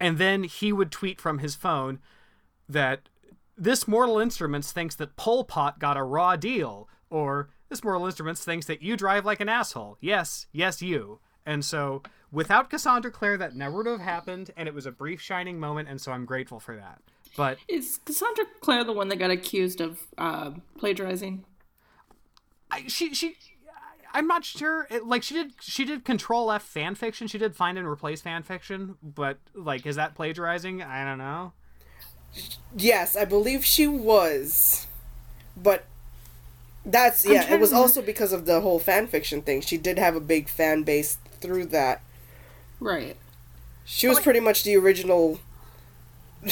and 0.00 0.16
then 0.16 0.44
he 0.44 0.72
would 0.72 0.90
tweet 0.90 1.20
from 1.20 1.38
his 1.40 1.54
phone 1.54 1.98
that 2.66 3.08
this 3.58 3.86
Mortal 3.86 4.18
Instruments 4.18 4.72
thinks 4.72 4.94
that 4.94 5.16
Pol 5.16 5.44
Pot 5.44 5.78
got 5.78 5.98
a 5.98 6.02
raw 6.02 6.34
deal, 6.36 6.88
or 7.10 7.50
this 7.68 7.84
Mortal 7.84 8.06
Instruments 8.06 8.42
thinks 8.42 8.64
that 8.66 8.80
you 8.80 8.96
drive 8.96 9.26
like 9.26 9.40
an 9.40 9.50
asshole. 9.50 9.98
Yes, 10.00 10.46
yes, 10.52 10.80
you. 10.80 11.20
And 11.50 11.64
so 11.64 12.04
without 12.30 12.70
Cassandra 12.70 13.10
Clare, 13.10 13.36
that 13.36 13.56
never 13.56 13.78
would 13.78 13.86
have 13.86 14.00
happened, 14.00 14.52
and 14.56 14.68
it 14.68 14.74
was 14.74 14.86
a 14.86 14.92
brief 14.92 15.20
shining 15.20 15.58
moment, 15.58 15.88
and 15.88 16.00
so 16.00 16.12
I'm 16.12 16.24
grateful 16.24 16.60
for 16.60 16.76
that. 16.76 17.02
But 17.36 17.58
Is 17.66 17.98
Cassandra 18.04 18.44
Clare 18.60 18.84
the 18.84 18.92
one 18.92 19.08
that 19.08 19.16
got 19.16 19.32
accused 19.32 19.80
of 19.80 20.06
uh, 20.16 20.52
plagiarizing? 20.78 21.44
I, 22.70 22.86
she 22.86 23.14
she 23.14 23.34
I'm 24.14 24.28
not 24.28 24.44
sure. 24.44 24.86
It, 24.90 25.06
like 25.06 25.24
she 25.24 25.34
did 25.34 25.54
she 25.60 25.84
did 25.84 26.04
Control 26.04 26.52
F 26.52 26.62
fan 26.62 26.94
fiction. 26.94 27.26
She 27.26 27.38
did 27.38 27.56
find 27.56 27.76
and 27.76 27.86
replace 27.86 28.20
fan 28.20 28.44
fiction, 28.44 28.94
but 29.02 29.38
like 29.52 29.84
is 29.84 29.96
that 29.96 30.14
plagiarizing? 30.14 30.82
I 30.84 31.04
don't 31.04 31.18
know. 31.18 31.52
Yes, 32.76 33.16
I 33.16 33.24
believe 33.24 33.64
she 33.64 33.88
was. 33.88 34.86
But 35.56 35.84
that's 36.86 37.26
yeah, 37.26 37.52
it 37.52 37.58
was 37.58 37.70
to- 37.70 37.76
also 37.76 38.02
because 38.02 38.32
of 38.32 38.46
the 38.46 38.60
whole 38.60 38.78
fan 38.78 39.08
fiction 39.08 39.42
thing. 39.42 39.62
She 39.62 39.76
did 39.78 39.98
have 39.98 40.14
a 40.14 40.20
big 40.20 40.48
fan 40.48 40.84
base 40.84 41.18
through 41.40 41.66
that. 41.66 42.02
Right. 42.78 43.16
She 43.84 44.06
was 44.08 44.20
pretty 44.20 44.40
much 44.40 44.62
the 44.62 44.76
original 44.76 45.40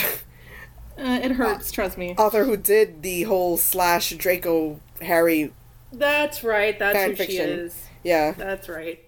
Uh, 0.98 1.20
it 1.22 1.30
hurts, 1.30 1.70
trust 1.70 1.96
me. 1.96 2.12
author 2.18 2.44
who 2.44 2.56
did 2.56 3.02
the 3.02 3.22
whole 3.22 3.56
slash 3.56 4.10
Draco 4.10 4.80
Harry. 5.00 5.52
That's 5.92 6.42
right. 6.42 6.76
That's 6.76 6.98
Fan 6.98 7.10
who 7.10 7.16
she 7.24 7.38
is. 7.38 7.86
Yeah. 8.02 8.32
That's 8.32 8.68
right. 8.68 9.04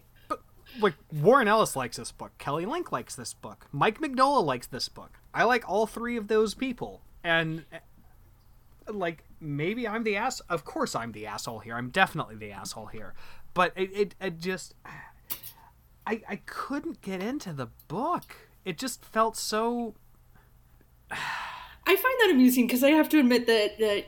Like 0.80 0.94
Warren 1.12 1.48
Ellis 1.48 1.74
likes 1.74 1.96
this 1.96 2.12
book. 2.12 2.30
Kelly 2.38 2.64
Link 2.64 2.92
likes 2.92 3.16
this 3.16 3.34
book. 3.34 3.66
Mike 3.72 3.98
Mignola 3.98 4.44
likes 4.44 4.68
this 4.68 4.88
book. 4.88 5.18
I 5.34 5.42
like 5.42 5.68
all 5.68 5.88
three 5.88 6.16
of 6.16 6.28
those 6.28 6.54
people, 6.54 7.00
and 7.24 7.64
uh, 7.72 8.92
like 8.92 9.24
maybe 9.40 9.88
I'm 9.88 10.04
the 10.04 10.14
ass. 10.14 10.38
Of 10.48 10.64
course 10.64 10.94
I'm 10.94 11.10
the 11.10 11.26
asshole 11.26 11.58
here. 11.58 11.74
I'm 11.74 11.90
definitely 11.90 12.36
the 12.36 12.52
asshole 12.52 12.86
here. 12.86 13.14
But 13.52 13.72
it 13.74 13.90
it, 13.92 14.14
it 14.20 14.38
just 14.38 14.74
I 16.06 16.22
I 16.28 16.36
couldn't 16.46 17.00
get 17.02 17.22
into 17.22 17.52
the 17.52 17.68
book. 17.88 18.48
It 18.64 18.78
just 18.78 19.04
felt 19.04 19.36
so 19.36 19.94
I 21.10 21.96
find 21.96 22.20
that 22.20 22.30
amusing 22.30 22.66
because 22.66 22.84
I 22.84 22.90
have 22.90 23.08
to 23.10 23.18
admit 23.18 23.46
that 23.46 23.78
that 23.78 24.06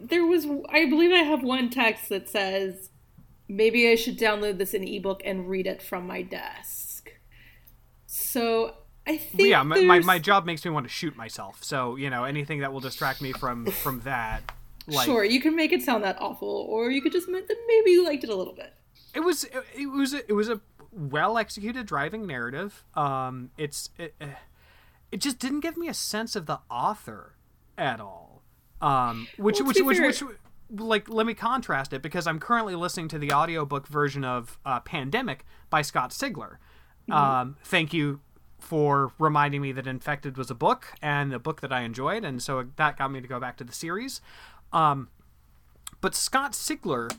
there 0.00 0.24
was 0.24 0.46
I 0.70 0.86
believe 0.86 1.12
I 1.12 1.22
have 1.22 1.42
one 1.42 1.70
text 1.70 2.08
that 2.08 2.28
says 2.28 2.90
maybe 3.48 3.88
I 3.90 3.94
should 3.94 4.18
download 4.18 4.58
this 4.58 4.74
in 4.74 4.86
ebook 4.86 5.22
and 5.24 5.48
read 5.48 5.66
it 5.66 5.82
from 5.82 6.06
my 6.06 6.22
desk. 6.22 7.12
So 8.06 8.74
I 9.06 9.16
think 9.16 9.48
yeah, 9.48 9.62
my, 9.62 9.80
my, 9.80 10.00
my 10.00 10.18
job 10.18 10.44
makes 10.44 10.64
me 10.64 10.70
want 10.70 10.86
to 10.86 10.92
shoot 10.92 11.16
myself. 11.16 11.64
So 11.64 11.96
you 11.96 12.10
know 12.10 12.24
anything 12.24 12.60
that 12.60 12.72
will 12.72 12.80
distract 12.80 13.22
me 13.22 13.32
from 13.32 13.66
from 13.66 14.00
that. 14.00 14.52
Like, 14.86 15.06
sure 15.06 15.24
you 15.24 15.40
can 15.40 15.54
make 15.54 15.72
it 15.72 15.82
sound 15.82 16.04
that 16.04 16.16
awful, 16.20 16.66
or 16.68 16.90
you 16.90 17.02
could 17.02 17.12
just 17.12 17.26
admit 17.26 17.48
that 17.48 17.56
maybe 17.66 17.90
you 17.90 18.04
liked 18.04 18.24
it 18.24 18.30
a 18.30 18.34
little 18.34 18.54
bit. 18.54 18.72
It 19.14 19.20
was 19.20 19.44
it, 19.44 19.86
was 19.86 20.12
it 20.12 20.32
was 20.32 20.48
a 20.48 20.60
well 20.92 21.38
executed 21.38 21.86
driving 21.86 22.26
narrative. 22.26 22.84
Um, 22.94 23.50
it's 23.56 23.90
it, 23.98 24.14
eh, 24.20 24.34
it 25.10 25.20
just 25.20 25.38
didn't 25.38 25.60
give 25.60 25.76
me 25.76 25.88
a 25.88 25.94
sense 25.94 26.36
of 26.36 26.46
the 26.46 26.60
author 26.70 27.34
at 27.76 28.00
all. 28.00 28.42
Um, 28.80 29.28
which 29.36 29.60
Well, 29.60 29.72
to 29.74 29.82
which 29.84 29.98
which, 30.00 30.22
which 30.22 30.36
like 30.76 31.08
let 31.08 31.26
me 31.26 31.34
contrast 31.34 31.92
it 31.92 32.02
because 32.02 32.26
I'm 32.26 32.38
currently 32.38 32.74
listening 32.74 33.08
to 33.08 33.18
the 33.18 33.32
audiobook 33.32 33.86
version 33.86 34.24
of 34.24 34.58
uh, 34.64 34.80
Pandemic 34.80 35.44
by 35.70 35.82
Scott 35.82 36.10
Sigler. 36.10 36.56
Um, 37.10 37.56
thank 37.64 37.94
you 37.94 38.20
for 38.58 39.12
reminding 39.18 39.62
me 39.62 39.72
that 39.72 39.86
Infected 39.86 40.36
was 40.36 40.50
a 40.50 40.54
book 40.54 40.92
and 41.00 41.32
a 41.32 41.38
book 41.38 41.62
that 41.62 41.72
I 41.72 41.82
enjoyed, 41.82 42.24
and 42.24 42.42
so 42.42 42.66
that 42.76 42.98
got 42.98 43.10
me 43.10 43.20
to 43.20 43.28
go 43.28 43.40
back 43.40 43.56
to 43.58 43.64
the 43.64 43.72
series. 43.72 44.20
Um, 44.72 45.08
but 46.00 46.14
Scott 46.14 46.52
Sigler 46.52 47.10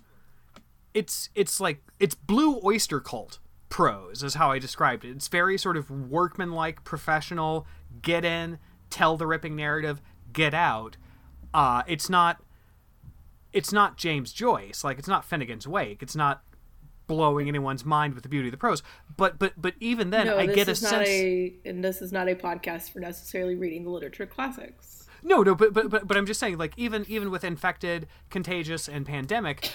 it's 0.93 1.29
it's 1.35 1.59
like 1.59 1.81
it's 1.99 2.15
blue 2.15 2.59
oyster 2.63 2.99
cult 2.99 3.39
prose 3.69 4.23
is 4.23 4.35
how 4.35 4.51
I 4.51 4.59
described 4.59 5.05
it. 5.05 5.11
It's 5.11 5.27
very 5.27 5.57
sort 5.57 5.77
of 5.77 5.89
workmanlike, 5.91 6.83
professional, 6.83 7.67
get 8.01 8.25
in, 8.25 8.57
tell 8.89 9.17
the 9.17 9.27
ripping 9.27 9.55
narrative, 9.55 10.01
get 10.33 10.53
out. 10.53 10.97
Uh 11.53 11.83
it's 11.87 12.09
not 12.09 12.41
it's 13.53 13.71
not 13.71 13.97
James 13.97 14.31
Joyce, 14.33 14.83
like 14.83 14.99
it's 14.99 15.07
not 15.07 15.27
Finnegans 15.27 15.67
Wake. 15.67 16.01
It's 16.01 16.15
not 16.15 16.43
blowing 17.07 17.47
anyone's 17.47 17.83
mind 17.83 18.13
with 18.13 18.23
the 18.23 18.29
beauty 18.29 18.47
of 18.47 18.51
the 18.51 18.57
prose. 18.57 18.83
But 19.17 19.39
but 19.39 19.53
but 19.57 19.73
even 19.79 20.09
then 20.11 20.27
No, 20.27 20.37
I 20.37 20.45
get 20.45 20.67
a 20.67 20.75
sense 20.75 21.07
a 21.07 21.53
and 21.65 21.83
this 21.83 22.01
is 22.01 22.11
not 22.11 22.29
a 22.29 22.35
podcast 22.35 22.91
for 22.91 22.99
necessarily 22.99 23.55
reading 23.55 23.83
the 23.83 23.89
literature 23.89 24.25
classics. 24.25 25.07
No, 25.21 25.43
no, 25.43 25.55
but 25.55 25.73
but 25.73 25.89
but, 25.89 26.07
but 26.07 26.17
I'm 26.17 26.25
just 26.25 26.39
saying, 26.39 26.57
like 26.57 26.73
even 26.77 27.05
even 27.07 27.29
with 27.29 27.43
infected, 27.43 28.07
contagious, 28.29 28.87
and 28.87 29.05
pandemic, 29.05 29.71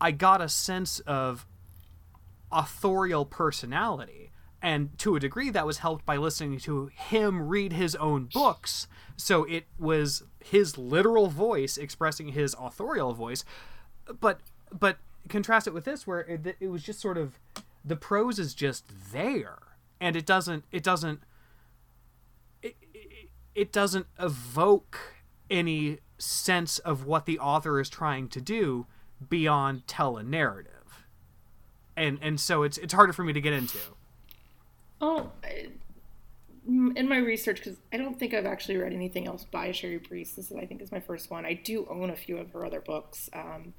I 0.00 0.10
got 0.10 0.40
a 0.40 0.48
sense 0.48 1.00
of 1.00 1.46
authorial 2.50 3.24
personality, 3.24 4.32
and 4.62 4.96
to 4.98 5.16
a 5.16 5.20
degree, 5.20 5.50
that 5.50 5.66
was 5.66 5.78
helped 5.78 6.06
by 6.06 6.16
listening 6.16 6.58
to 6.60 6.86
him 6.86 7.48
read 7.48 7.72
his 7.72 7.94
own 7.96 8.28
books. 8.32 8.88
So 9.16 9.44
it 9.44 9.66
was 9.78 10.22
his 10.42 10.78
literal 10.78 11.26
voice 11.26 11.76
expressing 11.76 12.28
his 12.28 12.54
authorial 12.58 13.12
voice, 13.12 13.44
but 14.20 14.40
but 14.72 14.98
contrast 15.28 15.66
it 15.66 15.74
with 15.74 15.84
this, 15.84 16.06
where 16.06 16.20
it, 16.20 16.56
it 16.60 16.68
was 16.68 16.82
just 16.82 17.00
sort 17.00 17.18
of 17.18 17.38
the 17.84 17.96
prose 17.96 18.38
is 18.38 18.54
just 18.54 18.84
there, 19.12 19.58
and 20.00 20.16
it 20.16 20.26
doesn't 20.26 20.64
it 20.72 20.82
doesn't 20.82 21.20
it 23.54 23.72
doesn't 23.72 24.06
evoke 24.18 24.98
any 25.50 25.98
sense 26.18 26.78
of 26.80 27.04
what 27.06 27.26
the 27.26 27.38
author 27.38 27.80
is 27.80 27.88
trying 27.88 28.28
to 28.28 28.40
do 28.40 28.86
beyond 29.28 29.86
tell 29.86 30.16
a 30.16 30.22
narrative 30.22 30.70
and 31.96 32.18
and 32.22 32.40
so 32.40 32.62
it's 32.62 32.78
it's 32.78 32.92
harder 32.92 33.12
for 33.12 33.24
me 33.24 33.32
to 33.32 33.40
get 33.40 33.52
into 33.52 33.78
Oh, 35.00 35.30
I- 35.42 35.68
in 36.66 37.06
my 37.10 37.18
research, 37.18 37.58
because 37.58 37.76
I 37.92 37.98
don't 37.98 38.18
think 38.18 38.32
I've 38.32 38.46
actually 38.46 38.78
read 38.78 38.94
anything 38.94 39.26
else 39.26 39.44
by 39.44 39.70
Cherie 39.70 39.98
Priest. 39.98 40.36
This 40.36 40.50
is, 40.50 40.56
I 40.56 40.64
think, 40.64 40.80
is 40.80 40.90
my 40.90 41.00
first 41.00 41.30
one. 41.30 41.44
I 41.44 41.52
do 41.52 41.86
own 41.90 42.08
a 42.08 42.16
few 42.16 42.38
of 42.38 42.52
her 42.52 42.64
other 42.64 42.80
books. 42.80 43.28
Um, 43.34 43.74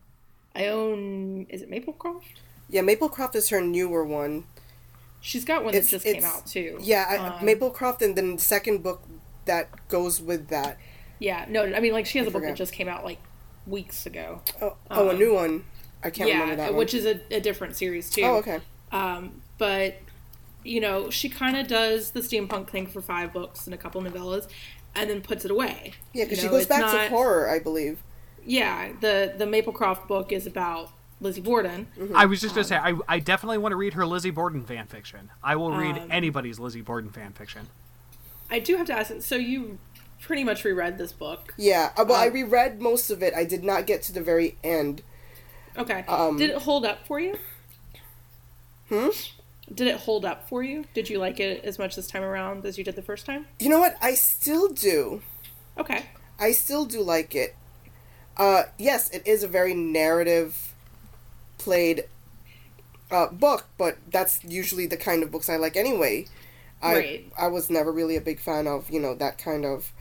I 0.55 0.67
own, 0.67 1.47
is 1.49 1.63
it 1.63 1.71
Maplecroft? 1.71 2.21
Yeah, 2.69 2.81
Maplecroft 2.81 3.33
is 3.35 3.49
her 3.49 3.59
newer 3.59 4.03
one. 4.05 4.43
She's 5.19 5.43
got 5.45 5.63
one 5.63 5.73
that 5.73 5.87
just 5.87 6.05
came 6.05 6.23
out 6.23 6.45
too. 6.45 6.77
Yeah, 6.79 7.05
I, 7.09 7.17
Um, 7.39 7.47
Maplecroft, 7.47 8.03
and 8.03 8.15
then 8.15 8.35
the 8.35 8.41
second 8.41 8.83
book 8.83 9.01
that 9.45 9.87
goes 9.87 10.21
with 10.21 10.49
that. 10.49 10.77
Yeah, 11.17 11.45
no, 11.49 11.63
I 11.63 11.79
mean, 11.79 11.91
like 11.93 12.05
she 12.05 12.19
has 12.19 12.27
a 12.27 12.31
book 12.31 12.43
that 12.43 12.55
just 12.55 12.71
came 12.73 12.87
out 12.87 13.03
like 13.03 13.17
weeks 13.67 14.05
ago. 14.05 14.41
Oh, 14.61 14.75
oh, 14.91 15.09
a 15.09 15.13
new 15.13 15.33
one. 15.33 15.63
I 16.03 16.09
can't 16.09 16.29
remember 16.29 16.53
Um, 16.53 16.57
that 16.57 16.69
one. 16.71 16.77
which 16.79 16.93
is 16.93 17.05
a, 17.05 17.19
a 17.31 17.39
different 17.39 17.75
series 17.75 18.09
too. 18.09 18.21
oh, 18.23 18.35
okay. 18.37 18.59
Um, 18.91 19.41
but 19.57 19.95
you 20.63 20.81
know, 20.81 21.09
she 21.09 21.29
kind 21.29 21.55
of 21.57 21.67
does 21.67 22.11
the 22.11 22.21
steampunk 22.21 22.69
thing 22.69 22.87
for 22.87 23.01
five 23.01 23.31
books 23.33 23.65
and 23.67 23.73
a 23.73 23.77
couple 23.77 24.01
novellas, 24.01 24.47
and 24.95 25.09
then 25.09 25.21
puts 25.21 25.45
it 25.45 25.51
away. 25.51 25.93
Yeah, 26.13 26.25
because 26.25 26.39
You 26.43 26.49
she 26.49 26.51
goes 26.51 26.65
back 26.65 26.81
not- 26.81 26.91
to 27.03 27.09
horror, 27.09 27.49
I 27.49 27.59
believe. 27.59 27.99
Yeah, 28.45 28.91
the 29.01 29.33
the 29.37 29.45
Maplecroft 29.45 30.07
book 30.07 30.31
is 30.31 30.45
about 30.47 30.91
Lizzie 31.21 31.41
Borden. 31.41 31.87
i 32.13 32.25
was 32.25 32.41
just 32.41 32.53
gonna 32.55 32.65
say 32.65 32.75
I, 32.75 32.93
I 33.07 33.19
definitely 33.19 33.57
want 33.57 33.71
to 33.71 33.77
read 33.77 33.93
her 33.93 34.05
lizzie 34.05 34.31
borden 34.31 34.65
fan 34.65 34.85
fiction 34.85 35.31
i 35.41 35.55
will 35.55 35.71
read 35.71 35.97
Um, 35.97 36.09
anybody's 36.11 36.59
lizzie 36.59 36.81
borden 36.81 37.09
fan 37.09 37.31
fiction 37.31 37.67
I 38.51 38.59
do 38.59 38.75
have 38.77 38.85
to 38.87 38.93
ask. 38.93 39.13
So 39.21 39.37
you 39.37 39.79
pretty 40.21 40.43
much 40.43 40.63
reread 40.63 40.97
this 40.97 41.11
book. 41.11 41.53
Yeah, 41.57 41.91
uh, 41.97 42.05
well, 42.07 42.17
I 42.17 42.27
Um, 42.27 42.33
reread 42.33 42.81
most 42.81 43.09
of 43.09 43.21
it. 43.23 43.33
I 43.33 43.43
did 43.43 43.63
not 43.63 43.85
get 43.85 44.01
to 44.03 44.11
the 44.13 44.21
very 44.21 44.57
end. 44.63 45.01
Okay. 45.77 46.03
Um, 46.07 46.37
Did 46.37 46.51
it 46.51 46.57
hold 46.61 46.85
up 46.85 47.05
for 47.05 47.19
you? 47.19 47.37
Hmm? 48.89 49.09
Did 49.73 49.87
it 49.87 49.97
hold 49.97 50.25
up 50.25 50.47
for 50.47 50.63
you? 50.63 50.85
Did 50.93 51.09
you 51.09 51.17
like 51.19 51.39
it 51.39 51.65
as 51.65 51.79
much 51.79 51.95
this 51.95 52.07
time 52.07 52.23
around 52.23 52.65
as 52.65 52.77
you 52.77 52.83
did 52.83 52.95
the 52.95 53.01
first 53.01 53.25
time? 53.25 53.47
You 53.59 53.69
know 53.69 53.79
what? 53.79 53.97
I 54.01 54.13
still 54.13 54.69
do. 54.69 55.21
Okay. 55.77 56.05
I 56.39 56.51
still 56.51 56.85
do 56.85 57.01
like 57.01 57.33
it. 57.35 57.55
Uh, 58.37 58.63
yes, 58.77 59.09
it 59.09 59.25
is 59.25 59.43
a 59.43 59.47
very 59.47 59.73
narrative 59.73 60.73
played 61.57 62.05
uh, 63.09 63.27
book, 63.27 63.65
but 63.77 63.97
that's 64.11 64.43
usually 64.43 64.85
the 64.85 64.97
kind 64.97 65.23
of 65.23 65.31
books 65.31 65.49
I 65.49 65.55
like 65.57 65.75
anyway. 65.75 66.27
I 66.81 66.93
Right. 66.95 67.31
I 67.37 67.47
was 67.47 67.69
never 67.69 67.91
really 67.91 68.15
a 68.15 68.21
big 68.21 68.39
fan 68.39 68.67
of 68.67 68.89
you 68.89 68.99
know 68.99 69.15
that 69.15 69.37
kind 69.37 69.65
of 69.65 69.91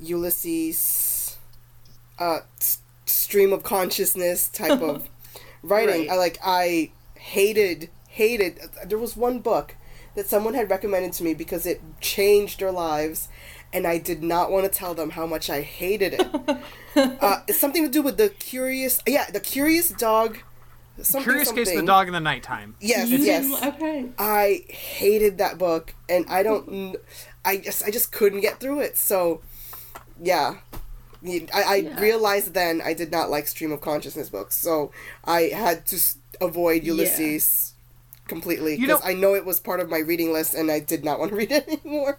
Ulysses, 0.00 1.36
uh, 2.18 2.40
s- 2.60 2.78
stream 3.06 3.52
of 3.52 3.62
consciousness 3.62 4.48
type 4.48 4.80
of 4.80 5.08
writing. 5.62 6.02
Right. 6.02 6.10
I 6.10 6.16
like 6.16 6.38
I 6.44 6.90
hated 7.16 7.90
hated. 8.08 8.60
There 8.86 8.98
was 8.98 9.16
one 9.16 9.40
book 9.40 9.74
that 10.14 10.26
someone 10.28 10.54
had 10.54 10.70
recommended 10.70 11.12
to 11.14 11.22
me 11.24 11.34
because 11.34 11.66
it 11.66 11.80
changed 12.00 12.60
their 12.60 12.72
lives, 12.72 13.28
and 13.72 13.86
I 13.86 13.98
did 13.98 14.22
not 14.22 14.50
want 14.50 14.64
to 14.64 14.70
tell 14.70 14.94
them 14.94 15.10
how 15.10 15.26
much 15.26 15.48
I 15.48 15.60
hated 15.62 16.14
it. 16.14 16.26
uh, 17.20 17.42
it's 17.46 17.58
something 17.58 17.84
to 17.84 17.90
do 17.90 18.02
with 18.02 18.16
the 18.16 18.28
curious. 18.30 19.00
Yeah, 19.06 19.30
the 19.30 19.40
curious 19.40 19.90
dog. 19.90 20.38
Something, 21.02 21.22
Curious 21.22 21.50
Case 21.52 21.70
of 21.70 21.76
the. 21.80 21.86
Dog 21.86 22.08
in 22.08 22.12
the 22.12 22.20
Nighttime. 22.20 22.74
Yes, 22.78 23.08
You 23.08 23.18
yes. 23.18 23.62
okay. 23.64 24.10
I 24.18 24.64
hated 24.68 25.38
that 25.38 25.56
book, 25.56 25.94
and 26.10 26.26
I 26.28 26.42
don't. 26.42 26.96
I 27.42 27.56
just 27.56 27.82
I 27.84 27.90
just 27.90 28.12
couldn't 28.12 28.40
get 28.42 28.60
through 28.60 28.80
it. 28.80 28.98
So, 28.98 29.40
yeah, 30.22 30.56
I, 31.24 31.46
I 31.54 31.74
Yeah. 31.76 32.00
realized 32.00 32.54
then 32.54 32.80
I 32.80 32.94
did 32.94 33.10
not 33.10 33.30
like 33.30 33.46
stream 33.48 33.72
of 33.72 33.80
consciousness 33.80 34.28
books, 34.30 34.54
so 34.56 34.90
I 35.24 35.42
had 35.54 35.86
to 35.86 35.98
avoid 36.40 36.84
Ulysses 36.84 37.74
completely 38.26 38.76
because 38.78 39.00
I 39.04 39.14
know 39.14 39.34
it 39.34 39.44
was 39.44 39.60
part 39.60 39.80
of 39.80 39.88
my 39.90 39.98
reading 39.98 40.32
list, 40.32 40.54
and 40.54 40.70
I 40.70 40.80
did 40.80 41.04
not 41.04 41.18
want 41.18 41.30
to 41.30 41.36
read 41.42 41.50
it 41.52 41.68
anymore. 41.68 42.18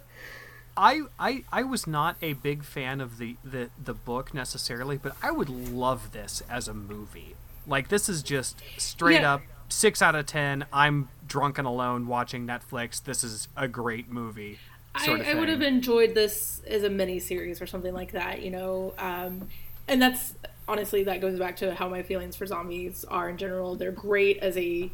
I, 0.76 1.02
I 1.18 1.44
I 1.52 1.64
was 1.64 1.86
not 1.86 2.16
a 2.22 2.32
big 2.32 2.64
fan 2.64 3.00
of 3.02 3.18
the, 3.18 3.36
the, 3.44 3.68
the 3.82 3.92
book 3.92 4.32
necessarily, 4.32 4.96
but 4.96 5.14
I 5.22 5.30
would 5.30 5.48
love 5.50 6.12
this 6.12 6.42
as 6.48 6.66
a 6.68 6.72
movie. 6.74 7.34
Like 7.66 7.88
this 7.88 8.08
is 8.08 8.22
just 8.22 8.60
straight 8.78 9.20
Yeah. 9.20 9.34
up 9.34 9.42
six 9.68 10.00
out 10.00 10.14
of 10.14 10.26
ten. 10.26 10.64
I'm 10.72 11.08
drunk 11.26 11.58
and 11.58 11.66
alone 11.66 12.06
watching 12.06 12.46
Netflix. 12.46 13.02
This 13.04 13.22
is 13.22 13.48
a 13.56 13.68
great 13.68 14.10
movie. 14.10 14.58
Sort 15.00 15.20
of 15.20 15.26
I, 15.26 15.30
I 15.30 15.34
would 15.34 15.48
have 15.48 15.62
enjoyed 15.62 16.14
this 16.14 16.60
as 16.66 16.82
a 16.82 16.90
mini 16.90 17.18
series 17.18 17.62
or 17.62 17.66
something 17.66 17.94
like 17.94 18.12
that, 18.12 18.42
you 18.42 18.50
know. 18.50 18.92
Um, 18.98 19.48
and 19.88 20.00
that's 20.02 20.34
honestly 20.68 21.04
that 21.04 21.20
goes 21.20 21.38
back 21.38 21.56
to 21.56 21.74
how 21.74 21.88
my 21.88 22.02
feelings 22.02 22.36
for 22.36 22.46
zombies 22.46 23.04
are 23.06 23.28
in 23.30 23.36
general. 23.38 23.74
They're 23.74 23.90
great 23.90 24.38
as 24.38 24.56
a 24.56 24.90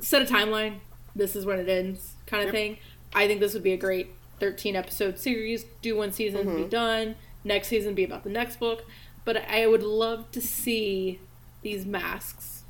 set 0.00 0.22
a 0.22 0.24
timeline. 0.24 0.78
This 1.14 1.36
is 1.36 1.46
when 1.46 1.58
it 1.60 1.68
ends, 1.68 2.14
kind 2.26 2.42
of 2.42 2.46
Yep. 2.48 2.54
thing. 2.54 2.78
I 3.14 3.26
think 3.28 3.38
this 3.40 3.54
would 3.54 3.62
be 3.62 3.72
a 3.72 3.76
great 3.76 4.08
thirteen 4.40 4.74
episode 4.74 5.18
series. 5.18 5.64
Do 5.80 5.96
one 5.96 6.10
season, 6.12 6.46
Mm-hmm. 6.46 6.62
be 6.64 6.68
done. 6.68 7.14
Next 7.44 7.68
season, 7.68 7.94
be 7.94 8.02
about 8.04 8.24
the 8.24 8.30
next 8.30 8.58
book. 8.58 8.84
But 9.24 9.48
I 9.48 9.66
would 9.66 9.82
love 9.84 10.30
to 10.32 10.40
see 10.40 11.20
these 11.62 11.86
masks, 11.86 12.62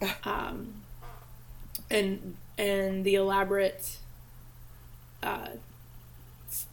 um, 0.24 0.74
and 1.90 2.34
and 2.58 3.04
the 3.04 3.14
elaborate 3.14 3.98
uh, 5.22 5.48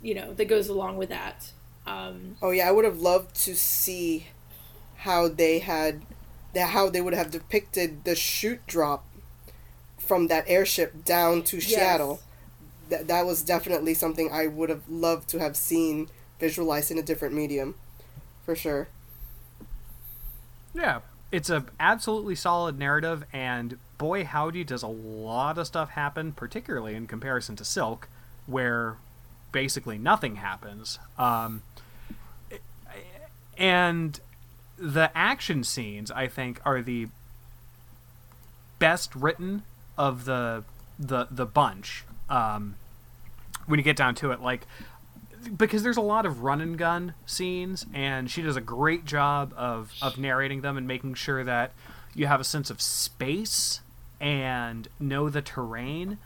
you 0.01 0.13
know 0.13 0.33
that 0.33 0.45
goes 0.45 0.67
along 0.67 0.97
with 0.97 1.09
that. 1.09 1.51
Um, 1.87 2.37
Oh 2.41 2.51
yeah, 2.51 2.67
I 2.67 2.71
would 2.71 2.85
have 2.85 2.99
loved 2.99 3.35
to 3.45 3.55
see 3.55 4.27
how 4.97 5.27
they 5.27 5.59
had, 5.59 6.01
the, 6.53 6.67
how 6.67 6.89
they 6.89 7.01
would 7.01 7.13
have 7.13 7.31
depicted 7.31 8.03
the 8.03 8.15
shoot 8.15 8.65
drop 8.67 9.05
from 9.97 10.27
that 10.27 10.45
airship 10.47 11.05
down 11.05 11.43
to 11.43 11.61
Seattle. 11.61 12.21
That 12.89 13.07
that 13.07 13.25
was 13.25 13.43
definitely 13.43 13.93
something 13.93 14.31
I 14.31 14.47
would 14.47 14.69
have 14.69 14.89
loved 14.89 15.29
to 15.29 15.39
have 15.39 15.55
seen 15.55 16.09
visualized 16.39 16.91
in 16.91 16.97
a 16.97 17.03
different 17.03 17.35
medium, 17.35 17.75
for 18.45 18.55
sure. 18.55 18.89
Yeah, 20.73 21.01
it's 21.31 21.49
a 21.49 21.65
absolutely 21.79 22.35
solid 22.35 22.77
narrative, 22.77 23.25
and 23.33 23.77
boy 23.97 24.23
howdy 24.23 24.63
does 24.63 24.83
a 24.83 24.87
lot 24.87 25.57
of 25.57 25.67
stuff 25.67 25.91
happen, 25.91 26.31
particularly 26.31 26.95
in 26.95 27.07
comparison 27.07 27.55
to 27.57 27.65
Silk, 27.65 28.09
where 28.49 28.97
basically 29.51 29.97
nothing 29.97 30.37
happens. 30.37 30.99
Um, 31.17 31.63
and 33.57 34.19
the 34.77 35.11
action 35.15 35.63
scenes, 35.63 36.09
I 36.11 36.27
think, 36.27 36.61
are 36.65 36.81
the 36.81 37.07
best 38.79 39.13
written 39.15 39.63
of 39.97 40.25
the 40.25 40.63
the 40.97 41.27
the 41.29 41.45
bunch. 41.45 42.05
Um, 42.29 42.75
when 43.65 43.79
you 43.79 43.83
get 43.83 43.97
down 43.97 44.15
to 44.15 44.31
it, 44.31 44.41
like 44.41 44.65
because 45.55 45.83
there's 45.83 45.97
a 45.97 46.01
lot 46.01 46.25
of 46.25 46.43
run 46.43 46.61
and 46.61 46.77
gun 46.77 47.13
scenes, 47.25 47.85
and 47.93 48.29
she 48.29 48.41
does 48.41 48.55
a 48.55 48.61
great 48.61 49.05
job 49.05 49.53
of 49.55 49.93
of 50.01 50.17
narrating 50.17 50.61
them 50.61 50.77
and 50.77 50.87
making 50.87 51.13
sure 51.15 51.43
that 51.43 51.73
you 52.15 52.27
have 52.27 52.39
a 52.39 52.43
sense 52.45 52.69
of 52.69 52.81
space 52.81 53.81
and 54.19 54.87
know 54.99 55.29
the 55.29 55.41
terrain. 55.41 56.17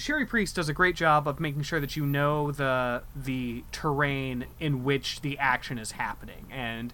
Cherie 0.00 0.26
Priest 0.26 0.56
does 0.56 0.68
a 0.68 0.72
great 0.72 0.96
job 0.96 1.28
of 1.28 1.38
making 1.38 1.62
sure 1.62 1.78
that 1.78 1.96
you 1.96 2.06
know 2.06 2.50
the 2.50 3.02
the 3.14 3.64
terrain 3.70 4.46
in 4.58 4.82
which 4.82 5.20
the 5.20 5.38
action 5.38 5.78
is 5.78 5.92
happening, 5.92 6.46
and 6.50 6.92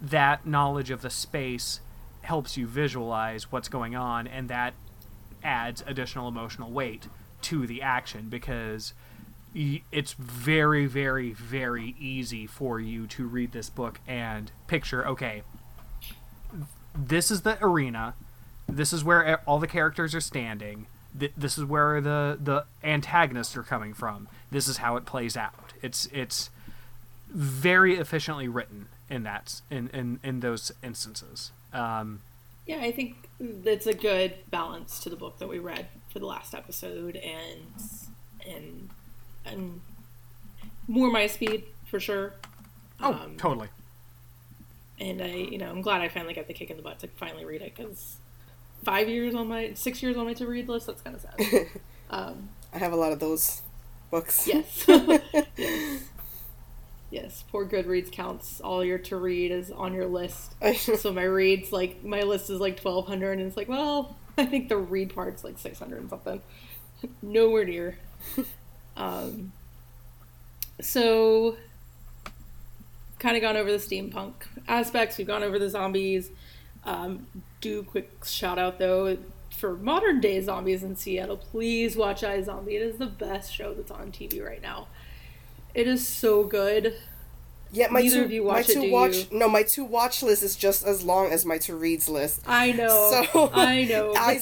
that 0.00 0.46
knowledge 0.46 0.90
of 0.90 1.02
the 1.02 1.10
space 1.10 1.80
helps 2.22 2.56
you 2.56 2.66
visualize 2.66 3.50
what's 3.50 3.68
going 3.68 3.96
on, 3.96 4.26
and 4.26 4.48
that 4.48 4.74
adds 5.42 5.82
additional 5.86 6.28
emotional 6.28 6.70
weight 6.70 7.08
to 7.40 7.66
the 7.66 7.82
action 7.82 8.28
because 8.28 8.92
it's 9.54 10.12
very, 10.14 10.86
very, 10.86 11.32
very 11.32 11.94
easy 11.98 12.46
for 12.46 12.80
you 12.80 13.06
to 13.06 13.26
read 13.26 13.52
this 13.52 13.68
book 13.68 14.00
and 14.06 14.50
picture 14.66 15.06
okay, 15.06 15.42
this 16.94 17.30
is 17.30 17.42
the 17.42 17.58
arena, 17.64 18.14
this 18.68 18.92
is 18.92 19.02
where 19.02 19.40
all 19.46 19.58
the 19.58 19.66
characters 19.66 20.14
are 20.14 20.20
standing. 20.20 20.86
Th- 21.18 21.32
this 21.36 21.58
is 21.58 21.64
where 21.64 22.00
the 22.00 22.38
the 22.40 22.64
antagonists 22.82 23.56
are 23.56 23.62
coming 23.62 23.92
from. 23.94 24.28
This 24.50 24.68
is 24.68 24.78
how 24.78 24.96
it 24.96 25.04
plays 25.04 25.36
out. 25.36 25.72
It's 25.82 26.06
it's 26.12 26.50
very 27.28 27.96
efficiently 27.96 28.48
written 28.48 28.86
in 29.10 29.22
that 29.24 29.60
in 29.70 29.88
in, 29.88 30.20
in 30.22 30.40
those 30.40 30.72
instances. 30.82 31.52
Um, 31.72 32.20
yeah, 32.66 32.78
I 32.80 32.92
think 32.92 33.28
it's 33.40 33.86
a 33.86 33.94
good 33.94 34.34
balance 34.50 35.00
to 35.00 35.10
the 35.10 35.16
book 35.16 35.38
that 35.38 35.48
we 35.48 35.58
read 35.58 35.86
for 36.10 36.18
the 36.18 36.26
last 36.26 36.54
episode, 36.54 37.16
and 37.16 37.60
and 38.46 38.90
and 39.44 39.80
more 40.86 41.10
my 41.10 41.26
speed 41.26 41.64
for 41.86 41.98
sure. 42.00 42.34
oh, 43.00 43.12
Um, 43.12 43.36
totally. 43.36 43.68
And 45.00 45.20
I, 45.20 45.26
you 45.34 45.58
know, 45.58 45.68
I'm 45.68 45.80
glad 45.82 46.00
I 46.00 46.08
finally 46.08 46.34
got 46.34 46.46
the 46.46 46.54
kick 46.54 46.70
in 46.70 46.76
the 46.76 46.82
butt 46.82 47.00
to 47.00 47.08
finally 47.08 47.44
read 47.44 47.60
it 47.62 47.74
because 47.74 48.16
five 48.84 49.08
years 49.08 49.34
on 49.34 49.48
my 49.48 49.72
six 49.74 50.02
years 50.02 50.16
on 50.16 50.26
my 50.26 50.34
to 50.34 50.46
read 50.46 50.68
list. 50.68 50.86
That's 50.86 51.02
kind 51.02 51.16
of 51.16 51.22
sad. 51.22 51.66
um, 52.10 52.48
I 52.72 52.78
have 52.78 52.92
a 52.92 52.96
lot 52.96 53.12
of 53.12 53.20
those 53.20 53.62
books. 54.10 54.46
yes. 54.46 54.84
yes. 55.56 56.02
Yes. 57.10 57.44
Poor 57.50 57.66
Goodreads 57.66 58.10
counts 58.10 58.60
all 58.60 58.82
your 58.82 58.98
to 58.98 59.16
read 59.16 59.52
is 59.52 59.70
on 59.70 59.92
your 59.92 60.06
list. 60.06 60.54
So 60.76 61.12
my 61.12 61.24
reads 61.24 61.72
like 61.72 62.02
my 62.02 62.22
list 62.22 62.48
is 62.50 62.58
like 62.60 62.80
1200 62.80 63.38
and 63.38 63.46
it's 63.46 63.56
like, 63.56 63.68
well, 63.68 64.16
I 64.38 64.46
think 64.46 64.68
the 64.68 64.78
read 64.78 65.14
part's 65.14 65.44
like 65.44 65.58
600 65.58 66.00
and 66.00 66.10
something. 66.10 66.40
Nowhere 67.20 67.64
near. 67.64 67.98
um, 68.96 69.52
so 70.80 71.56
kind 73.18 73.36
of 73.36 73.42
gone 73.42 73.56
over 73.56 73.70
the 73.70 73.78
steampunk 73.78 74.34
aspects. 74.66 75.18
We've 75.18 75.26
gone 75.26 75.42
over 75.42 75.58
the 75.58 75.70
zombies. 75.70 76.30
Um, 76.84 77.26
do 77.60 77.82
quick 77.84 78.24
shout 78.24 78.58
out 78.58 78.78
though 78.78 79.16
for 79.50 79.76
modern 79.76 80.20
day 80.20 80.40
zombies 80.40 80.82
in 80.82 80.96
Seattle. 80.96 81.36
Please 81.36 81.96
watch 81.96 82.22
iZombie. 82.22 82.72
It 82.72 82.82
is 82.82 82.96
the 82.98 83.06
best 83.06 83.54
show 83.54 83.72
that's 83.74 83.90
on 83.90 84.10
TV 84.10 84.44
right 84.44 84.60
now. 84.62 84.88
It 85.74 85.86
is 85.86 86.06
so 86.06 86.44
good. 86.44 86.94
Yeah, 87.74 87.88
my 87.88 88.02
Neither 88.02 88.16
two, 88.18 88.24
of 88.24 88.32
you 88.32 88.42
my 88.42 88.48
watch 88.48 88.68
it, 88.68 88.74
two 88.74 88.80
do 88.82 88.90
watch 88.92 89.16
you? 89.30 89.38
no, 89.38 89.48
my 89.48 89.62
two 89.62 89.84
watch 89.84 90.22
list 90.22 90.42
is 90.42 90.56
just 90.56 90.84
as 90.84 91.02
long 91.04 91.32
as 91.32 91.46
my 91.46 91.56
to 91.58 91.74
reads 91.76 92.08
list. 92.08 92.42
I 92.46 92.72
know. 92.72 93.22
So 93.32 93.50
I 93.54 93.84
know. 93.84 94.12
iZombie 94.16 94.40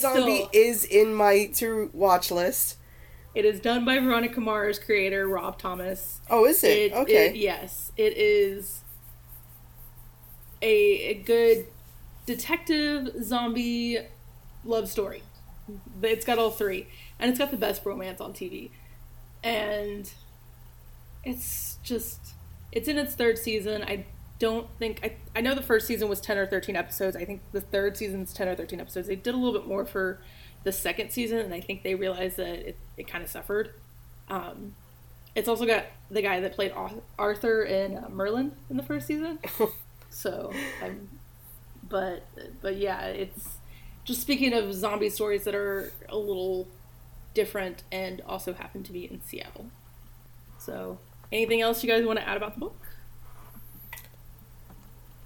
still. 0.49 0.51
is 0.53 0.85
in 0.85 1.15
my 1.15 1.47
to 1.57 1.91
watch 1.93 2.31
list. 2.33 2.77
It 3.33 3.45
is 3.45 3.61
done 3.61 3.85
by 3.85 4.01
Veronica 4.01 4.41
Mars 4.41 4.81
creator 4.81 5.29
Rob 5.29 5.59
Thomas. 5.59 6.21
Oh, 6.29 6.45
is 6.47 6.65
it? 6.65 6.71
It- 6.77 6.93
okay. 6.93 7.29
it- 7.29 7.37
yes, 7.37 7.93
it 7.97 8.17
is 8.17 8.81
a, 10.63 10.67
a 11.11 11.15
good 11.15 11.67
detective 12.31 13.25
zombie 13.25 13.99
love 14.65 14.89
story. 14.89 15.23
It's 16.03 16.25
got 16.25 16.39
all 16.39 16.51
three, 16.51 16.87
and 17.19 17.29
it's 17.29 17.39
got 17.39 17.51
the 17.51 17.57
best 17.57 17.85
romance 17.85 18.21
on 18.21 18.33
TV, 18.33 18.71
and 19.43 20.11
it's 21.25 21.79
just 21.83 22.35
it's 22.71 22.89
in 22.89 22.99
its 22.99 23.15
third 23.15 23.39
season. 23.39 23.83
I 23.83 24.07
don't 24.39 24.69
think 24.79 25.01
I 25.03 25.17
I 25.39 25.41
know 25.41 25.55
the 25.55 25.63
first 25.63 25.87
season 25.87 26.09
was 26.09 26.21
ten 26.21 26.39
or 26.39 26.47
thirteen 26.47 26.77
episodes. 26.77 27.17
I 27.17 27.25
think 27.25 27.43
the 27.53 27.61
third 27.61 27.97
season's 27.97 28.33
ten 28.33 28.49
or 28.49 28.55
thirteen 28.55 28.81
episodes. 28.81 29.09
They 29.09 29.17
did 29.17 29.35
a 29.35 29.37
little 29.37 29.59
bit 29.59 29.69
more 29.69 29.85
for 29.85 30.21
the 30.63 30.73
second 30.73 31.11
season, 31.11 31.39
and 31.39 31.53
I 31.53 31.61
think 31.61 31.83
they 31.83 31.95
realized 31.95 32.37
that 32.37 32.69
it, 32.69 32.77
it 32.97 33.09
kind 33.09 33.25
of 33.25 33.31
suffered. 33.31 33.75
Um, 34.29 34.75
it's 35.35 35.49
also 35.49 35.67
got 35.67 35.87
the 36.11 36.23
guy 36.23 36.41
that 36.41 36.55
played 36.55 36.73
Arthur 37.19 37.63
in 37.63 37.97
uh, 37.97 38.09
Merlin 38.09 38.53
in 38.69 38.77
the 38.77 38.83
first 38.83 39.07
season. 39.07 39.39
so, 40.11 40.53
I'm, 40.83 41.09
but 41.91 42.25
but 42.63 42.77
yeah, 42.77 43.07
it's 43.07 43.59
just 44.05 44.23
speaking 44.23 44.55
of 44.55 44.73
zombie 44.73 45.11
stories 45.11 45.45
that 45.45 45.55
are 45.55 45.93
a 46.09 46.17
little 46.17 46.67
different 47.35 47.83
and 47.93 48.23
also 48.27 48.55
happen 48.55 48.83
to 48.85 48.93
be 48.93 49.05
in 49.05 49.21
Seattle. 49.23 49.67
So, 50.59 50.99
anything 51.31 51.61
else 51.61 51.85
you 51.85 51.91
guys 51.91 52.05
want 52.05 52.19
to 52.19 52.27
add 52.29 52.37
about 52.37 52.55
the 52.55 52.61
book? 52.61 52.77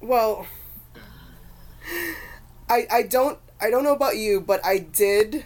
Well, 0.01 0.47
I 2.69 2.87
I 2.91 3.03
don't 3.03 3.39
I 3.61 3.71
don't 3.71 3.85
know 3.85 3.95
about 3.95 4.17
you, 4.17 4.41
but 4.41 4.65
I 4.65 4.79
did 4.79 5.45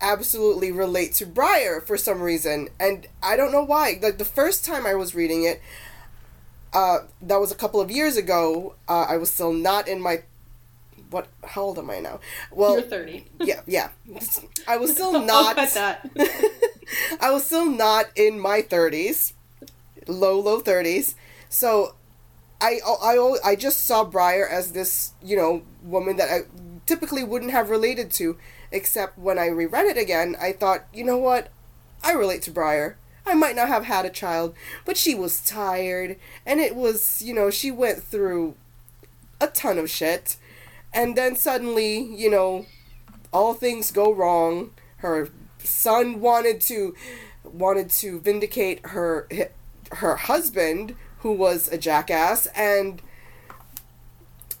absolutely 0.00 0.70
relate 0.70 1.12
to 1.14 1.26
Briar 1.26 1.80
for 1.80 1.96
some 1.96 2.20
reason, 2.20 2.68
and 2.78 3.06
I 3.22 3.36
don't 3.36 3.52
know 3.52 3.64
why. 3.64 3.98
Like 4.00 4.18
the 4.18 4.24
first 4.24 4.64
time 4.64 4.86
I 4.86 4.94
was 4.94 5.14
reading 5.14 5.44
it, 5.44 5.60
uh, 6.72 6.98
that 7.22 7.40
was 7.40 7.50
a 7.50 7.54
couple 7.54 7.80
of 7.80 7.90
years 7.90 8.16
ago. 8.16 8.74
Uh, 8.88 9.06
I 9.08 9.16
was 9.16 9.30
still 9.30 9.52
not 9.52 9.88
in 9.88 10.00
my 10.00 10.22
what? 11.10 11.26
How 11.44 11.62
old 11.62 11.78
am 11.78 11.90
I 11.90 12.00
now? 12.00 12.20
Well, 12.50 12.74
you're 12.74 12.82
thirty. 12.82 13.24
yeah, 13.40 13.60
yeah. 13.66 13.90
I 14.66 14.76
was 14.76 14.92
still 14.92 15.20
not. 15.24 15.56
that. 15.56 16.10
I 17.20 17.30
was 17.30 17.44
still 17.46 17.66
not 17.66 18.06
in 18.16 18.38
my 18.38 18.62
thirties, 18.62 19.32
low 20.06 20.38
low 20.40 20.60
thirties. 20.60 21.14
So, 21.48 21.94
I 22.60 22.80
I 22.84 23.36
I 23.44 23.56
just 23.56 23.86
saw 23.86 24.04
Briar 24.04 24.46
as 24.46 24.72
this 24.72 25.12
you 25.22 25.36
know 25.36 25.62
woman 25.82 26.16
that 26.16 26.30
I 26.30 26.40
typically 26.86 27.24
wouldn't 27.24 27.52
have 27.52 27.70
related 27.70 28.10
to, 28.12 28.36
except 28.70 29.18
when 29.18 29.38
I 29.38 29.46
reread 29.46 29.86
it 29.86 29.98
again, 29.98 30.36
I 30.40 30.52
thought, 30.52 30.86
you 30.92 31.04
know 31.04 31.18
what, 31.18 31.48
I 32.02 32.12
relate 32.12 32.42
to 32.42 32.50
Briar. 32.50 32.96
I 33.28 33.34
might 33.34 33.56
not 33.56 33.68
have 33.68 33.84
had 33.84 34.06
a 34.06 34.10
child, 34.10 34.54
but 34.84 34.96
she 34.96 35.14
was 35.14 35.40
tired, 35.40 36.16
and 36.46 36.60
it 36.60 36.74
was, 36.74 37.22
you 37.22 37.34
know, 37.34 37.50
she 37.50 37.70
went 37.70 38.02
through 38.02 38.54
a 39.40 39.46
ton 39.48 39.78
of 39.78 39.90
shit 39.90 40.36
and 40.92 41.16
then 41.16 41.36
suddenly, 41.36 41.98
you 41.98 42.30
know, 42.30 42.66
all 43.32 43.54
things 43.54 43.90
go 43.90 44.12
wrong. 44.12 44.70
Her 44.98 45.28
son 45.62 46.20
wanted 46.20 46.60
to 46.62 46.94
wanted 47.44 47.90
to 47.90 48.20
vindicate 48.20 48.84
her 48.86 49.28
her 49.92 50.16
husband 50.16 50.94
who 51.20 51.32
was 51.32 51.68
a 51.68 51.78
jackass 51.78 52.46
and 52.54 53.00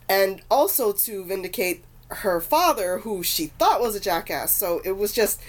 and 0.08 0.40
also 0.50 0.92
to 0.92 1.24
vindicate 1.24 1.84
her 2.08 2.40
father 2.40 2.98
who 3.00 3.22
she 3.22 3.46
thought 3.46 3.80
was 3.80 3.94
a 3.94 4.00
jackass. 4.00 4.52
So 4.52 4.80
it 4.84 4.96
was 4.96 5.12
just, 5.12 5.40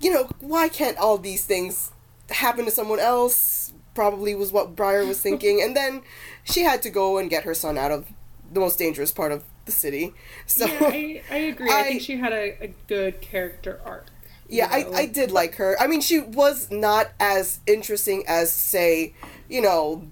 you 0.00 0.12
know, 0.12 0.28
why 0.40 0.68
can't 0.68 0.98
all 0.98 1.18
these 1.18 1.44
things 1.44 1.92
happen 2.30 2.64
to 2.64 2.70
someone 2.70 3.00
else? 3.00 3.72
Probably 3.94 4.34
was 4.34 4.52
what 4.52 4.76
Briar 4.76 5.04
was 5.04 5.20
thinking. 5.20 5.60
and 5.64 5.76
then 5.76 6.02
she 6.44 6.62
had 6.62 6.82
to 6.82 6.90
go 6.90 7.18
and 7.18 7.28
get 7.28 7.44
her 7.44 7.54
son 7.54 7.78
out 7.78 7.90
of 7.90 8.06
the 8.52 8.60
most 8.60 8.78
dangerous 8.78 9.12
part 9.12 9.32
of 9.32 9.44
the 9.66 9.72
city. 9.72 10.14
So 10.46 10.66
yeah, 10.66 10.78
I, 10.80 11.22
I 11.30 11.36
agree. 11.36 11.70
I, 11.70 11.80
I, 11.80 11.82
think 11.84 12.02
she 12.02 12.16
had 12.16 12.32
a, 12.32 12.64
a 12.64 12.68
good 12.86 13.20
character 13.20 13.80
arc. 13.84 14.06
Yeah, 14.48 14.66
know? 14.66 14.92
I, 14.92 15.00
I 15.00 15.06
did 15.06 15.30
like 15.30 15.56
her. 15.56 15.76
I 15.78 15.86
mean, 15.86 16.00
she 16.00 16.20
was 16.20 16.70
not 16.70 17.10
as 17.20 17.60
interesting 17.66 18.24
as, 18.26 18.50
say, 18.52 19.12
you 19.48 19.60
know, 19.60 20.08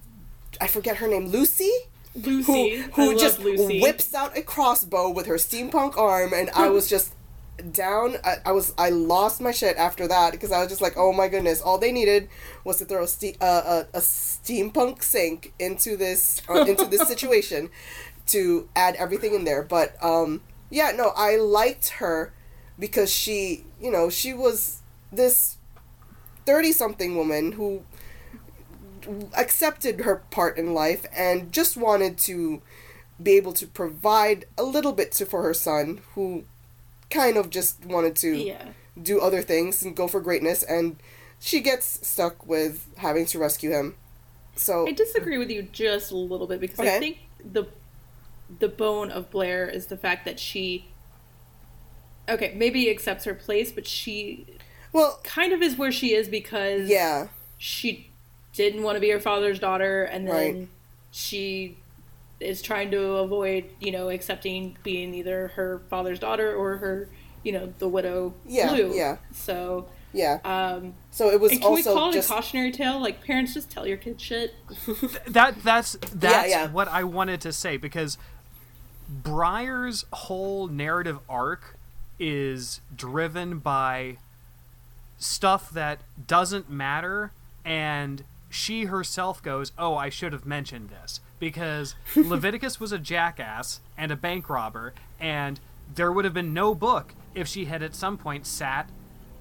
I 0.60 0.66
forget 0.66 0.96
her 0.98 1.08
name, 1.08 1.28
Lucy? 1.28 1.72
Lucy. 2.14 2.76
Who, 2.76 2.92
who 2.92 3.18
just 3.18 3.40
Lucy. 3.40 3.80
whips 3.80 4.14
out 4.14 4.36
a 4.36 4.42
crossbow 4.42 5.10
with 5.10 5.26
her 5.26 5.34
steampunk 5.36 5.96
arm, 5.96 6.32
and 6.34 6.50
I 6.50 6.68
was 6.76 6.88
just 6.88 7.14
down. 7.72 8.16
I, 8.24 8.36
I, 8.46 8.52
was 8.52 8.74
I 8.78 8.90
lost 8.90 9.40
my 9.40 9.50
shit 9.50 9.76
after 9.76 10.06
that 10.08 10.32
because 10.32 10.52
I 10.52 10.60
was 10.60 10.68
just 10.68 10.82
like, 10.82 10.94
oh 10.96 11.12
my 11.12 11.28
goodness! 11.28 11.60
All 11.60 11.78
they 11.78 11.92
needed 11.92 12.28
was 12.64 12.78
to 12.78 12.84
throw 12.84 13.04
a, 13.04 13.08
ste- 13.08 13.40
uh, 13.40 13.84
a, 13.94 13.98
a 13.98 14.00
steampunk 14.00 15.02
sink 15.02 15.52
into 15.58 15.96
this 15.96 16.42
uh, 16.48 16.64
into 16.64 16.86
this 16.86 17.06
situation 17.08 17.70
to 18.28 18.68
add 18.76 18.96
everything 18.96 19.34
in 19.34 19.44
there. 19.44 19.62
But 19.62 20.02
um, 20.02 20.42
yeah, 20.70 20.92
no, 20.92 21.12
I 21.16 21.36
liked 21.36 21.88
her 22.00 22.32
because 22.78 23.12
she, 23.12 23.64
you 23.80 23.90
know, 23.90 24.10
she 24.10 24.32
was 24.34 24.82
this 25.12 25.56
thirty-something 26.44 27.16
woman 27.16 27.52
who 27.52 27.84
accepted 29.36 30.00
her 30.00 30.16
part 30.30 30.58
in 30.58 30.74
life 30.74 31.06
and 31.14 31.52
just 31.52 31.76
wanted 31.76 32.18
to 32.18 32.60
be 33.22 33.32
able 33.32 33.52
to 33.52 33.66
provide 33.66 34.46
a 34.58 34.62
little 34.62 34.92
bit 34.92 35.12
to 35.12 35.24
for 35.24 35.42
her 35.42 35.54
son 35.54 36.00
who 36.14 36.44
kind 37.10 37.36
of 37.36 37.50
just 37.50 37.84
wanted 37.84 38.16
to 38.16 38.36
yeah. 38.36 38.64
do 39.00 39.20
other 39.20 39.42
things 39.42 39.82
and 39.82 39.96
go 39.96 40.08
for 40.08 40.20
greatness 40.20 40.62
and 40.62 40.96
she 41.38 41.60
gets 41.60 42.06
stuck 42.06 42.46
with 42.46 42.88
having 42.96 43.26
to 43.26 43.38
rescue 43.38 43.70
him 43.70 43.94
so 44.54 44.86
i 44.88 44.92
disagree 44.92 45.38
with 45.38 45.50
you 45.50 45.62
just 45.62 46.10
a 46.10 46.16
little 46.16 46.46
bit 46.46 46.60
because 46.60 46.80
okay. 46.80 46.96
i 46.96 46.98
think 46.98 47.18
the 47.52 47.66
the 48.58 48.68
bone 48.68 49.10
of 49.10 49.30
Briar 49.30 49.66
is 49.66 49.86
the 49.86 49.96
fact 49.96 50.24
that 50.24 50.38
she 50.38 50.86
okay 52.28 52.52
maybe 52.56 52.90
accepts 52.90 53.24
her 53.24 53.34
place 53.34 53.70
but 53.72 53.86
she 53.86 54.46
well 54.92 55.20
kind 55.22 55.52
of 55.52 55.62
is 55.62 55.76
where 55.76 55.92
she 55.92 56.12
is 56.14 56.28
because 56.28 56.88
yeah 56.88 57.28
she 57.58 58.10
didn't 58.54 58.82
want 58.82 58.96
to 58.96 59.00
be 59.00 59.10
her 59.10 59.20
father's 59.20 59.58
daughter 59.58 60.04
and 60.04 60.26
then 60.26 60.32
right. 60.32 60.68
she 61.10 61.76
is 62.40 62.62
trying 62.62 62.90
to 62.90 63.02
avoid, 63.16 63.64
you 63.80 63.90
know, 63.90 64.10
accepting 64.10 64.76
being 64.82 65.14
either 65.14 65.48
her 65.48 65.80
father's 65.88 66.18
daughter 66.18 66.54
or 66.54 66.76
her, 66.78 67.08
you 67.42 67.52
know, 67.52 67.72
the 67.78 67.88
widow 67.88 68.34
yeah, 68.46 68.68
Blue. 68.68 68.94
Yeah. 68.94 69.16
So 69.32 69.86
yeah. 70.12 70.38
Um, 70.44 70.94
so 71.10 71.30
it 71.30 71.40
was 71.40 71.52
and 71.52 71.62
can 71.62 71.74
we 71.74 71.82
call 71.82 72.12
just... 72.12 72.28
it 72.28 72.32
a 72.32 72.34
cautionary 72.34 72.72
tale? 72.72 73.00
Like 73.00 73.22
parents, 73.22 73.54
just 73.54 73.70
tell 73.70 73.86
your 73.86 73.98
kids 73.98 74.22
shit. 74.22 74.54
that 75.26 75.62
that's 75.62 75.96
that's 76.12 76.50
yeah, 76.50 76.62
yeah. 76.64 76.70
what 76.70 76.88
I 76.88 77.04
wanted 77.04 77.40
to 77.42 77.52
say 77.52 77.76
because 77.76 78.16
Briar's 79.08 80.04
whole 80.12 80.68
narrative 80.68 81.18
arc 81.28 81.76
is 82.18 82.80
driven 82.94 83.58
by 83.58 84.16
stuff 85.18 85.70
that 85.70 86.00
doesn't 86.26 86.70
matter 86.70 87.32
and 87.64 88.24
she 88.48 88.84
herself 88.84 89.42
goes, 89.42 89.72
"Oh, 89.76 89.96
I 89.96 90.08
should 90.08 90.32
have 90.32 90.46
mentioned 90.46 90.88
this." 90.88 91.20
Because 91.38 91.94
Leviticus 92.14 92.80
was 92.80 92.92
a 92.92 92.98
jackass 92.98 93.80
and 93.96 94.10
a 94.10 94.16
bank 94.16 94.48
robber, 94.48 94.94
and 95.20 95.60
there 95.94 96.10
would 96.10 96.24
have 96.24 96.34
been 96.34 96.52
no 96.54 96.74
book 96.74 97.14
if 97.34 97.46
she 97.46 97.66
had 97.66 97.82
at 97.82 97.94
some 97.94 98.16
point 98.16 98.46
sat 98.46 98.88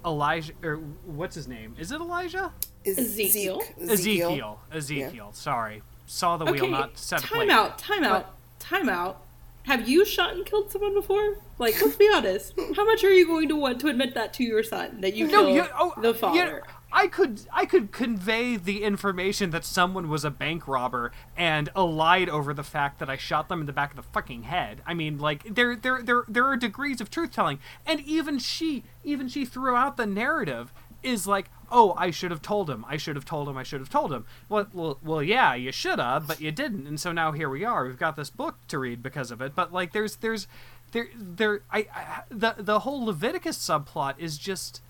Elijah 0.04 0.52
or 0.62 0.76
what's 1.04 1.34
his 1.34 1.48
name? 1.48 1.74
Is 1.78 1.90
it 1.90 2.00
Elijah? 2.00 2.52
Ezekiel. 2.84 3.62
Ezekiel. 3.80 3.90
Ezekiel. 3.90 4.60
Ezekiel. 4.72 5.10
Yeah. 5.14 5.32
Sorry, 5.32 5.82
saw 6.06 6.36
the 6.36 6.44
okay, 6.44 6.60
wheel, 6.60 6.70
not 6.70 6.96
set 6.96 7.20
time 7.20 7.50
out. 7.50 7.78
Time 7.78 8.04
out. 8.04 8.34
Time 8.60 8.88
out. 8.88 9.22
Have 9.64 9.88
you 9.88 10.04
shot 10.04 10.34
and 10.34 10.46
killed 10.46 10.70
someone 10.70 10.94
before? 10.94 11.38
Like, 11.58 11.80
let's 11.82 11.96
be 11.96 12.08
honest. 12.14 12.54
How 12.76 12.84
much 12.84 13.02
are 13.02 13.10
you 13.10 13.26
going 13.26 13.48
to 13.48 13.56
want 13.56 13.80
to 13.80 13.88
admit 13.88 14.14
that 14.14 14.32
to 14.34 14.44
your 14.44 14.62
son 14.62 15.00
that 15.00 15.14
you 15.16 15.26
killed 15.26 15.56
no, 15.56 15.68
oh, 15.76 15.92
the 16.00 16.14
father? 16.14 16.62
I 16.92 17.08
could 17.08 17.40
I 17.52 17.66
could 17.66 17.92
convey 17.92 18.56
the 18.56 18.82
information 18.82 19.50
that 19.50 19.64
someone 19.64 20.08
was 20.08 20.24
a 20.24 20.30
bank 20.30 20.68
robber 20.68 21.12
and 21.36 21.68
lied 21.74 22.28
over 22.28 22.54
the 22.54 22.62
fact 22.62 22.98
that 23.00 23.10
I 23.10 23.16
shot 23.16 23.48
them 23.48 23.60
in 23.60 23.66
the 23.66 23.72
back 23.72 23.90
of 23.90 23.96
the 23.96 24.02
fucking 24.02 24.44
head. 24.44 24.82
I 24.86 24.94
mean, 24.94 25.18
like 25.18 25.54
there 25.54 25.76
there 25.76 26.00
there 26.02 26.24
there 26.28 26.46
are 26.46 26.56
degrees 26.56 27.00
of 27.00 27.10
truth 27.10 27.32
telling, 27.32 27.58
and 27.84 28.00
even 28.00 28.38
she 28.38 28.84
even 29.04 29.28
she 29.28 29.44
throughout 29.44 29.96
the 29.96 30.06
narrative 30.06 30.72
is 31.02 31.26
like, 31.26 31.50
oh, 31.70 31.94
I 31.96 32.10
should 32.10 32.30
have 32.30 32.42
told 32.42 32.70
him. 32.70 32.84
I 32.88 32.96
should 32.96 33.16
have 33.16 33.24
told 33.24 33.48
him. 33.48 33.56
I 33.56 33.62
should 33.62 33.80
have 33.80 33.90
told 33.90 34.12
him. 34.12 34.24
Well, 34.48 34.66
well, 34.72 34.98
well 35.02 35.22
yeah, 35.22 35.54
you 35.54 35.72
should 35.72 35.98
have, 35.98 36.26
but 36.26 36.40
you 36.40 36.50
didn't, 36.50 36.86
and 36.86 36.98
so 36.98 37.12
now 37.12 37.32
here 37.32 37.48
we 37.48 37.64
are. 37.64 37.84
We've 37.86 37.98
got 37.98 38.16
this 38.16 38.30
book 38.30 38.56
to 38.68 38.78
read 38.78 39.02
because 39.02 39.30
of 39.30 39.40
it. 39.40 39.54
But 39.54 39.72
like, 39.72 39.92
there's 39.92 40.16
there's 40.16 40.46
there 40.92 41.08
there 41.16 41.62
I, 41.70 41.86
I 41.94 42.22
the 42.30 42.54
the 42.58 42.80
whole 42.80 43.04
Leviticus 43.04 43.58
subplot 43.58 44.14
is 44.18 44.38
just 44.38 44.80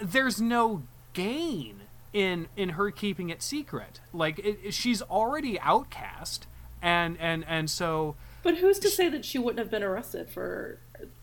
there's 0.00 0.40
no 0.40 0.82
gain 1.12 1.80
in 2.12 2.48
in 2.56 2.70
her 2.70 2.90
keeping 2.90 3.30
it 3.30 3.42
secret. 3.42 4.00
Like 4.12 4.38
it, 4.38 4.74
she's 4.74 5.02
already 5.02 5.58
outcast, 5.60 6.46
and 6.80 7.18
and 7.20 7.44
and 7.46 7.68
so. 7.68 8.16
But 8.42 8.58
who's 8.58 8.78
to 8.80 8.90
say 8.90 9.08
that 9.08 9.24
she 9.24 9.38
wouldn't 9.38 9.58
have 9.58 9.70
been 9.70 9.82
arrested 9.82 10.28
for 10.30 10.78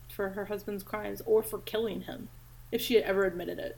for 0.10 0.30
her 0.30 0.46
husband's 0.46 0.84
crimes 0.84 1.22
or 1.26 1.42
for 1.42 1.60
killing 1.60 2.02
him 2.02 2.28
if 2.72 2.82
she 2.82 2.96
had 2.96 3.04
ever 3.04 3.24
admitted 3.24 3.60
it? 3.60 3.78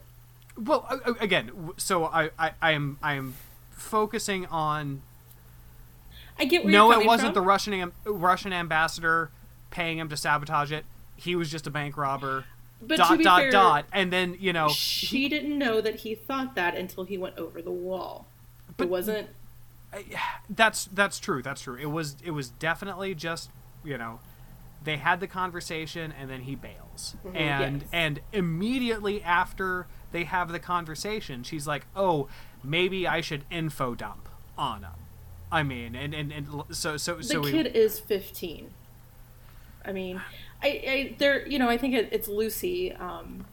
Well, 0.57 0.87
again, 1.19 1.71
so 1.77 2.05
I 2.05 2.31
I, 2.37 2.51
I 2.61 2.71
am 2.71 2.97
I 3.01 3.13
am 3.13 3.35
focusing 3.71 4.45
on. 4.47 5.01
I 6.39 6.45
get 6.45 6.65
no, 6.65 6.91
it 6.91 7.05
wasn't 7.05 7.29
from. 7.29 7.43
the 7.43 7.47
Russian 7.47 7.91
Russian 8.05 8.53
ambassador 8.53 9.29
paying 9.69 9.99
him 9.99 10.09
to 10.09 10.17
sabotage 10.17 10.71
it. 10.71 10.85
He 11.15 11.35
was 11.35 11.51
just 11.51 11.67
a 11.67 11.69
bank 11.69 11.95
robber 11.95 12.45
but 12.87 12.97
dot 12.97 13.19
dot 13.21 13.39
fair, 13.39 13.51
dot, 13.51 13.85
and 13.91 14.11
then 14.11 14.37
you 14.39 14.53
know 14.53 14.69
she 14.69 15.29
didn't 15.29 15.57
know 15.57 15.81
that 15.81 16.01
he 16.01 16.15
thought 16.15 16.55
that 16.55 16.75
until 16.75 17.03
he 17.03 17.17
went 17.17 17.37
over 17.37 17.61
the 17.61 17.71
wall. 17.71 18.27
But 18.77 18.85
it 18.85 18.89
wasn't. 18.89 19.29
That's 20.49 20.85
that's 20.85 21.19
true. 21.19 21.41
That's 21.41 21.61
true. 21.61 21.75
It 21.75 21.91
was 21.91 22.15
it 22.23 22.31
was 22.31 22.49
definitely 22.49 23.13
just 23.15 23.49
you 23.83 23.97
know 23.97 24.19
they 24.83 24.97
had 24.97 25.19
the 25.19 25.27
conversation 25.27 26.13
and 26.19 26.29
then 26.29 26.41
he 26.41 26.55
bails 26.55 27.15
mm-hmm, 27.25 27.35
and 27.35 27.81
yes. 27.81 27.89
and 27.93 28.19
immediately 28.31 29.21
after 29.23 29.87
they 30.11 30.25
have 30.25 30.51
the 30.51 30.59
conversation 30.59 31.43
she's 31.43 31.65
like 31.67 31.85
oh 31.95 32.27
maybe 32.63 33.07
i 33.07 33.21
should 33.21 33.43
info 33.49 33.95
dump 33.95 34.27
anna 34.57 34.91
i 35.51 35.63
mean 35.63 35.95
and 35.95 36.13
and, 36.13 36.31
and 36.31 36.47
so 36.71 36.97
so 36.97 37.15
the 37.15 37.23
so 37.23 37.41
kid 37.43 37.71
we, 37.73 37.79
is 37.79 37.99
15 37.99 38.69
i 39.85 39.91
mean 39.91 40.21
i 40.63 40.67
i 40.67 41.15
there 41.19 41.47
you 41.47 41.59
know 41.59 41.69
i 41.69 41.77
think 41.77 41.93
it, 41.93 42.09
it's 42.11 42.27
lucy 42.27 42.91
um 42.93 43.45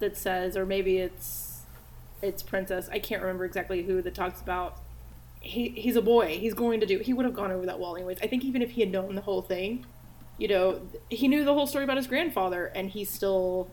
that 0.00 0.16
says 0.16 0.56
or 0.56 0.66
maybe 0.66 0.98
it's 0.98 1.62
it's 2.22 2.42
princess 2.42 2.88
i 2.92 2.98
can't 2.98 3.22
remember 3.22 3.44
exactly 3.44 3.82
who 3.82 4.02
that 4.02 4.14
talks 4.14 4.40
about 4.40 4.78
he 5.40 5.68
he's 5.70 5.96
a 5.96 6.02
boy 6.02 6.38
he's 6.38 6.54
going 6.54 6.80
to 6.80 6.86
do 6.86 6.98
he 6.98 7.12
would 7.12 7.24
have 7.24 7.34
gone 7.34 7.52
over 7.52 7.66
that 7.66 7.78
wall 7.78 7.96
anyways 7.96 8.18
i 8.22 8.26
think 8.26 8.44
even 8.44 8.60
if 8.62 8.72
he 8.72 8.80
had 8.80 8.90
known 8.90 9.14
the 9.14 9.20
whole 9.22 9.42
thing 9.42 9.84
you 10.38 10.48
know, 10.48 10.80
he 11.08 11.28
knew 11.28 11.44
the 11.44 11.54
whole 11.54 11.66
story 11.66 11.84
about 11.84 11.96
his 11.96 12.06
grandfather, 12.06 12.66
and 12.66 12.90
he 12.90 13.04
still, 13.04 13.68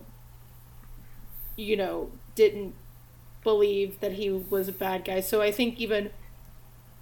you 1.56 1.76
know, 1.76 2.12
didn't 2.36 2.76
believe 3.44 4.00
that 4.00 4.14
he 4.14 4.30
was 4.30 4.68
a 4.68 4.72
bad 4.72 5.04
guy. 5.06 5.22
So 5.22 5.42
I 5.42 5.52
think 5.52 5.80
even 5.80 6.12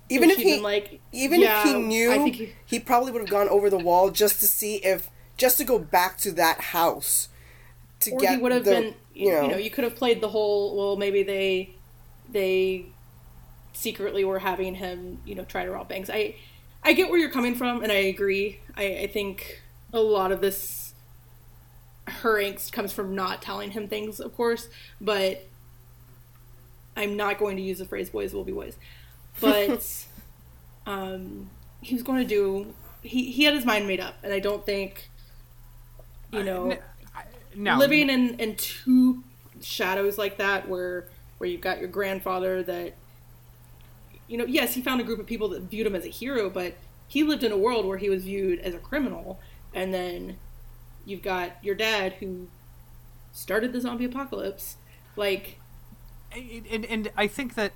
even 0.07 0.29
if 0.29 0.37
he 0.37 0.59
like 0.59 1.01
even 1.11 1.41
yeah, 1.41 1.59
if 1.59 1.65
he 1.65 1.73
knew, 1.73 2.25
he, 2.25 2.53
he, 2.65 2.79
probably 2.79 3.11
would 3.11 3.21
have 3.21 3.29
gone 3.29 3.49
over 3.49 3.69
the 3.69 3.77
wall 3.77 4.09
just 4.09 4.39
to 4.39 4.47
see 4.47 4.77
if 4.77 5.09
just 5.39 5.57
to 5.57 5.63
go 5.63 5.79
back 5.79 6.17
to 6.19 6.31
that 6.33 6.61
house 6.61 7.29
to 8.01 8.11
or 8.11 8.19
get. 8.19 8.35
He 8.35 8.37
would 8.37 8.51
have 8.51 8.65
the, 8.65 8.71
been, 8.71 8.93
you 9.15 9.31
know, 9.31 9.41
you 9.41 9.47
know, 9.47 9.57
you 9.57 9.71
could 9.71 9.83
have 9.83 9.95
played 9.95 10.21
the 10.21 10.29
whole. 10.29 10.77
Well, 10.77 10.95
maybe 10.95 11.23
they 11.23 11.73
they 12.31 12.85
secretly 13.73 14.23
were 14.23 14.39
having 14.39 14.75
him, 14.75 15.21
you 15.25 15.33
know, 15.33 15.43
try 15.45 15.65
to 15.65 15.71
rob 15.71 15.89
banks. 15.89 16.09
I 16.11 16.35
I 16.83 16.93
get 16.93 17.09
where 17.09 17.19
you're 17.19 17.31
coming 17.31 17.55
from, 17.55 17.81
and 17.81 17.91
I 17.91 17.95
agree. 17.95 18.59
I, 18.77 18.83
I 18.99 19.07
think 19.07 19.61
a 19.91 19.99
lot 19.99 20.31
of 20.31 20.41
this 20.41 20.93
her 22.07 22.35
angst 22.35 22.71
comes 22.71 22.91
from 22.91 23.15
not 23.15 23.41
telling 23.41 23.71
him 23.71 23.87
things, 23.87 24.19
of 24.19 24.35
course, 24.35 24.67
but 24.99 25.45
I'm 26.97 27.15
not 27.15 27.37
going 27.37 27.57
to 27.57 27.63
use 27.63 27.79
the 27.79 27.85
phrase 27.85 28.09
"boys 28.09 28.33
will 28.33 28.43
be 28.43 28.51
boys," 28.51 28.75
but 29.39 30.05
um, 30.85 31.49
he 31.81 31.95
was 31.95 32.03
going 32.03 32.21
to 32.21 32.27
do. 32.27 32.73
He 33.01 33.31
he 33.31 33.45
had 33.45 33.53
his 33.53 33.65
mind 33.65 33.87
made 33.87 33.99
up, 33.99 34.15
and 34.23 34.33
I 34.33 34.39
don't 34.39 34.65
think, 34.65 35.09
you 36.31 36.43
know, 36.43 36.77
no. 37.55 37.77
living 37.77 38.09
in 38.09 38.39
in 38.39 38.55
two 38.55 39.23
shadows 39.61 40.17
like 40.17 40.37
that, 40.37 40.67
where 40.67 41.07
where 41.37 41.49
you've 41.49 41.61
got 41.61 41.79
your 41.79 41.87
grandfather 41.87 42.63
that 42.63 42.95
you 44.29 44.37
know, 44.37 44.45
yes, 44.45 44.75
he 44.75 44.81
found 44.81 45.01
a 45.01 45.03
group 45.03 45.19
of 45.19 45.25
people 45.25 45.49
that 45.49 45.63
viewed 45.63 45.87
him 45.87 45.95
as 45.95 46.05
a 46.05 46.09
hero, 46.09 46.49
but 46.49 46.75
he 47.07 47.23
lived 47.23 47.43
in 47.43 47.51
a 47.51 47.57
world 47.57 47.85
where 47.85 47.97
he 47.97 48.09
was 48.09 48.23
viewed 48.23 48.59
as 48.59 48.75
a 48.75 48.77
criminal. 48.77 49.39
And 49.73 49.91
then 49.91 50.37
you've 51.03 51.23
got 51.23 51.53
your 51.63 51.73
dad 51.73 52.13
who 52.13 52.47
started 53.33 53.73
the 53.73 53.81
zombie 53.81 54.05
apocalypse. 54.05 54.77
Like, 55.15 55.57
and, 56.31 56.65
and, 56.69 56.85
and 56.85 57.11
I 57.17 57.25
think 57.25 57.55
that 57.55 57.73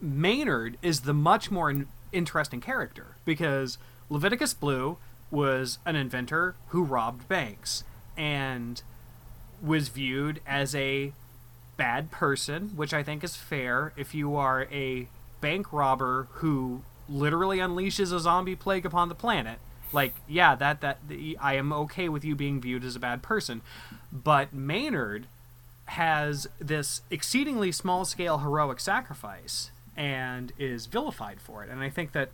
Maynard 0.00 0.78
is 0.80 1.00
the 1.00 1.12
much 1.12 1.50
more 1.50 1.86
interesting 2.12 2.60
character 2.60 3.16
because 3.24 3.76
Leviticus 4.08 4.54
Blue 4.54 4.98
was 5.30 5.78
an 5.84 5.96
inventor 5.96 6.54
who 6.68 6.82
robbed 6.82 7.28
banks 7.28 7.84
and 8.16 8.82
was 9.62 9.88
viewed 9.88 10.40
as 10.46 10.74
a 10.74 11.12
bad 11.76 12.10
person, 12.10 12.70
which 12.76 12.94
I 12.94 13.02
think 13.02 13.24
is 13.24 13.36
fair. 13.36 13.92
If 13.96 14.14
you 14.14 14.36
are 14.36 14.68
a 14.70 15.08
bank 15.40 15.72
robber 15.72 16.28
who 16.34 16.82
literally 17.08 17.58
unleashes 17.58 18.12
a 18.12 18.20
zombie 18.20 18.56
plague 18.56 18.86
upon 18.86 19.10
the 19.10 19.14
planet 19.14 19.58
like 19.92 20.14
yeah 20.26 20.54
that 20.54 20.80
that 20.80 20.98
i 21.40 21.54
am 21.54 21.72
okay 21.72 22.08
with 22.08 22.24
you 22.24 22.34
being 22.34 22.60
viewed 22.60 22.84
as 22.84 22.96
a 22.96 23.00
bad 23.00 23.22
person. 23.22 23.62
But 24.12 24.52
maynard 24.52 25.26
has 25.86 26.46
this 26.58 27.02
exceedingly 27.10 27.70
small 27.72 28.04
scale 28.04 28.38
heroic 28.38 28.80
sacrifice 28.80 29.70
and 29.96 30.52
is 30.58 30.86
vilified 30.86 31.40
for 31.40 31.62
it. 31.62 31.70
And 31.70 31.80
i 31.82 31.88
think 31.88 32.12
that 32.12 32.30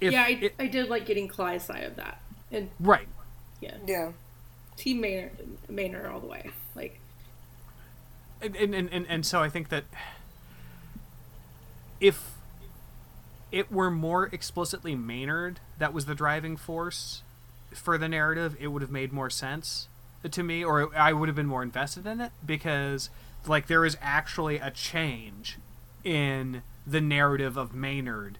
yeah 0.00 0.24
I, 0.26 0.30
it, 0.30 0.54
I 0.58 0.66
did 0.66 0.88
like 0.88 1.06
getting 1.06 1.28
Cly's 1.28 1.64
side 1.64 1.84
of 1.84 1.96
that. 1.96 2.20
And 2.50 2.70
right. 2.80 3.08
Yeah. 3.60 3.76
Yeah. 3.86 4.12
Team 4.76 5.00
maynard 5.00 5.32
maynard 5.68 6.06
all 6.06 6.20
the 6.20 6.26
way 6.26 6.50
like 6.74 7.00
and 8.42 8.54
and, 8.56 8.74
and, 8.74 9.06
and 9.08 9.24
so 9.24 9.42
i 9.42 9.48
think 9.48 9.70
that 9.70 9.84
if 12.00 12.34
it 13.52 13.70
were 13.70 13.90
more 13.90 14.26
explicitly 14.32 14.94
Maynard 14.94 15.60
that 15.78 15.92
was 15.92 16.06
the 16.06 16.14
driving 16.14 16.56
force 16.56 17.22
for 17.72 17.98
the 17.98 18.08
narrative, 18.08 18.56
it 18.58 18.68
would 18.68 18.82
have 18.82 18.90
made 18.90 19.12
more 19.12 19.30
sense 19.30 19.88
to 20.30 20.42
me, 20.42 20.64
or 20.64 20.94
I 20.96 21.12
would 21.12 21.28
have 21.28 21.36
been 21.36 21.46
more 21.46 21.62
invested 21.62 22.06
in 22.06 22.20
it 22.20 22.32
because, 22.44 23.10
like, 23.46 23.66
there 23.66 23.84
is 23.84 23.96
actually 24.00 24.56
a 24.56 24.70
change 24.70 25.58
in 26.02 26.62
the 26.86 27.00
narrative 27.00 27.56
of 27.56 27.74
Maynard 27.74 28.38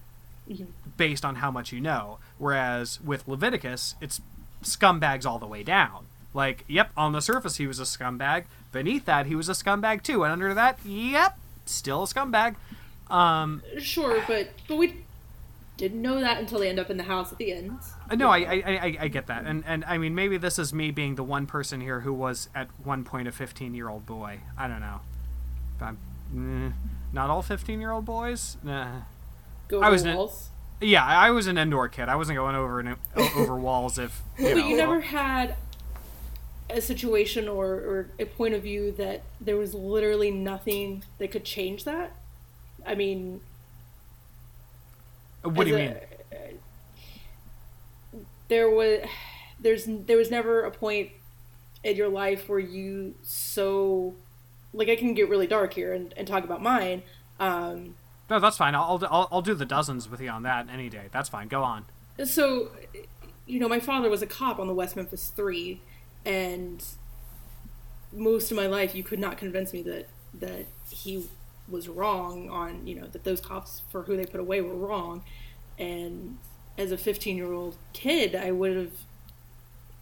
mm-hmm. 0.49 0.65
based 0.97 1.25
on 1.25 1.37
how 1.37 1.51
much 1.51 1.73
you 1.73 1.81
know. 1.81 2.19
Whereas 2.39 3.01
with 3.01 3.27
Leviticus, 3.27 3.95
it's 4.01 4.21
scumbags 4.63 5.27
all 5.27 5.39
the 5.39 5.47
way 5.47 5.63
down. 5.63 6.07
Like, 6.35 6.65
yep, 6.69 6.91
on 6.97 7.13
the 7.13 7.23
surface 7.23 7.57
he 7.57 7.67
was 7.67 7.81
a 7.81 7.85
scumbag. 7.85 8.45
Beneath 8.71 9.07
that, 9.07 9.27
he 9.27 9.35
was 9.35 9.49
a 9.49 9.53
scumbag 9.53 10.03
too, 10.03 10.23
and 10.23 10.33
under 10.33 10.53
that, 10.53 10.79
yep, 10.85 11.39
still 11.65 12.03
a 12.03 12.07
scumbag. 12.07 12.57
Um, 13.09 13.63
sure, 13.79 14.23
but 14.27 14.51
but 14.69 14.77
we 14.77 14.97
didn't 15.77 16.03
know 16.03 16.21
that 16.21 16.39
until 16.39 16.59
they 16.59 16.69
end 16.69 16.79
up 16.79 16.91
in 16.91 16.97
the 16.97 17.05
house 17.05 17.33
at 17.33 17.39
the 17.39 17.53
end. 17.53 17.79
Uh, 18.11 18.17
no, 18.17 18.29
I, 18.29 18.39
I, 18.39 18.63
I, 18.67 18.97
I, 19.01 19.09
get 19.09 19.29
that, 19.29 19.45
and 19.45 19.65
and 19.67 19.85
I 19.85 19.99
mean 19.99 20.15
maybe 20.15 20.37
this 20.37 20.59
is 20.59 20.75
me 20.75 20.91
being 20.91 21.15
the 21.15 21.23
one 21.23 21.47
person 21.47 21.81
here 21.81 22.01
who 22.01 22.13
was 22.13 22.49
at 22.55 22.69
one 22.85 23.05
point 23.05 23.29
a 23.29 23.33
fifteen 23.33 23.75
year 23.75 23.89
old 23.89 24.05
boy. 24.05 24.41
I 24.59 24.69
don't 24.69 24.81
know. 24.81 25.01
I'm, 25.81 25.99
eh, 26.35 26.73
not 27.13 27.31
all 27.31 27.43
fifteen 27.43 27.81
year 27.81 27.93
old 27.93 28.05
boys. 28.05 28.57
Nah. 28.63 29.03
Go 29.69 29.79
over 29.79 29.87
I 29.87 29.91
was 29.91 30.05
walls. 30.05 30.51
An, 30.81 30.89
yeah, 30.89 31.05
I 31.05 31.31
was 31.31 31.47
an 31.47 31.59
indoor 31.59 31.89
kid. 31.89 32.09
I 32.09 32.17
wasn't 32.17 32.37
going 32.37 32.55
over 32.55 32.97
over 33.17 33.57
walls 33.59 33.99
if. 33.99 34.23
You 34.39 34.49
but 34.49 34.57
know, 34.57 34.69
you 34.69 34.77
never 34.77 35.01
had 35.01 35.57
a 36.69 36.81
situation 36.81 37.49
or, 37.49 37.67
or 37.67 38.11
a 38.19 38.25
point 38.25 38.55
of 38.55 38.63
view 38.63 38.93
that 38.93 39.23
there 39.41 39.57
was 39.57 39.73
literally 39.75 40.31
nothing 40.31 41.05
that 41.19 41.31
could 41.31 41.45
change 41.45 41.85
that. 41.85 42.13
I 42.85 42.95
mean, 42.95 43.41
what 45.43 45.65
do 45.65 45.71
you 45.71 45.77
a, 45.77 45.79
mean? 45.79 45.97
there 48.49 48.71
was 48.71 49.01
there's 49.61 49.85
there 49.87 50.17
was 50.17 50.31
never 50.31 50.63
a 50.63 50.71
point 50.71 51.11
in 51.83 51.97
your 51.97 52.09
life 52.09 52.49
where 52.49 52.59
you 52.59 53.15
so 53.23 54.15
like 54.73 54.89
I 54.89 54.97
can 54.97 55.15
get 55.15 55.29
really 55.29 55.47
dark 55.47 55.75
here 55.75 55.93
and, 55.93 56.13
and 56.17 56.27
talk 56.27 56.45
about 56.45 56.63
mine. 56.63 57.03
Um, 57.39 57.95
no, 58.29 58.41
that's 58.41 58.57
fine. 58.57 58.75
I'll, 58.75 59.03
I'll 59.11 59.29
I'll 59.31 59.43
do 59.43 59.55
the 59.55 59.67
dozens 59.67 60.09
with 60.09 60.21
you 60.21 60.31
on 60.31 60.43
that 60.43 60.69
any 60.73 60.89
day. 60.89 61.09
That's 61.13 61.29
fine. 61.29 61.49
Go 61.49 61.63
on. 61.63 61.85
So, 62.25 62.71
you 63.47 63.61
know, 63.61 63.69
my 63.69 63.81
father 63.81 64.09
was 64.09 64.23
a 64.23 64.27
cop 64.27 64.59
on 64.59 64.67
the 64.67 64.75
West 64.75 64.97
Memphis 64.97 65.29
Three, 65.29 65.81
and 66.25 66.83
most 68.13 68.51
of 68.51 68.57
my 68.57 68.67
life 68.67 68.95
you 68.95 69.03
could 69.03 69.19
not 69.19 69.37
convince 69.39 69.73
me 69.73 69.83
that 69.83 70.09
that 70.35 70.67
he 70.91 71.27
was 71.69 71.89
wrong 71.89 72.49
on 72.49 72.87
you 72.87 72.95
know 72.95 73.07
that 73.09 73.25
those 73.25 73.41
cops 73.41 73.83
for 73.91 74.03
who 74.03 74.17
they 74.17 74.25
put 74.25 74.41
away 74.41 74.61
were 74.61 74.75
wrong 74.75 75.23
and 75.79 76.39
as 76.79 76.93
a 76.93 76.99
15 76.99 77.37
year 77.37 77.53
old 77.53 77.77
kid 77.93 78.35
i 78.35 78.51
would 78.51 78.77
have 78.77 78.93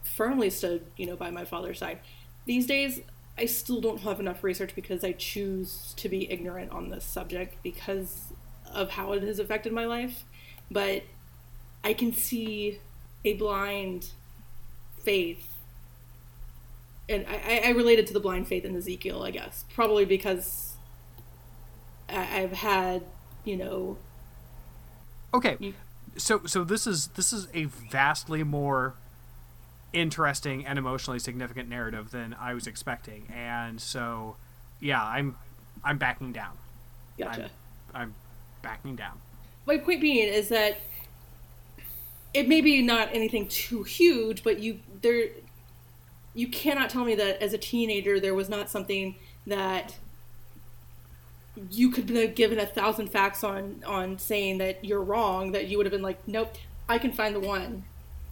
firmly 0.03 0.51
stood 0.51 0.85
you 0.97 1.07
know 1.07 1.17
by 1.17 1.31
my 1.31 1.45
father's 1.45 1.79
side 1.79 1.99
these 2.45 2.67
days 2.67 3.01
i 3.39 3.47
still 3.47 3.81
don't 3.81 4.01
have 4.01 4.21
enough 4.21 4.45
research 4.45 4.75
because 4.75 5.05
i 5.05 5.13
choose 5.13 5.95
to 5.97 6.09
be 6.09 6.31
ignorant 6.31 6.71
on 6.71 6.91
this 6.91 7.05
subject 7.05 7.57
because 7.63 8.33
of 8.73 8.91
how 8.91 9.13
it 9.13 9.23
has 9.23 9.39
affected 9.39 9.73
my 9.73 9.85
life 9.85 10.25
but 10.71 11.03
i 11.83 11.93
can 11.93 12.13
see 12.13 12.79
a 13.25 13.35
blind 13.35 14.11
faith 15.03 15.55
and 17.09 17.27
I, 17.29 17.63
I 17.67 17.71
related 17.71 18.07
to 18.09 18.13
the 18.13 18.21
blind 18.21 18.49
faith 18.49 18.65
in 18.65 18.75
Ezekiel, 18.77 19.23
I 19.23 19.31
guess, 19.31 19.65
probably 19.75 20.05
because 20.05 20.75
I've 22.09 22.53
had, 22.53 23.03
you 23.45 23.57
know. 23.57 23.99
Okay, 25.33 25.75
so 26.17 26.43
so 26.47 26.65
this 26.65 26.87
is 26.87 27.09
this 27.09 27.33
is 27.33 27.49
a 27.53 27.65
vastly 27.65 28.43
more 28.43 28.95
interesting 29.95 30.67
and 30.67 30.79
emotionally 30.79 31.19
significant 31.19 31.69
narrative 31.69 32.11
than 32.11 32.35
I 32.39 32.53
was 32.55 32.67
expecting, 32.67 33.29
and 33.35 33.81
so 33.81 34.37
yeah, 34.81 35.03
I'm 35.03 35.37
I'm 35.83 35.99
backing 35.99 36.33
down. 36.33 36.53
Gotcha. 37.19 37.51
I'm, 37.95 38.03
I'm 38.03 38.15
backing 38.63 38.97
down. 38.97 39.21
My 39.67 39.79
point 39.79 40.01
being 40.01 40.29
is 40.29 40.49
that 40.49 40.79
it 42.35 42.49
may 42.49 42.61
be 42.61 42.83
not 42.83 43.09
anything 43.13 43.49
too 43.49 43.85
huge, 43.85 44.43
but 44.43 44.59
you 44.59 44.81
there 45.01 45.29
you 46.35 46.49
cannot 46.49 46.91
tell 46.91 47.05
me 47.05 47.15
that 47.15 47.41
as 47.41 47.53
a 47.53 47.59
teenager 47.59 48.19
there 48.19 48.35
was 48.35 48.49
not 48.49 48.69
something 48.69 49.15
that 49.47 49.97
you 51.71 51.91
could 51.91 52.11
have 52.11 52.35
given 52.35 52.59
a 52.59 52.67
thousand 52.67 53.09
facts 53.09 53.45
on 53.45 53.83
on 53.87 54.19
saying 54.19 54.59
that 54.59 54.85
you're 54.85 55.03
wrong 55.03 55.53
that 55.53 55.69
you 55.69 55.77
would 55.77 55.87
have 55.87 55.93
been 55.93 56.03
like 56.03 56.27
nope 56.27 56.55
i 56.89 56.99
can 56.99 57.13
find 57.13 57.35
the 57.35 57.41
one 57.41 57.85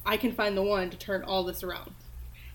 I 0.05 0.17
can 0.17 0.33
find 0.33 0.57
the 0.57 0.63
one 0.63 0.91
to 0.91 0.97
turn 0.97 1.23
all 1.23 1.45
this 1.45 1.63
around. 1.63 1.93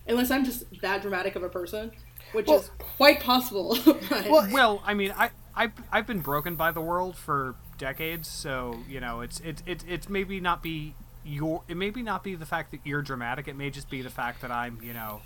Unless 0.06 0.30
I'm 0.30 0.44
just 0.44 0.64
that 0.80 1.02
dramatic 1.02 1.36
of 1.36 1.42
a 1.42 1.48
person, 1.48 1.92
which 2.32 2.46
Well- 2.46 2.60
is 2.60 2.70
quite 2.78 3.20
possible. 3.20 3.76
but- 3.84 4.28
Well, 4.28 4.48
Well, 4.50 4.82
I 4.84 4.94
mean, 4.94 5.12
I 5.16 5.30
I've, 5.54 5.72
I've 5.90 6.06
been 6.06 6.20
broken 6.20 6.54
by 6.54 6.70
the 6.70 6.80
world 6.80 7.16
for 7.16 7.56
decades, 7.78 8.28
so 8.28 8.78
you 8.88 9.00
know, 9.00 9.20
it's 9.20 9.40
it's 9.40 9.62
it's 9.66 9.84
it's 9.88 10.08
maybe 10.08 10.38
not 10.40 10.62
be 10.62 10.94
your 11.24 11.62
it 11.68 11.76
maybe 11.76 12.00
not 12.02 12.22
be 12.22 12.34
the 12.36 12.46
fact 12.46 12.70
that 12.70 12.80
you're 12.84 13.02
dramatic. 13.02 13.48
It 13.48 13.56
may 13.56 13.70
just 13.70 13.90
be 13.90 14.00
the 14.02 14.10
fact 14.10 14.40
that 14.42 14.50
I'm 14.52 14.78
you 14.82 14.92
know 14.94 15.20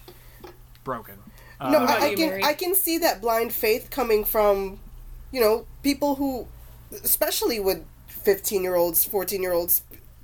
broken. 0.85 1.17
Uh, 1.61 1.71
no, 1.71 1.81
What 1.81 1.91
I, 1.91 2.07
I 2.07 2.11
you, 2.11 2.17
can 2.17 2.29
Mary? 2.31 2.45
I 2.45 2.55
can 2.55 2.75
see 2.75 2.99
that 2.99 3.21
blind 3.21 3.53
faith 3.53 3.91
coming 3.91 4.25
from, 4.25 4.81
you 5.31 5.41
know, 5.41 5.67
people 5.83 6.17
who, 6.17 6.49
especially 7.05 7.61
with 7.61 7.85
fifteen 8.07 8.63
year 8.63 8.75
olds, 8.75 9.05
fourteen 9.05 9.43
year 9.43 9.53
olds, 9.53 9.83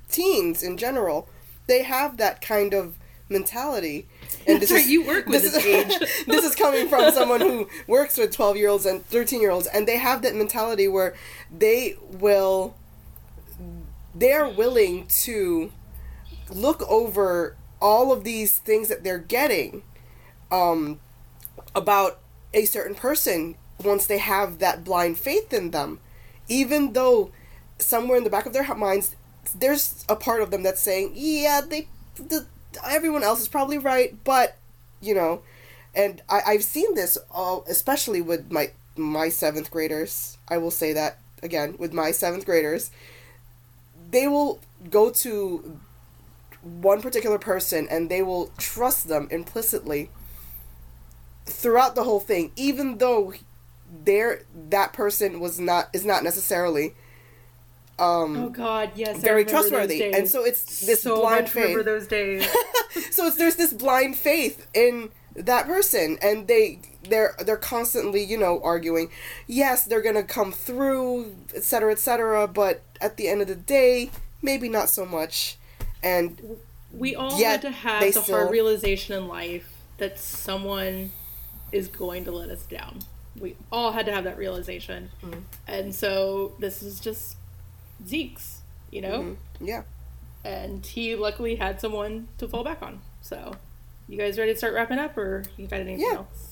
teens 0.09 0.63
in 0.63 0.75
general, 0.77 1.29
they 1.69 1.83
have 1.83 2.17
that 2.17 2.41
kind 2.41 2.73
of 2.73 2.95
mentality. 3.29 4.07
And 4.47 4.59
That's 4.59 4.71
right, 4.71 4.85
you 4.85 5.05
work 5.05 5.27
with 5.27 5.43
this 5.43 5.65
age. 5.65 5.97
this 6.27 6.43
is 6.43 6.55
coming 6.55 6.87
from 6.87 7.11
someone 7.11 7.41
who 7.41 7.69
works 7.87 8.17
with 8.17 8.35
twelve 8.35 8.57
year 8.57 8.69
olds 8.69 8.85
and 8.85 9.05
thirteen 9.05 9.39
year 9.39 9.51
olds, 9.51 9.67
and 9.67 9.87
they 9.87 9.97
have 9.97 10.21
that 10.23 10.35
mentality 10.35 10.87
where 10.87 11.15
they 11.55 11.95
will, 12.01 12.75
they 14.15 14.33
are 14.33 14.49
willing 14.49 15.05
to 15.23 15.71
look 16.49 16.81
over 16.89 17.55
all 17.79 18.11
of 18.11 18.23
these 18.23 18.57
things 18.57 18.89
that 18.89 19.03
they're 19.03 19.19
getting 19.19 19.83
um, 20.51 20.99
about 21.75 22.19
a 22.53 22.65
certain 22.65 22.95
person 22.95 23.55
once 23.83 24.07
they 24.07 24.17
have 24.17 24.59
that 24.59 24.83
blind 24.83 25.17
faith 25.17 25.53
in 25.53 25.71
them, 25.71 25.99
even 26.47 26.93
though 26.93 27.31
somewhere 27.77 28.17
in 28.17 28.23
the 28.23 28.29
back 28.29 28.45
of 28.45 28.53
their 28.53 28.75
minds 28.75 29.15
there's 29.53 30.05
a 30.09 30.15
part 30.15 30.41
of 30.41 30.51
them 30.51 30.63
that's 30.63 30.81
saying, 30.81 31.13
yeah, 31.15 31.61
they, 31.67 31.87
the, 32.15 32.45
everyone 32.85 33.23
else 33.23 33.41
is 33.41 33.47
probably 33.47 33.77
right, 33.77 34.15
but 34.23 34.57
you 35.01 35.15
know, 35.15 35.41
and 35.95 36.21
I, 36.29 36.41
I've 36.47 36.63
seen 36.63 36.93
this, 36.95 37.17
uh, 37.33 37.59
especially 37.67 38.21
with 38.21 38.51
my 38.51 38.71
my 38.95 39.29
seventh 39.29 39.71
graders. 39.71 40.37
I 40.47 40.57
will 40.57 40.71
say 40.71 40.93
that 40.93 41.19
again 41.41 41.75
with 41.79 41.93
my 41.93 42.11
seventh 42.11 42.45
graders, 42.45 42.91
they 44.11 44.27
will 44.27 44.59
go 44.89 45.09
to 45.09 45.79
one 46.61 47.01
particular 47.01 47.39
person 47.39 47.87
and 47.89 48.09
they 48.09 48.21
will 48.21 48.51
trust 48.57 49.07
them 49.07 49.27
implicitly 49.31 50.09
throughout 51.45 51.95
the 51.95 52.03
whole 52.03 52.19
thing, 52.19 52.51
even 52.55 52.97
though 52.97 53.33
there 54.05 54.43
that 54.69 54.93
person 54.93 55.39
was 55.39 55.59
not 55.59 55.89
is 55.93 56.05
not 56.05 56.23
necessarily 56.23 56.93
um 57.99 58.37
oh 58.37 58.49
God, 58.49 58.91
yes, 58.95 59.17
I 59.17 59.19
very 59.19 59.45
trustworthy. 59.45 60.13
And 60.13 60.27
so 60.27 60.45
it's 60.45 60.85
this 60.85 61.01
so 61.03 61.21
blind 61.21 61.45
much 61.45 61.55
remember 61.55 61.79
faith. 61.79 61.85
those 61.85 62.07
days. 62.07 62.47
so 63.11 63.27
it's, 63.27 63.37
there's 63.37 63.55
this 63.55 63.73
blind 63.73 64.15
faith 64.17 64.67
in 64.73 65.09
that 65.35 65.67
person 65.67 66.17
and 66.21 66.47
they 66.47 66.79
they're 67.03 67.35
they're 67.45 67.55
constantly 67.55 68.21
you 68.21 68.37
know 68.37 68.59
arguing 68.61 69.09
yes 69.47 69.85
they're 69.85 70.01
gonna 70.01 70.23
come 70.23 70.51
through 70.51 71.33
etc 71.55 71.93
etc 71.93 72.45
but 72.45 72.81
at 72.99 73.15
the 73.15 73.29
end 73.29 73.41
of 73.41 73.47
the 73.47 73.55
day 73.55 74.09
maybe 74.41 74.67
not 74.67 74.89
so 74.89 75.05
much 75.05 75.57
and 76.03 76.57
We 76.91 77.15
all 77.15 77.37
had 77.41 77.61
to 77.61 77.71
have 77.71 78.01
the 78.01 78.11
still- 78.11 78.35
hard 78.35 78.51
realization 78.51 79.15
in 79.15 79.27
life 79.27 79.71
that 79.97 80.17
someone 80.19 81.11
is 81.71 81.87
going 81.87 82.23
to 82.25 82.31
let 82.31 82.49
us 82.49 82.63
down. 82.63 82.99
We 83.39 83.55
all 83.71 83.91
had 83.91 84.05
to 84.07 84.11
have 84.11 84.23
that 84.23 84.37
realization. 84.37 85.09
Mm-hmm. 85.23 85.39
And 85.67 85.93
so 85.93 86.53
this 86.59 86.81
is 86.81 86.99
just 86.99 87.35
Zeke's, 88.05 88.61
you 88.91 89.01
know? 89.01 89.19
Mm-hmm. 89.21 89.65
yeah 89.65 89.83
And 90.43 90.85
he 90.85 91.15
luckily 91.15 91.55
had 91.55 91.79
someone 91.81 92.27
to 92.37 92.47
fall 92.47 92.63
back 92.63 92.81
on. 92.81 93.01
So, 93.21 93.53
you 94.07 94.17
guys 94.17 94.37
ready 94.39 94.53
to 94.53 94.57
start 94.57 94.73
wrapping 94.73 94.97
up, 94.97 95.17
or 95.17 95.43
you 95.57 95.67
got 95.67 95.81
anything 95.81 96.01
Yeah. 96.01 96.17
else? 96.17 96.45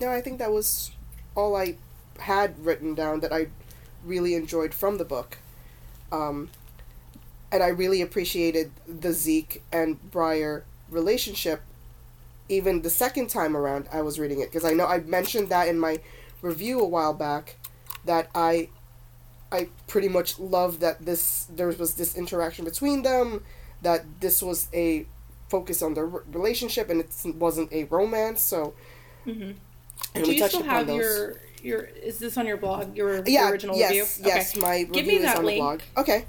no 0.00 0.10
i 0.10 0.20
think 0.20 0.38
that 0.40 0.50
was 0.50 0.90
all 1.36 1.54
i 1.54 1.76
had 2.18 2.58
written 2.64 2.94
down 2.96 3.20
that 3.20 3.32
i 3.32 3.46
really 4.04 4.34
enjoyed 4.34 4.74
from 4.74 4.98
the 4.98 5.04
book 5.04 5.38
um 6.10 6.50
and 7.52 7.62
i 7.62 7.68
really 7.68 8.02
appreciated 8.02 8.72
the 8.88 9.12
zeke 9.12 9.62
and 9.72 10.10
briar 10.10 10.64
relationship 10.90 11.62
even 12.48 12.82
the 12.82 12.90
second 12.90 13.28
time 13.30 13.56
around 13.56 13.86
I 13.90 14.02
was 14.02 14.18
reading 14.18 14.40
it 14.40 14.50
because 14.52 14.66
I 14.70 14.74
know 14.74 14.86
I 14.86 14.98
mentioned 14.98 15.48
that 15.48 15.66
in 15.66 15.78
my 15.78 15.98
review 16.42 16.78
a 16.80 16.86
while 16.86 17.14
back 17.14 17.56
that 18.04 18.28
I 18.34 18.68
I 19.58 19.60
pretty 19.92 20.08
much 20.08 20.30
love 20.38 20.72
that 20.84 20.96
this 21.08 21.46
there 21.58 21.68
was 21.68 21.94
this 21.94 22.16
interaction 22.22 22.64
between 22.64 23.02
them 23.02 23.26
that 23.82 24.00
this 24.20 24.36
was 24.42 24.68
a 24.72 25.06
focus 25.48 25.78
on 25.86 25.94
their 25.94 26.06
relationship 26.38 26.86
and 26.90 26.98
it 27.00 27.10
wasn't 27.46 27.70
a 27.72 27.84
romance 27.84 28.40
so 28.52 28.74
Mhm. 29.26 29.54
and 30.14 30.24
Do 30.24 30.32
you 30.32 30.48
still 30.48 30.62
have 30.64 30.86
those 30.86 30.98
your 31.00 31.40
your? 31.62 31.80
Is 32.10 32.18
this 32.18 32.36
on 32.40 32.46
your 32.46 32.56
blog? 32.56 32.96
Your, 32.96 33.10
your 33.16 33.24
yeah 33.36 33.50
original 33.50 33.76
yes 33.76 33.90
review? 34.18 34.32
yes 34.34 34.56
my 34.56 34.76
review 34.80 34.94
Give 34.96 35.06
me 35.06 35.14
is 35.16 35.22
that 35.22 35.38
on 35.38 35.44
link. 35.44 35.56
the 35.58 35.62
blog 35.62 35.80
okay 36.02 36.20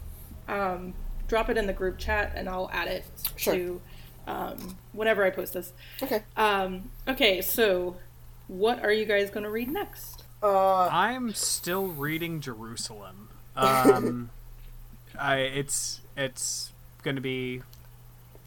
um, 0.47 0.93
drop 1.27 1.49
it 1.49 1.57
in 1.57 1.65
the 1.65 1.73
group 1.81 1.97
chat 1.97 2.33
and 2.35 2.47
I'll 2.47 2.69
add 2.71 2.87
it 2.87 3.03
Sure. 3.35 3.53
to 3.55 3.81
um, 4.27 4.75
whenever 4.93 5.23
I 5.23 5.29
post 5.31 5.53
this. 5.53 5.71
okay 6.03 6.21
Um, 6.37 6.89
okay, 7.07 7.41
so 7.41 7.95
what 8.47 8.83
are 8.83 8.91
you 8.91 9.05
guys 9.05 9.29
going 9.31 9.43
to 9.43 9.49
read 9.49 9.69
next? 9.69 10.23
Uh 10.45 10.89
I'm 10.91 11.33
still 11.33 11.87
reading 11.87 12.41
Jerusalem. 12.41 13.29
Um, 13.55 14.29
I 15.19 15.37
it's 15.37 16.01
it's 16.15 16.71
going 17.03 17.15
to 17.15 17.21
be 17.21 17.61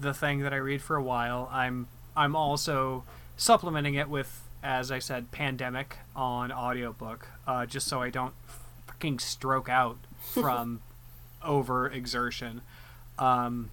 the 0.01 0.15
thing 0.15 0.41
that 0.41 0.53
I 0.53 0.57
read 0.57 0.83
for 0.83 0.97
a 0.97 1.03
while. 1.03 1.49
I'm 1.53 1.89
I'm 2.17 2.37
also 2.37 3.05
supplementing 3.37 3.95
it 3.95 4.09
with, 4.09 4.43
as 4.63 4.91
I 4.91 4.99
said, 4.99 5.31
Pandemic 5.31 5.97
on 6.15 6.53
audiobook, 6.53 7.29
uh, 7.47 7.67
just 7.67 7.87
so 7.87 8.03
I 8.03 8.11
don't 8.11 8.35
fucking 8.87 9.19
stroke 9.21 9.69
out 9.69 9.99
from 10.21 10.81
overexertion. 11.43 12.61
Um, 13.19 13.71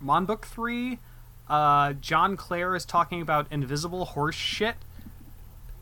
I'm 0.00 0.10
on 0.10 0.24
book 0.26 0.46
three. 0.46 0.98
Uh, 1.48 1.92
John 1.94 2.36
Clare 2.36 2.74
is 2.74 2.84
talking 2.84 3.20
about 3.20 3.46
invisible 3.50 4.04
horse 4.04 4.34
shit. 4.34 4.76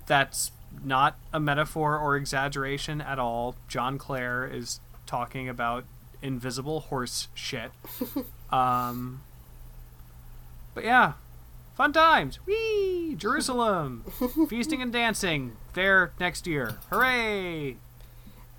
That's 0.06 0.50
not 0.82 1.16
a 1.32 1.40
metaphor 1.40 1.98
or 1.98 2.16
exaggeration 2.16 3.00
at 3.00 3.18
all. 3.18 3.56
John 3.68 3.98
Clare 3.98 4.46
is 4.46 4.80
talking 5.06 5.48
about 5.48 5.84
invisible 6.22 6.80
horse 6.80 7.28
shit. 7.34 7.70
um, 8.50 9.20
but 10.74 10.84
yeah, 10.84 11.12
fun 11.76 11.92
times. 11.92 12.38
Whee! 12.46 13.14
Jerusalem, 13.16 14.04
feasting 14.48 14.82
and 14.82 14.92
dancing 14.92 15.52
there 15.74 16.12
next 16.18 16.46
year. 16.46 16.78
Hooray! 16.90 17.76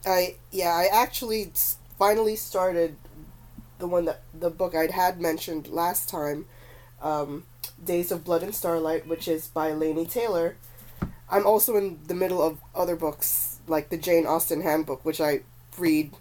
I 0.05 0.36
yeah, 0.51 0.74
I 0.74 0.88
actually 0.91 1.51
finally 1.97 2.36
started 2.36 2.95
the 3.80 3.88
one 3.88 4.05
that 4.05 4.22
the 4.34 4.49
book 4.49 4.76
I'd 4.76 4.91
had 4.91 5.20
mentioned 5.20 5.68
last 5.68 6.09
time, 6.09 6.45
um, 7.01 7.43
Days 7.84 8.11
of 8.11 8.24
Blood 8.24 8.43
and 8.43 8.55
Starlight, 8.55 9.07
which 9.07 9.28
is 9.28 9.47
by 9.47 9.72
Laini 9.72 10.09
Taylor. 10.09 10.55
I'm 11.30 11.45
also 11.45 11.76
in 11.76 11.99
the 12.07 12.13
middle 12.13 12.41
of 12.41 12.59
other 12.73 12.95
books 12.95 13.59
like 13.67 13.89
the 13.89 13.97
Jane 13.97 14.26
Austen 14.26 14.61
Handbook, 14.61 15.03
which 15.03 15.19
I 15.19 15.41
read 15.78 16.11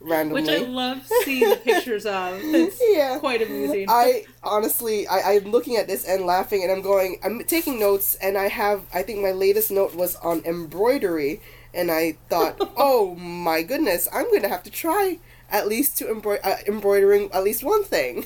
randomly. 0.00 0.42
Which 0.42 0.50
I 0.50 0.64
love 0.64 1.06
seeing 1.24 1.48
the 1.48 1.56
pictures 1.56 2.06
of. 2.06 2.40
It's 2.42 2.80
Yeah. 2.90 3.18
quite 3.18 3.42
amusing. 3.42 3.86
I 3.88 4.24
honestly, 4.42 5.06
I, 5.08 5.34
I'm 5.34 5.50
looking 5.50 5.76
at 5.76 5.86
this 5.86 6.04
and 6.06 6.24
laughing, 6.26 6.62
and 6.62 6.70
I'm 6.72 6.82
going, 6.82 7.18
I'm 7.24 7.42
taking 7.44 7.78
notes, 7.80 8.14
and 8.16 8.36
I 8.36 8.48
have, 8.48 8.84
I 8.92 9.02
think 9.02 9.20
my 9.20 9.32
latest 9.32 9.70
note 9.70 9.94
was 9.94 10.16
on 10.16 10.42
embroidery, 10.44 11.40
and 11.74 11.90
I 11.90 12.16
thought, 12.28 12.56
oh 12.76 13.14
my 13.14 13.62
goodness, 13.62 14.08
I'm 14.12 14.26
going 14.28 14.42
to 14.42 14.48
have 14.48 14.62
to 14.64 14.70
try 14.70 15.18
at 15.50 15.66
least 15.68 15.98
to 15.98 16.10
embroider, 16.10 16.44
uh, 16.44 16.56
embroidering 16.66 17.30
at 17.32 17.42
least 17.44 17.64
one 17.64 17.82
thing 17.84 18.24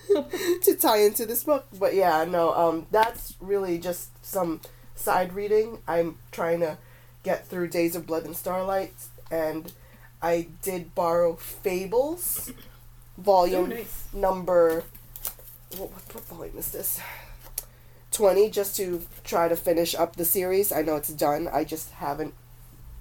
to 0.62 0.74
tie 0.74 0.98
into 0.98 1.26
this 1.26 1.44
book. 1.44 1.66
But 1.78 1.94
yeah, 1.94 2.24
no, 2.24 2.52
um, 2.54 2.86
that's 2.90 3.34
really 3.40 3.78
just 3.78 4.10
some 4.24 4.60
side 5.00 5.32
reading. 5.32 5.78
I'm 5.88 6.16
trying 6.30 6.60
to 6.60 6.76
get 7.22 7.46
through 7.46 7.68
Days 7.68 7.96
of 7.96 8.06
Blood 8.06 8.24
and 8.24 8.36
Starlight, 8.36 8.94
and 9.30 9.72
I 10.22 10.48
did 10.62 10.94
borrow 10.94 11.34
Fables, 11.36 12.50
volume 13.18 13.64
Oh, 13.64 13.66
nice. 13.74 14.04
number. 14.12 14.84
What, 15.76 15.90
what, 15.92 16.14
what 16.14 16.24
volume 16.24 16.58
is 16.58 16.70
this? 16.70 17.00
20, 18.12 18.50
just 18.50 18.76
to 18.76 19.06
try 19.24 19.48
to 19.48 19.56
finish 19.56 19.94
up 19.94 20.16
the 20.16 20.24
series. 20.24 20.72
I 20.72 20.82
know 20.82 20.96
it's 20.96 21.10
done, 21.12 21.48
I 21.52 21.64
just 21.64 21.90
haven't 21.92 22.34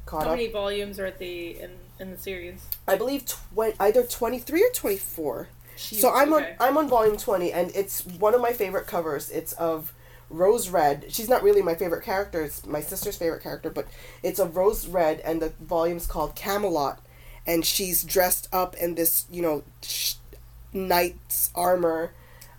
caught 0.05 0.19
How 0.23 0.29
up. 0.29 0.29
How 0.31 0.35
many 0.35 0.51
volumes 0.51 0.99
are 0.99 1.05
at 1.07 1.17
the 1.19 1.59
in, 1.59 1.71
in 1.99 2.11
the 2.11 2.17
series? 2.17 2.63
I 2.87 2.95
believe 2.95 3.25
tw- 3.25 3.39
either 3.79 4.03
23 4.03 4.63
or 4.63 4.69
24. 4.69 5.47
So 5.75 6.13
I'm 6.13 6.33
okay. 6.33 6.55
on 6.59 6.67
I'm 6.67 6.77
on 6.77 6.89
volume 6.89 7.15
20 7.15 7.53
and 7.53 7.71
it's 7.73 8.05
one 8.05 8.33
of 8.35 8.41
my 8.41 8.51
favorite 8.51 8.85
covers. 8.85 9.29
It's 9.29 9.53
of 9.53 9.93
Rose 10.29 10.69
Red. 10.69 11.05
She's 11.09 11.29
not 11.29 11.43
really 11.43 11.61
my 11.61 11.75
favorite 11.75 12.03
character. 12.03 12.43
It's 12.43 12.65
my 12.65 12.81
sister's 12.81 13.17
favorite 13.17 13.43
character, 13.43 13.69
but 13.69 13.87
it's 14.23 14.39
a 14.39 14.45
Rose 14.45 14.87
Red 14.87 15.19
and 15.21 15.41
the 15.41 15.49
volume's 15.61 16.05
called 16.07 16.35
Camelot 16.35 16.99
and 17.47 17.65
she's 17.65 18.03
dressed 18.03 18.47
up 18.53 18.75
in 18.75 18.95
this, 18.95 19.25
you 19.31 19.41
know, 19.41 19.63
sh- 19.81 20.15
knight's 20.73 21.49
armor, 21.55 22.11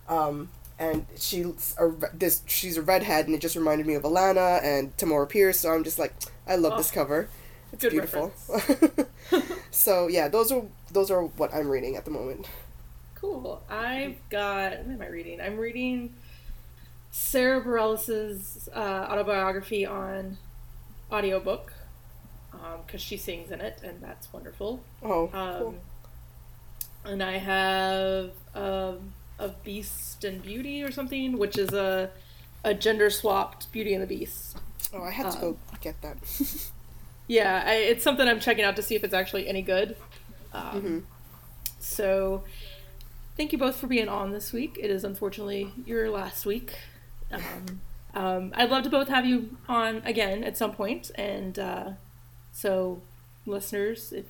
um, 0.09 0.49
and 0.79 1.05
she 1.15 1.43
a, 1.77 1.89
this 2.13 2.41
she's 2.47 2.75
a 2.77 2.81
redhead, 2.81 3.25
and 3.27 3.35
it 3.35 3.39
just 3.41 3.55
reminded 3.55 3.85
me 3.87 3.93
of 3.93 4.03
Alanna 4.03 4.61
and 4.63 4.95
Tamora 4.97 5.29
Pierce. 5.29 5.59
So 5.59 5.71
I'm 5.71 5.83
just 5.83 5.99
like, 5.99 6.13
I 6.47 6.55
love 6.55 6.73
Oh, 6.73 6.77
this 6.77 6.91
cover. 6.91 7.29
It's 7.71 7.85
beautiful. 7.85 8.33
so 9.71 10.07
yeah, 10.07 10.27
those 10.27 10.51
are 10.51 10.63
those 10.91 11.09
are 11.11 11.23
what 11.23 11.53
I'm 11.53 11.69
reading 11.69 11.95
at 11.95 12.05
the 12.05 12.11
moment. 12.11 12.47
Cool. 13.15 13.61
I've 13.69 14.17
got. 14.29 14.71
What 14.79 14.93
am 14.95 15.01
I 15.01 15.07
reading? 15.07 15.39
I'm 15.39 15.57
reading 15.57 16.13
Sara 17.11 17.61
Bareilles' 17.61 18.67
uh, 18.73 18.79
autobiography 18.79 19.85
on 19.85 20.37
audiobook 21.11 21.73
because 22.85 23.01
she 23.01 23.17
sings 23.17 23.51
in 23.51 23.59
it, 23.61 23.79
and 23.83 24.01
that's 24.01 24.31
wonderful. 24.31 24.83
Oh, 25.03 25.29
Um, 25.33 25.57
cool. 25.59 25.75
And 27.03 27.23
I 27.23 27.37
have 27.37 28.31
um, 28.55 29.13
of 29.39 29.61
Beast 29.63 30.23
and 30.23 30.41
Beauty 30.41 30.83
or 30.83 30.91
something, 30.91 31.37
which 31.37 31.57
is 31.57 31.73
a 31.73 32.11
a 32.63 32.73
gender 32.75 33.09
swapped 33.09 33.71
Beauty 33.71 33.93
and 33.93 34.03
the 34.03 34.07
Beast. 34.07 34.55
Oh, 34.93 35.01
I 35.03 35.09
had 35.11 35.31
to 35.31 35.37
um, 35.37 35.41
go 35.41 35.57
get 35.81 36.01
that. 36.01 36.17
Yeah, 37.27 37.63
I, 37.65 37.75
it's 37.75 38.03
something 38.03 38.27
I'm 38.27 38.41
checking 38.41 38.65
out 38.65 38.75
to 38.75 38.81
see 38.81 38.95
if 38.95 39.05
it's 39.05 39.13
actually 39.13 39.47
any 39.47 39.61
good. 39.61 39.95
Um, 40.53 40.61
Mm-hmm. 40.63 40.99
So, 41.79 42.43
thank 43.37 43.53
you 43.53 43.57
both 43.57 43.77
for 43.77 43.87
being 43.87 44.09
on 44.09 44.31
this 44.31 44.51
week. 44.51 44.77
It 44.79 44.91
is 44.91 45.03
unfortunately 45.05 45.71
your 45.85 46.09
last 46.09 46.45
week. 46.45 46.73
Um, 47.31 47.81
um, 48.13 48.53
I'd 48.55 48.69
love 48.69 48.83
to 48.83 48.89
both 48.89 49.07
have 49.07 49.25
you 49.25 49.57
on 49.67 50.01
again 50.05 50.43
at 50.43 50.57
some 50.57 50.73
point, 50.73 51.11
and 51.15 51.57
uh, 51.57 51.89
so 52.51 53.01
listeners, 53.45 54.11
if 54.11 54.25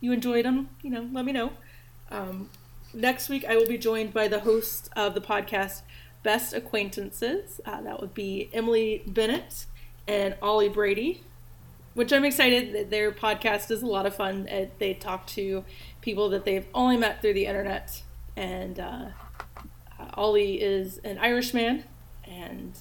you 0.00 0.12
enjoyed 0.12 0.44
them, 0.44 0.70
you 0.82 0.90
know, 0.90 1.08
let 1.12 1.24
me 1.24 1.32
know. 1.32 1.52
Um, 2.10 2.50
next 2.92 3.28
week, 3.28 3.44
I 3.44 3.56
will 3.56 3.66
be 3.66 3.78
joined 3.78 4.12
by 4.12 4.28
the 4.28 4.40
host 4.40 4.88
of 4.96 5.14
the 5.14 5.20
podcast 5.20 5.82
Best 6.22 6.52
Acquaintances. 6.52 7.60
Uh, 7.64 7.80
that 7.82 8.00
would 8.00 8.14
be 8.14 8.50
Emily 8.52 9.02
Bennett 9.06 9.66
and 10.08 10.34
Ollie 10.42 10.68
Brady 10.68 11.22
which 11.94 12.12
I'm 12.12 12.24
excited 12.24 12.72
that 12.74 12.90
their 12.90 13.12
podcast 13.12 13.70
is 13.70 13.82
a 13.82 13.86
lot 13.86 14.06
of 14.06 14.14
fun. 14.14 14.48
Uh, 14.50 14.66
They 14.78 14.94
talk 14.94 15.26
to 15.28 15.64
people 16.00 16.30
that 16.30 16.44
they've 16.44 16.66
only 16.74 16.96
met 16.96 17.20
through 17.20 17.34
the 17.34 17.46
internet, 17.46 18.02
and 18.36 18.80
uh, 18.80 19.06
uh, 19.98 20.06
Ollie 20.14 20.60
is 20.62 20.98
an 20.98 21.18
Irishman, 21.18 21.84
and 22.32 22.72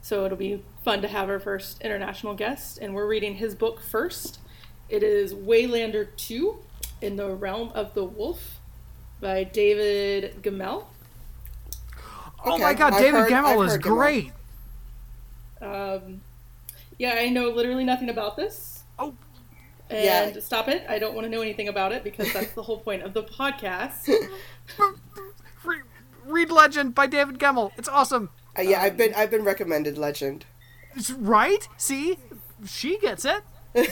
so 0.00 0.24
it'll 0.24 0.36
be 0.38 0.62
fun 0.84 1.02
to 1.02 1.08
have 1.08 1.28
our 1.28 1.38
first 1.40 1.82
international 1.82 2.34
guest. 2.34 2.78
And 2.80 2.94
we're 2.94 3.06
reading 3.06 3.34
his 3.36 3.54
book 3.54 3.80
first. 3.82 4.38
It 4.88 5.02
is 5.02 5.34
Waylander 5.34 6.08
Two, 6.16 6.58
in 7.02 7.16
the 7.16 7.28
realm 7.34 7.70
of 7.74 7.94
the 7.94 8.04
wolf, 8.04 8.56
by 9.20 9.44
David 9.44 10.42
Gemmell. 10.42 10.84
oh 12.44 12.58
my 12.58 12.72
god, 12.74 12.92
I've 12.94 13.00
David 13.00 13.20
heard- 13.20 13.30
Gemmell 13.32 13.60
I've 13.60 13.66
is 13.66 13.72
heard 13.72 13.82
Gemmell. 13.82 13.96
great. 13.96 14.32
Um, 15.60 16.20
yeah, 16.98 17.16
I 17.18 17.28
know 17.28 17.48
literally 17.50 17.84
nothing 17.84 18.08
about 18.10 18.36
this. 18.36 18.82
Oh. 18.98 19.14
And 19.90 20.34
Yeah. 20.34 20.40
stop 20.40 20.68
it. 20.68 20.84
I 20.88 20.98
don't 20.98 21.14
want 21.14 21.24
to 21.26 21.30
know 21.30 21.40
anything 21.42 21.68
about 21.68 21.92
it 21.92 22.02
because 22.04 22.32
that's 22.32 22.52
the 22.52 22.62
whole 22.62 22.78
point 22.78 23.02
of 23.02 23.12
the 23.14 23.22
podcast. 23.22 24.08
Read 26.24 26.50
Legend 26.50 26.94
by 26.94 27.06
David 27.06 27.38
Gemmell. 27.38 27.70
It's 27.76 27.88
awesome. 27.88 28.30
Uh, 28.58 28.62
yeah, 28.62 28.80
I've 28.82 28.96
been 28.96 29.14
I've 29.14 29.30
been 29.30 29.44
recommended 29.44 29.98
Legend. 29.98 30.44
Right? 31.16 31.68
See? 31.76 32.18
She 32.66 32.98
gets 32.98 33.24
it. 33.24 33.42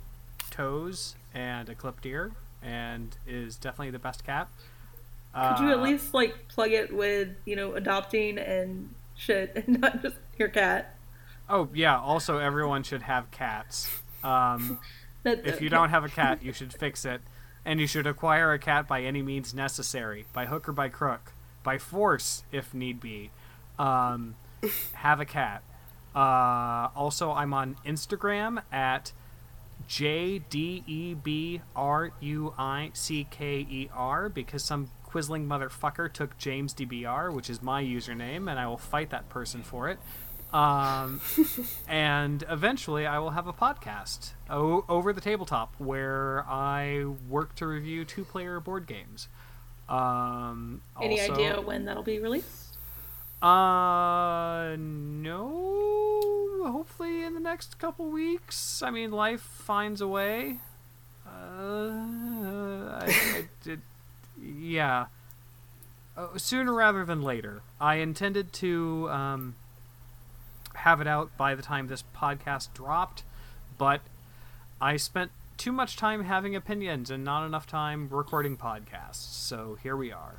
toes 0.51 1.15
and 1.35 1.69
a 1.69 1.75
clipped 1.75 2.07
ear, 2.07 2.33
and 2.65 3.17
is 3.27 3.57
definitely 3.57 3.91
the 3.91 3.99
best 3.99 4.25
cat. 4.25 4.49
Could 5.35 5.61
you 5.61 5.71
at 5.71 5.79
Uh, 5.79 5.83
least 5.83 6.15
like 6.15 6.49
plug 6.49 6.71
it 6.73 6.95
with 6.95 7.29
you 7.45 7.57
know 7.57 7.75
adopting 7.75 8.39
and 8.39 8.91
shit, 9.17 9.53
and 9.55 9.81
not 9.81 10.03
just 10.03 10.17
your 10.39 10.49
cat? 10.49 10.95
Oh 11.49 11.69
yeah. 11.75 11.99
Also, 11.99 12.39
everyone 12.39 12.83
should 12.83 13.03
have 13.03 13.31
cats. 13.31 13.89
Um, 14.23 14.79
if 15.25 15.61
you 15.61 15.69
don't 15.69 15.91
have 15.91 16.05
a 16.05 16.09
cat, 16.09 16.43
you 16.43 16.53
should 16.59 16.73
fix 16.73 17.05
it, 17.05 17.21
and 17.65 17.81
you 17.81 17.87
should 17.87 18.07
acquire 18.07 18.53
a 18.53 18.59
cat 18.59 18.87
by 18.87 19.03
any 19.03 19.23
means 19.23 19.53
necessary, 19.55 20.25
by 20.33 20.47
hook 20.47 20.69
or 20.69 20.73
by 20.73 20.89
crook, 20.89 21.33
by 21.63 21.79
force 21.79 22.45
if 22.53 22.73
need 22.73 23.01
be. 23.01 23.31
Um, 23.79 24.37
have 24.95 25.21
a 25.21 25.25
cat. 25.27 25.63
Uh, 26.15 26.89
also, 26.95 27.33
I'm 27.33 27.53
on 27.53 27.77
Instagram 27.85 28.63
at 28.73 29.11
J 29.89 30.39
D 30.39 30.83
E 30.87 31.15
B 31.15 31.61
R 31.75 32.11
U 32.21 32.55
I 32.59 32.91
C 32.95 33.27
K 33.31 33.59
E 33.69 33.89
R 33.95 34.29
because 34.29 34.63
some 34.65 34.91
quizzling 35.05 35.47
motherfucker 35.47 36.13
took 36.13 36.37
James 36.39 36.75
DBR, 36.75 37.33
which 37.33 37.49
is 37.49 37.63
my 37.63 37.83
username, 37.83 38.51
and 38.51 38.59
I 38.59 38.67
will 38.67 38.77
fight 38.79 39.11
that 39.11 39.29
person 39.29 39.63
for 39.63 39.89
it. 39.89 39.99
Um, 40.53 41.21
and 41.89 42.45
eventually, 42.49 43.07
I 43.07 43.19
will 43.19 43.31
have 43.31 43.47
a 43.47 43.53
podcast 43.53 44.33
o- 44.51 44.85
over 44.89 45.13
the 45.13 45.21
tabletop 45.21 45.75
where 45.79 46.45
I 46.49 47.05
work 47.29 47.55
to 47.57 47.67
review 47.67 48.05
two-player 48.05 48.61
board 48.61 48.87
games. 48.87 49.29
Um, 49.89 50.81
any 51.03 51.21
also- 51.21 51.35
idea 51.35 51.61
when 51.61 51.85
that'll 51.85 52.03
be 52.03 52.19
released? 52.19 52.77
uh, 53.43 54.75
no. 54.79 56.14
Hopefully 56.71 57.23
in 57.23 57.35
the 57.35 57.41
next 57.41 57.79
couple 57.79 58.07
weeks. 58.07 58.83
I 58.83 58.91
mean, 58.91 59.11
life 59.11 59.41
finds 59.41 60.01
a 60.01 60.09
way. 60.09 60.59
Uh, 61.27 61.91
I, 63.01 63.05
I 63.07 63.45
did, 63.63 63.81
yeah. 64.43 65.07
Uh, 66.17 66.37
sooner 66.37 66.73
rather 66.73 67.05
than 67.05 67.23
later. 67.23 67.63
I 67.81 67.97
intended 67.97 68.53
to 68.55 69.09
um, 69.11 69.55
have 70.75 71.01
it 71.01 71.07
out 71.07 71.37
by 71.37 71.55
the 71.55 71.63
time 71.63 71.89
this 71.89 72.05
podcast 72.17 72.73
dropped, 72.73 73.25
but 73.79 74.01
I 74.81 74.97
spent 74.97 75.33
too 75.57 75.73
much 75.73 75.97
time 75.97 76.25
having 76.25 76.55
opinions 76.57 77.11
and 77.11 77.25
not 77.25 77.47
enough 77.47 77.67
time 77.67 78.09
recording 78.11 78.57
podcasts. 78.57 79.15
So 79.15 79.79
here 79.83 79.97
we 79.97 80.13
are. 80.13 80.37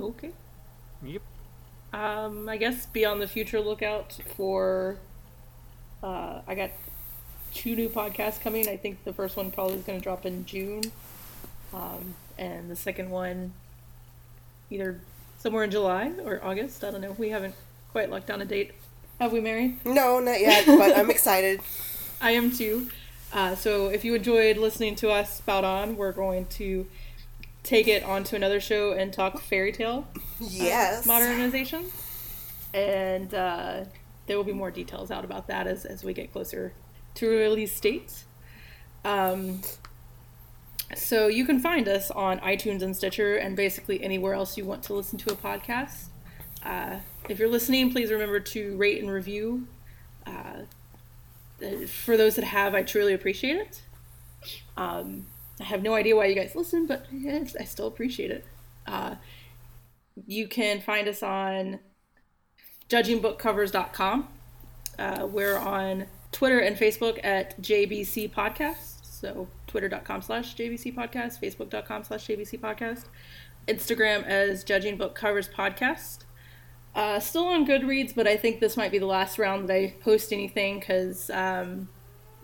Okay. 0.00 0.32
Yep. 1.02 1.22
Um, 1.98 2.48
I 2.48 2.56
guess 2.58 2.86
be 2.86 3.04
on 3.04 3.18
the 3.18 3.26
future 3.26 3.60
lookout 3.60 4.16
for. 4.36 4.98
Uh, 6.00 6.42
I 6.46 6.54
got 6.54 6.70
two 7.52 7.74
new 7.74 7.88
podcasts 7.88 8.40
coming. 8.40 8.68
I 8.68 8.76
think 8.76 9.02
the 9.02 9.12
first 9.12 9.36
one 9.36 9.50
probably 9.50 9.74
is 9.74 9.82
going 9.82 9.98
to 9.98 10.02
drop 10.02 10.24
in 10.24 10.46
June, 10.46 10.92
um, 11.74 12.14
and 12.38 12.70
the 12.70 12.76
second 12.76 13.10
one 13.10 13.52
either 14.70 15.00
somewhere 15.38 15.64
in 15.64 15.72
July 15.72 16.12
or 16.24 16.40
August. 16.44 16.84
I 16.84 16.92
don't 16.92 17.00
know. 17.00 17.16
We 17.18 17.30
haven't 17.30 17.56
quite 17.90 18.10
locked 18.10 18.28
down 18.28 18.40
a 18.40 18.44
date. 18.44 18.74
Have 19.18 19.32
we, 19.32 19.40
Mary? 19.40 19.76
No, 19.84 20.20
not 20.20 20.40
yet, 20.40 20.66
but 20.66 20.96
I'm 20.96 21.10
excited. 21.10 21.60
I 22.20 22.30
am 22.32 22.52
too. 22.52 22.90
Uh, 23.32 23.56
so 23.56 23.88
if 23.88 24.04
you 24.04 24.14
enjoyed 24.14 24.56
listening 24.56 24.94
to 24.96 25.10
us 25.10 25.36
spout 25.36 25.64
on, 25.64 25.96
we're 25.96 26.12
going 26.12 26.46
to 26.46 26.86
take 27.62 27.88
it 27.88 28.02
onto 28.02 28.36
another 28.36 28.60
show 28.60 28.92
and 28.92 29.12
talk 29.12 29.40
fairy 29.40 29.72
tale 29.72 30.06
yes 30.40 31.04
uh, 31.04 31.12
modernization, 31.12 31.84
and 32.72 33.34
uh, 33.34 33.84
there 34.26 34.36
will 34.36 34.44
be 34.44 34.52
more 34.52 34.70
details 34.70 35.10
out 35.10 35.24
about 35.24 35.46
that 35.48 35.66
as 35.66 35.84
as 35.84 36.04
we 36.04 36.12
get 36.12 36.32
closer 36.32 36.72
to 37.14 37.28
release 37.28 37.78
dates. 37.80 38.24
Um, 39.04 39.62
so 40.94 41.26
you 41.26 41.44
can 41.44 41.60
find 41.60 41.86
us 41.88 42.10
on 42.10 42.40
iTunes 42.40 42.82
and 42.82 42.96
Stitcher, 42.96 43.36
and 43.36 43.56
basically 43.56 44.02
anywhere 44.02 44.34
else 44.34 44.56
you 44.56 44.64
want 44.64 44.82
to 44.84 44.94
listen 44.94 45.18
to 45.18 45.32
a 45.32 45.36
podcast. 45.36 46.06
Uh, 46.62 46.98
if 47.28 47.38
you're 47.38 47.48
listening, 47.48 47.92
please 47.92 48.10
remember 48.10 48.40
to 48.40 48.76
rate 48.76 49.00
and 49.00 49.10
review. 49.10 49.66
Uh, 50.26 50.62
for 51.86 52.16
those 52.16 52.36
that 52.36 52.44
have, 52.44 52.74
I 52.74 52.82
truly 52.82 53.12
appreciate 53.12 53.56
it. 53.56 53.82
Um, 54.76 55.26
I 55.60 55.64
have 55.64 55.82
no 55.82 55.94
idea 55.94 56.16
why 56.16 56.26
you 56.26 56.34
guys 56.34 56.54
listen, 56.54 56.86
but 56.86 57.06
yes, 57.12 57.56
I 57.58 57.64
still 57.64 57.86
appreciate 57.86 58.30
it. 58.30 58.44
Uh, 58.86 59.16
you 60.26 60.48
can 60.48 60.80
find 60.80 61.08
us 61.08 61.22
on 61.22 61.80
judgingbookcovers.com. 62.88 64.28
Uh, 64.98 65.26
we're 65.30 65.56
on 65.56 66.06
Twitter 66.32 66.58
and 66.58 66.76
Facebook 66.76 67.20
at 67.24 67.60
JBC 67.60 68.32
Podcast. 68.32 69.04
So 69.04 69.48
twitter.com 69.66 70.22
slash 70.22 70.56
JBC 70.56 70.94
Podcast, 70.94 71.40
facebook.com 71.40 72.04
slash 72.04 72.26
JBC 72.26 72.60
Podcast, 72.60 73.04
Instagram 73.66 74.24
as 74.24 74.64
Judging 74.64 74.96
Book 74.96 75.14
Covers 75.14 75.48
Podcast. 75.48 76.20
Uh, 76.94 77.20
still 77.20 77.46
on 77.46 77.66
Goodreads, 77.66 78.14
but 78.14 78.26
I 78.26 78.36
think 78.36 78.60
this 78.60 78.76
might 78.76 78.90
be 78.90 78.98
the 78.98 79.06
last 79.06 79.38
round 79.38 79.68
that 79.68 79.74
I 79.74 79.94
post 80.00 80.32
anything 80.32 80.80
because 80.80 81.30
um, 81.30 81.88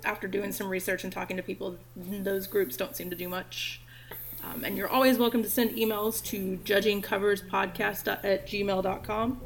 after 0.04 0.28
doing 0.28 0.52
some 0.52 0.68
research 0.68 1.04
and 1.04 1.12
talking 1.12 1.36
to 1.36 1.42
people, 1.42 1.76
those 1.96 2.46
groups 2.46 2.76
don't 2.76 2.96
seem 2.96 3.10
to 3.10 3.16
do 3.16 3.28
much. 3.28 3.80
Um, 4.42 4.64
and 4.64 4.76
you're 4.76 4.88
always 4.88 5.16
welcome 5.16 5.42
to 5.42 5.48
send 5.48 5.70
emails 5.70 6.22
to 6.26 6.58
judgingcoverspodcast 6.64 8.18
at 8.22 8.46
gmail.com. 8.46 9.40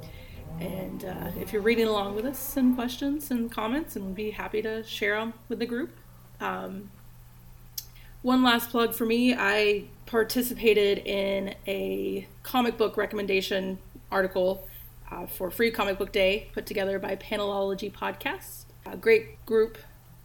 And 0.60 1.04
uh, 1.04 1.30
if 1.40 1.52
you're 1.52 1.62
reading 1.62 1.86
along 1.86 2.16
with 2.16 2.24
us, 2.24 2.38
send 2.38 2.74
questions 2.74 3.30
and 3.30 3.50
comments, 3.50 3.94
and 3.94 4.06
we'd 4.06 4.14
be 4.16 4.30
happy 4.32 4.60
to 4.62 4.82
share 4.82 5.18
them 5.18 5.34
with 5.48 5.60
the 5.60 5.66
group. 5.66 5.90
Um, 6.40 6.90
one 8.22 8.42
last 8.42 8.70
plug 8.70 8.94
for 8.94 9.06
me 9.06 9.34
I 9.34 9.84
participated 10.06 10.98
in 10.98 11.54
a 11.66 12.26
comic 12.42 12.76
book 12.76 12.96
recommendation 12.96 13.78
article 14.10 14.66
uh, 15.10 15.26
for 15.26 15.50
Free 15.50 15.70
Comic 15.70 15.98
Book 15.98 16.12
Day 16.12 16.48
put 16.52 16.66
together 16.66 16.98
by 16.98 17.14
Panelology 17.16 17.92
Podcast, 17.92 18.64
a 18.84 18.96
great 18.96 19.44
group 19.46 19.78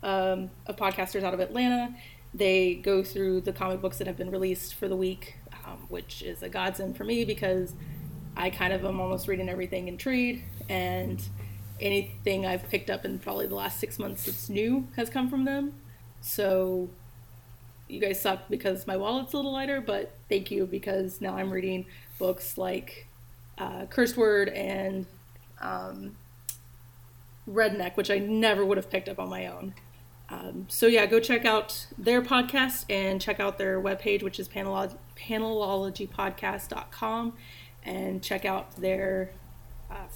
um, 0.03 0.51
of 0.67 0.75
podcasters 0.75 1.23
out 1.23 1.33
of 1.33 1.39
Atlanta. 1.39 1.95
They 2.33 2.75
go 2.75 3.03
through 3.03 3.41
the 3.41 3.53
comic 3.53 3.81
books 3.81 3.97
that 3.97 4.07
have 4.07 4.17
been 4.17 4.31
released 4.31 4.75
for 4.75 4.87
the 4.87 4.95
week, 4.95 5.35
um, 5.65 5.85
which 5.89 6.21
is 6.21 6.43
a 6.43 6.49
godsend 6.49 6.97
for 6.97 7.03
me 7.03 7.25
because 7.25 7.73
I 8.35 8.49
kind 8.49 8.73
of 8.73 8.83
am 8.85 8.99
almost 8.99 9.27
reading 9.27 9.49
everything 9.49 9.87
in 9.87 9.97
trade, 9.97 10.43
and 10.69 11.21
anything 11.79 12.45
I've 12.45 12.67
picked 12.69 12.89
up 12.89 13.05
in 13.05 13.19
probably 13.19 13.47
the 13.47 13.55
last 13.55 13.79
six 13.79 13.99
months 13.99 14.25
that's 14.25 14.49
new 14.49 14.87
has 14.95 15.09
come 15.09 15.29
from 15.29 15.45
them. 15.45 15.73
So 16.21 16.89
you 17.87 17.99
guys 17.99 18.19
suck 18.19 18.49
because 18.49 18.87
my 18.87 18.97
wallet's 18.97 19.33
a 19.33 19.35
little 19.35 19.51
lighter, 19.51 19.81
but 19.81 20.13
thank 20.29 20.49
you 20.49 20.65
because 20.65 21.21
now 21.21 21.35
I'm 21.35 21.51
reading 21.51 21.85
books 22.17 22.57
like 22.57 23.07
uh, 23.57 23.85
Cursed 23.85 24.17
Word 24.17 24.49
and 24.49 25.05
um, 25.61 26.15
Redneck, 27.47 27.95
which 27.95 28.09
I 28.09 28.17
never 28.17 28.65
would 28.65 28.77
have 28.77 28.89
picked 28.89 29.09
up 29.09 29.19
on 29.19 29.29
my 29.29 29.47
own. 29.47 29.73
Um, 30.33 30.65
so 30.67 30.87
yeah, 30.87 31.05
go 31.05 31.19
check 31.19 31.45
out 31.45 31.85
their 31.97 32.21
podcast 32.21 32.85
and 32.89 33.21
check 33.21 33.39
out 33.39 33.57
their 33.59 33.79
webpage, 33.79 34.23
which 34.23 34.39
is 34.39 34.49
panelog- 34.49 34.97
panelologypodcast.com, 35.15 37.33
and 37.83 38.23
check 38.23 38.43
out 38.45 38.75
their 38.77 39.29
uh, 39.91 40.07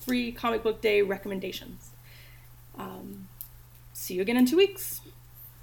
free 0.00 0.32
comic 0.32 0.62
book 0.62 0.80
day 0.80 1.02
recommendations. 1.02 1.90
Um, 2.78 3.28
see 3.92 4.14
you 4.14 4.22
again 4.22 4.38
in 4.38 4.46
two 4.46 4.56
weeks. 4.56 5.02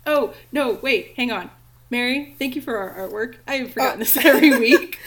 Oh, 0.05 0.36
no, 0.51 0.74
wait, 0.74 1.13
hang 1.18 1.32
on. 1.32 1.49
Mary, 1.89 2.36
thank 2.38 2.55
you 2.55 2.61
for 2.61 2.78
our 2.78 3.07
artwork. 3.07 3.38
I 3.47 3.55
have 3.55 3.74
forgotten 3.74 4.01
oh. 4.01 4.03
this 4.03 4.16
every 4.18 4.59
week. 4.59 4.99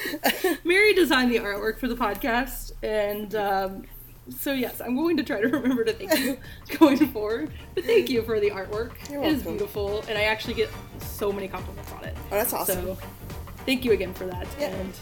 Mary 0.65 0.95
designed 0.95 1.31
the 1.31 1.39
artwork 1.39 1.79
for 1.79 1.87
the 1.87 1.95
podcast, 1.95 2.73
and 2.83 3.37
um, 3.37 3.85
so 4.31 4.53
yes, 4.53 4.81
I'm 4.81 4.97
going 4.97 5.17
to 5.17 5.23
try 5.23 5.41
to 5.41 5.49
remember 5.59 5.85
to 5.85 5.93
thank 5.93 6.19
you 6.19 6.39
going 6.79 6.99
forward. 7.09 7.51
But 7.75 7.85
thank 7.85 8.11
you 8.11 8.23
for 8.23 8.41
the 8.41 8.51
artwork. 8.51 8.93
You're 9.11 9.23
it 9.23 9.33
is 9.33 9.43
beautiful, 9.43 10.05
and 10.09 10.19
I 10.19 10.23
actually 10.23 10.55
get 10.55 10.71
so 10.99 11.33
many 11.33 11.49
compliments 11.49 11.93
on 11.93 12.05
it. 12.05 12.17
Oh, 12.31 12.35
that's 12.35 12.53
awesome. 12.53 12.85
So 12.85 12.99
thank 13.67 13.85
you 13.85 13.93
again 13.93 14.15
for 14.15 14.27
that, 14.27 14.47
yeah. 14.59 14.69
and 14.69 14.93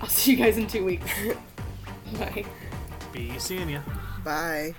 I'll 0.00 0.08
see 0.08 0.32
you 0.32 0.36
guys 0.36 0.58
in 0.58 0.66
two 0.66 0.84
weeks. 0.84 1.10
Bye. 2.18 2.44
Be 3.12 3.38
seeing 3.38 3.68
you. 3.68 3.80
Bye. 4.24 4.74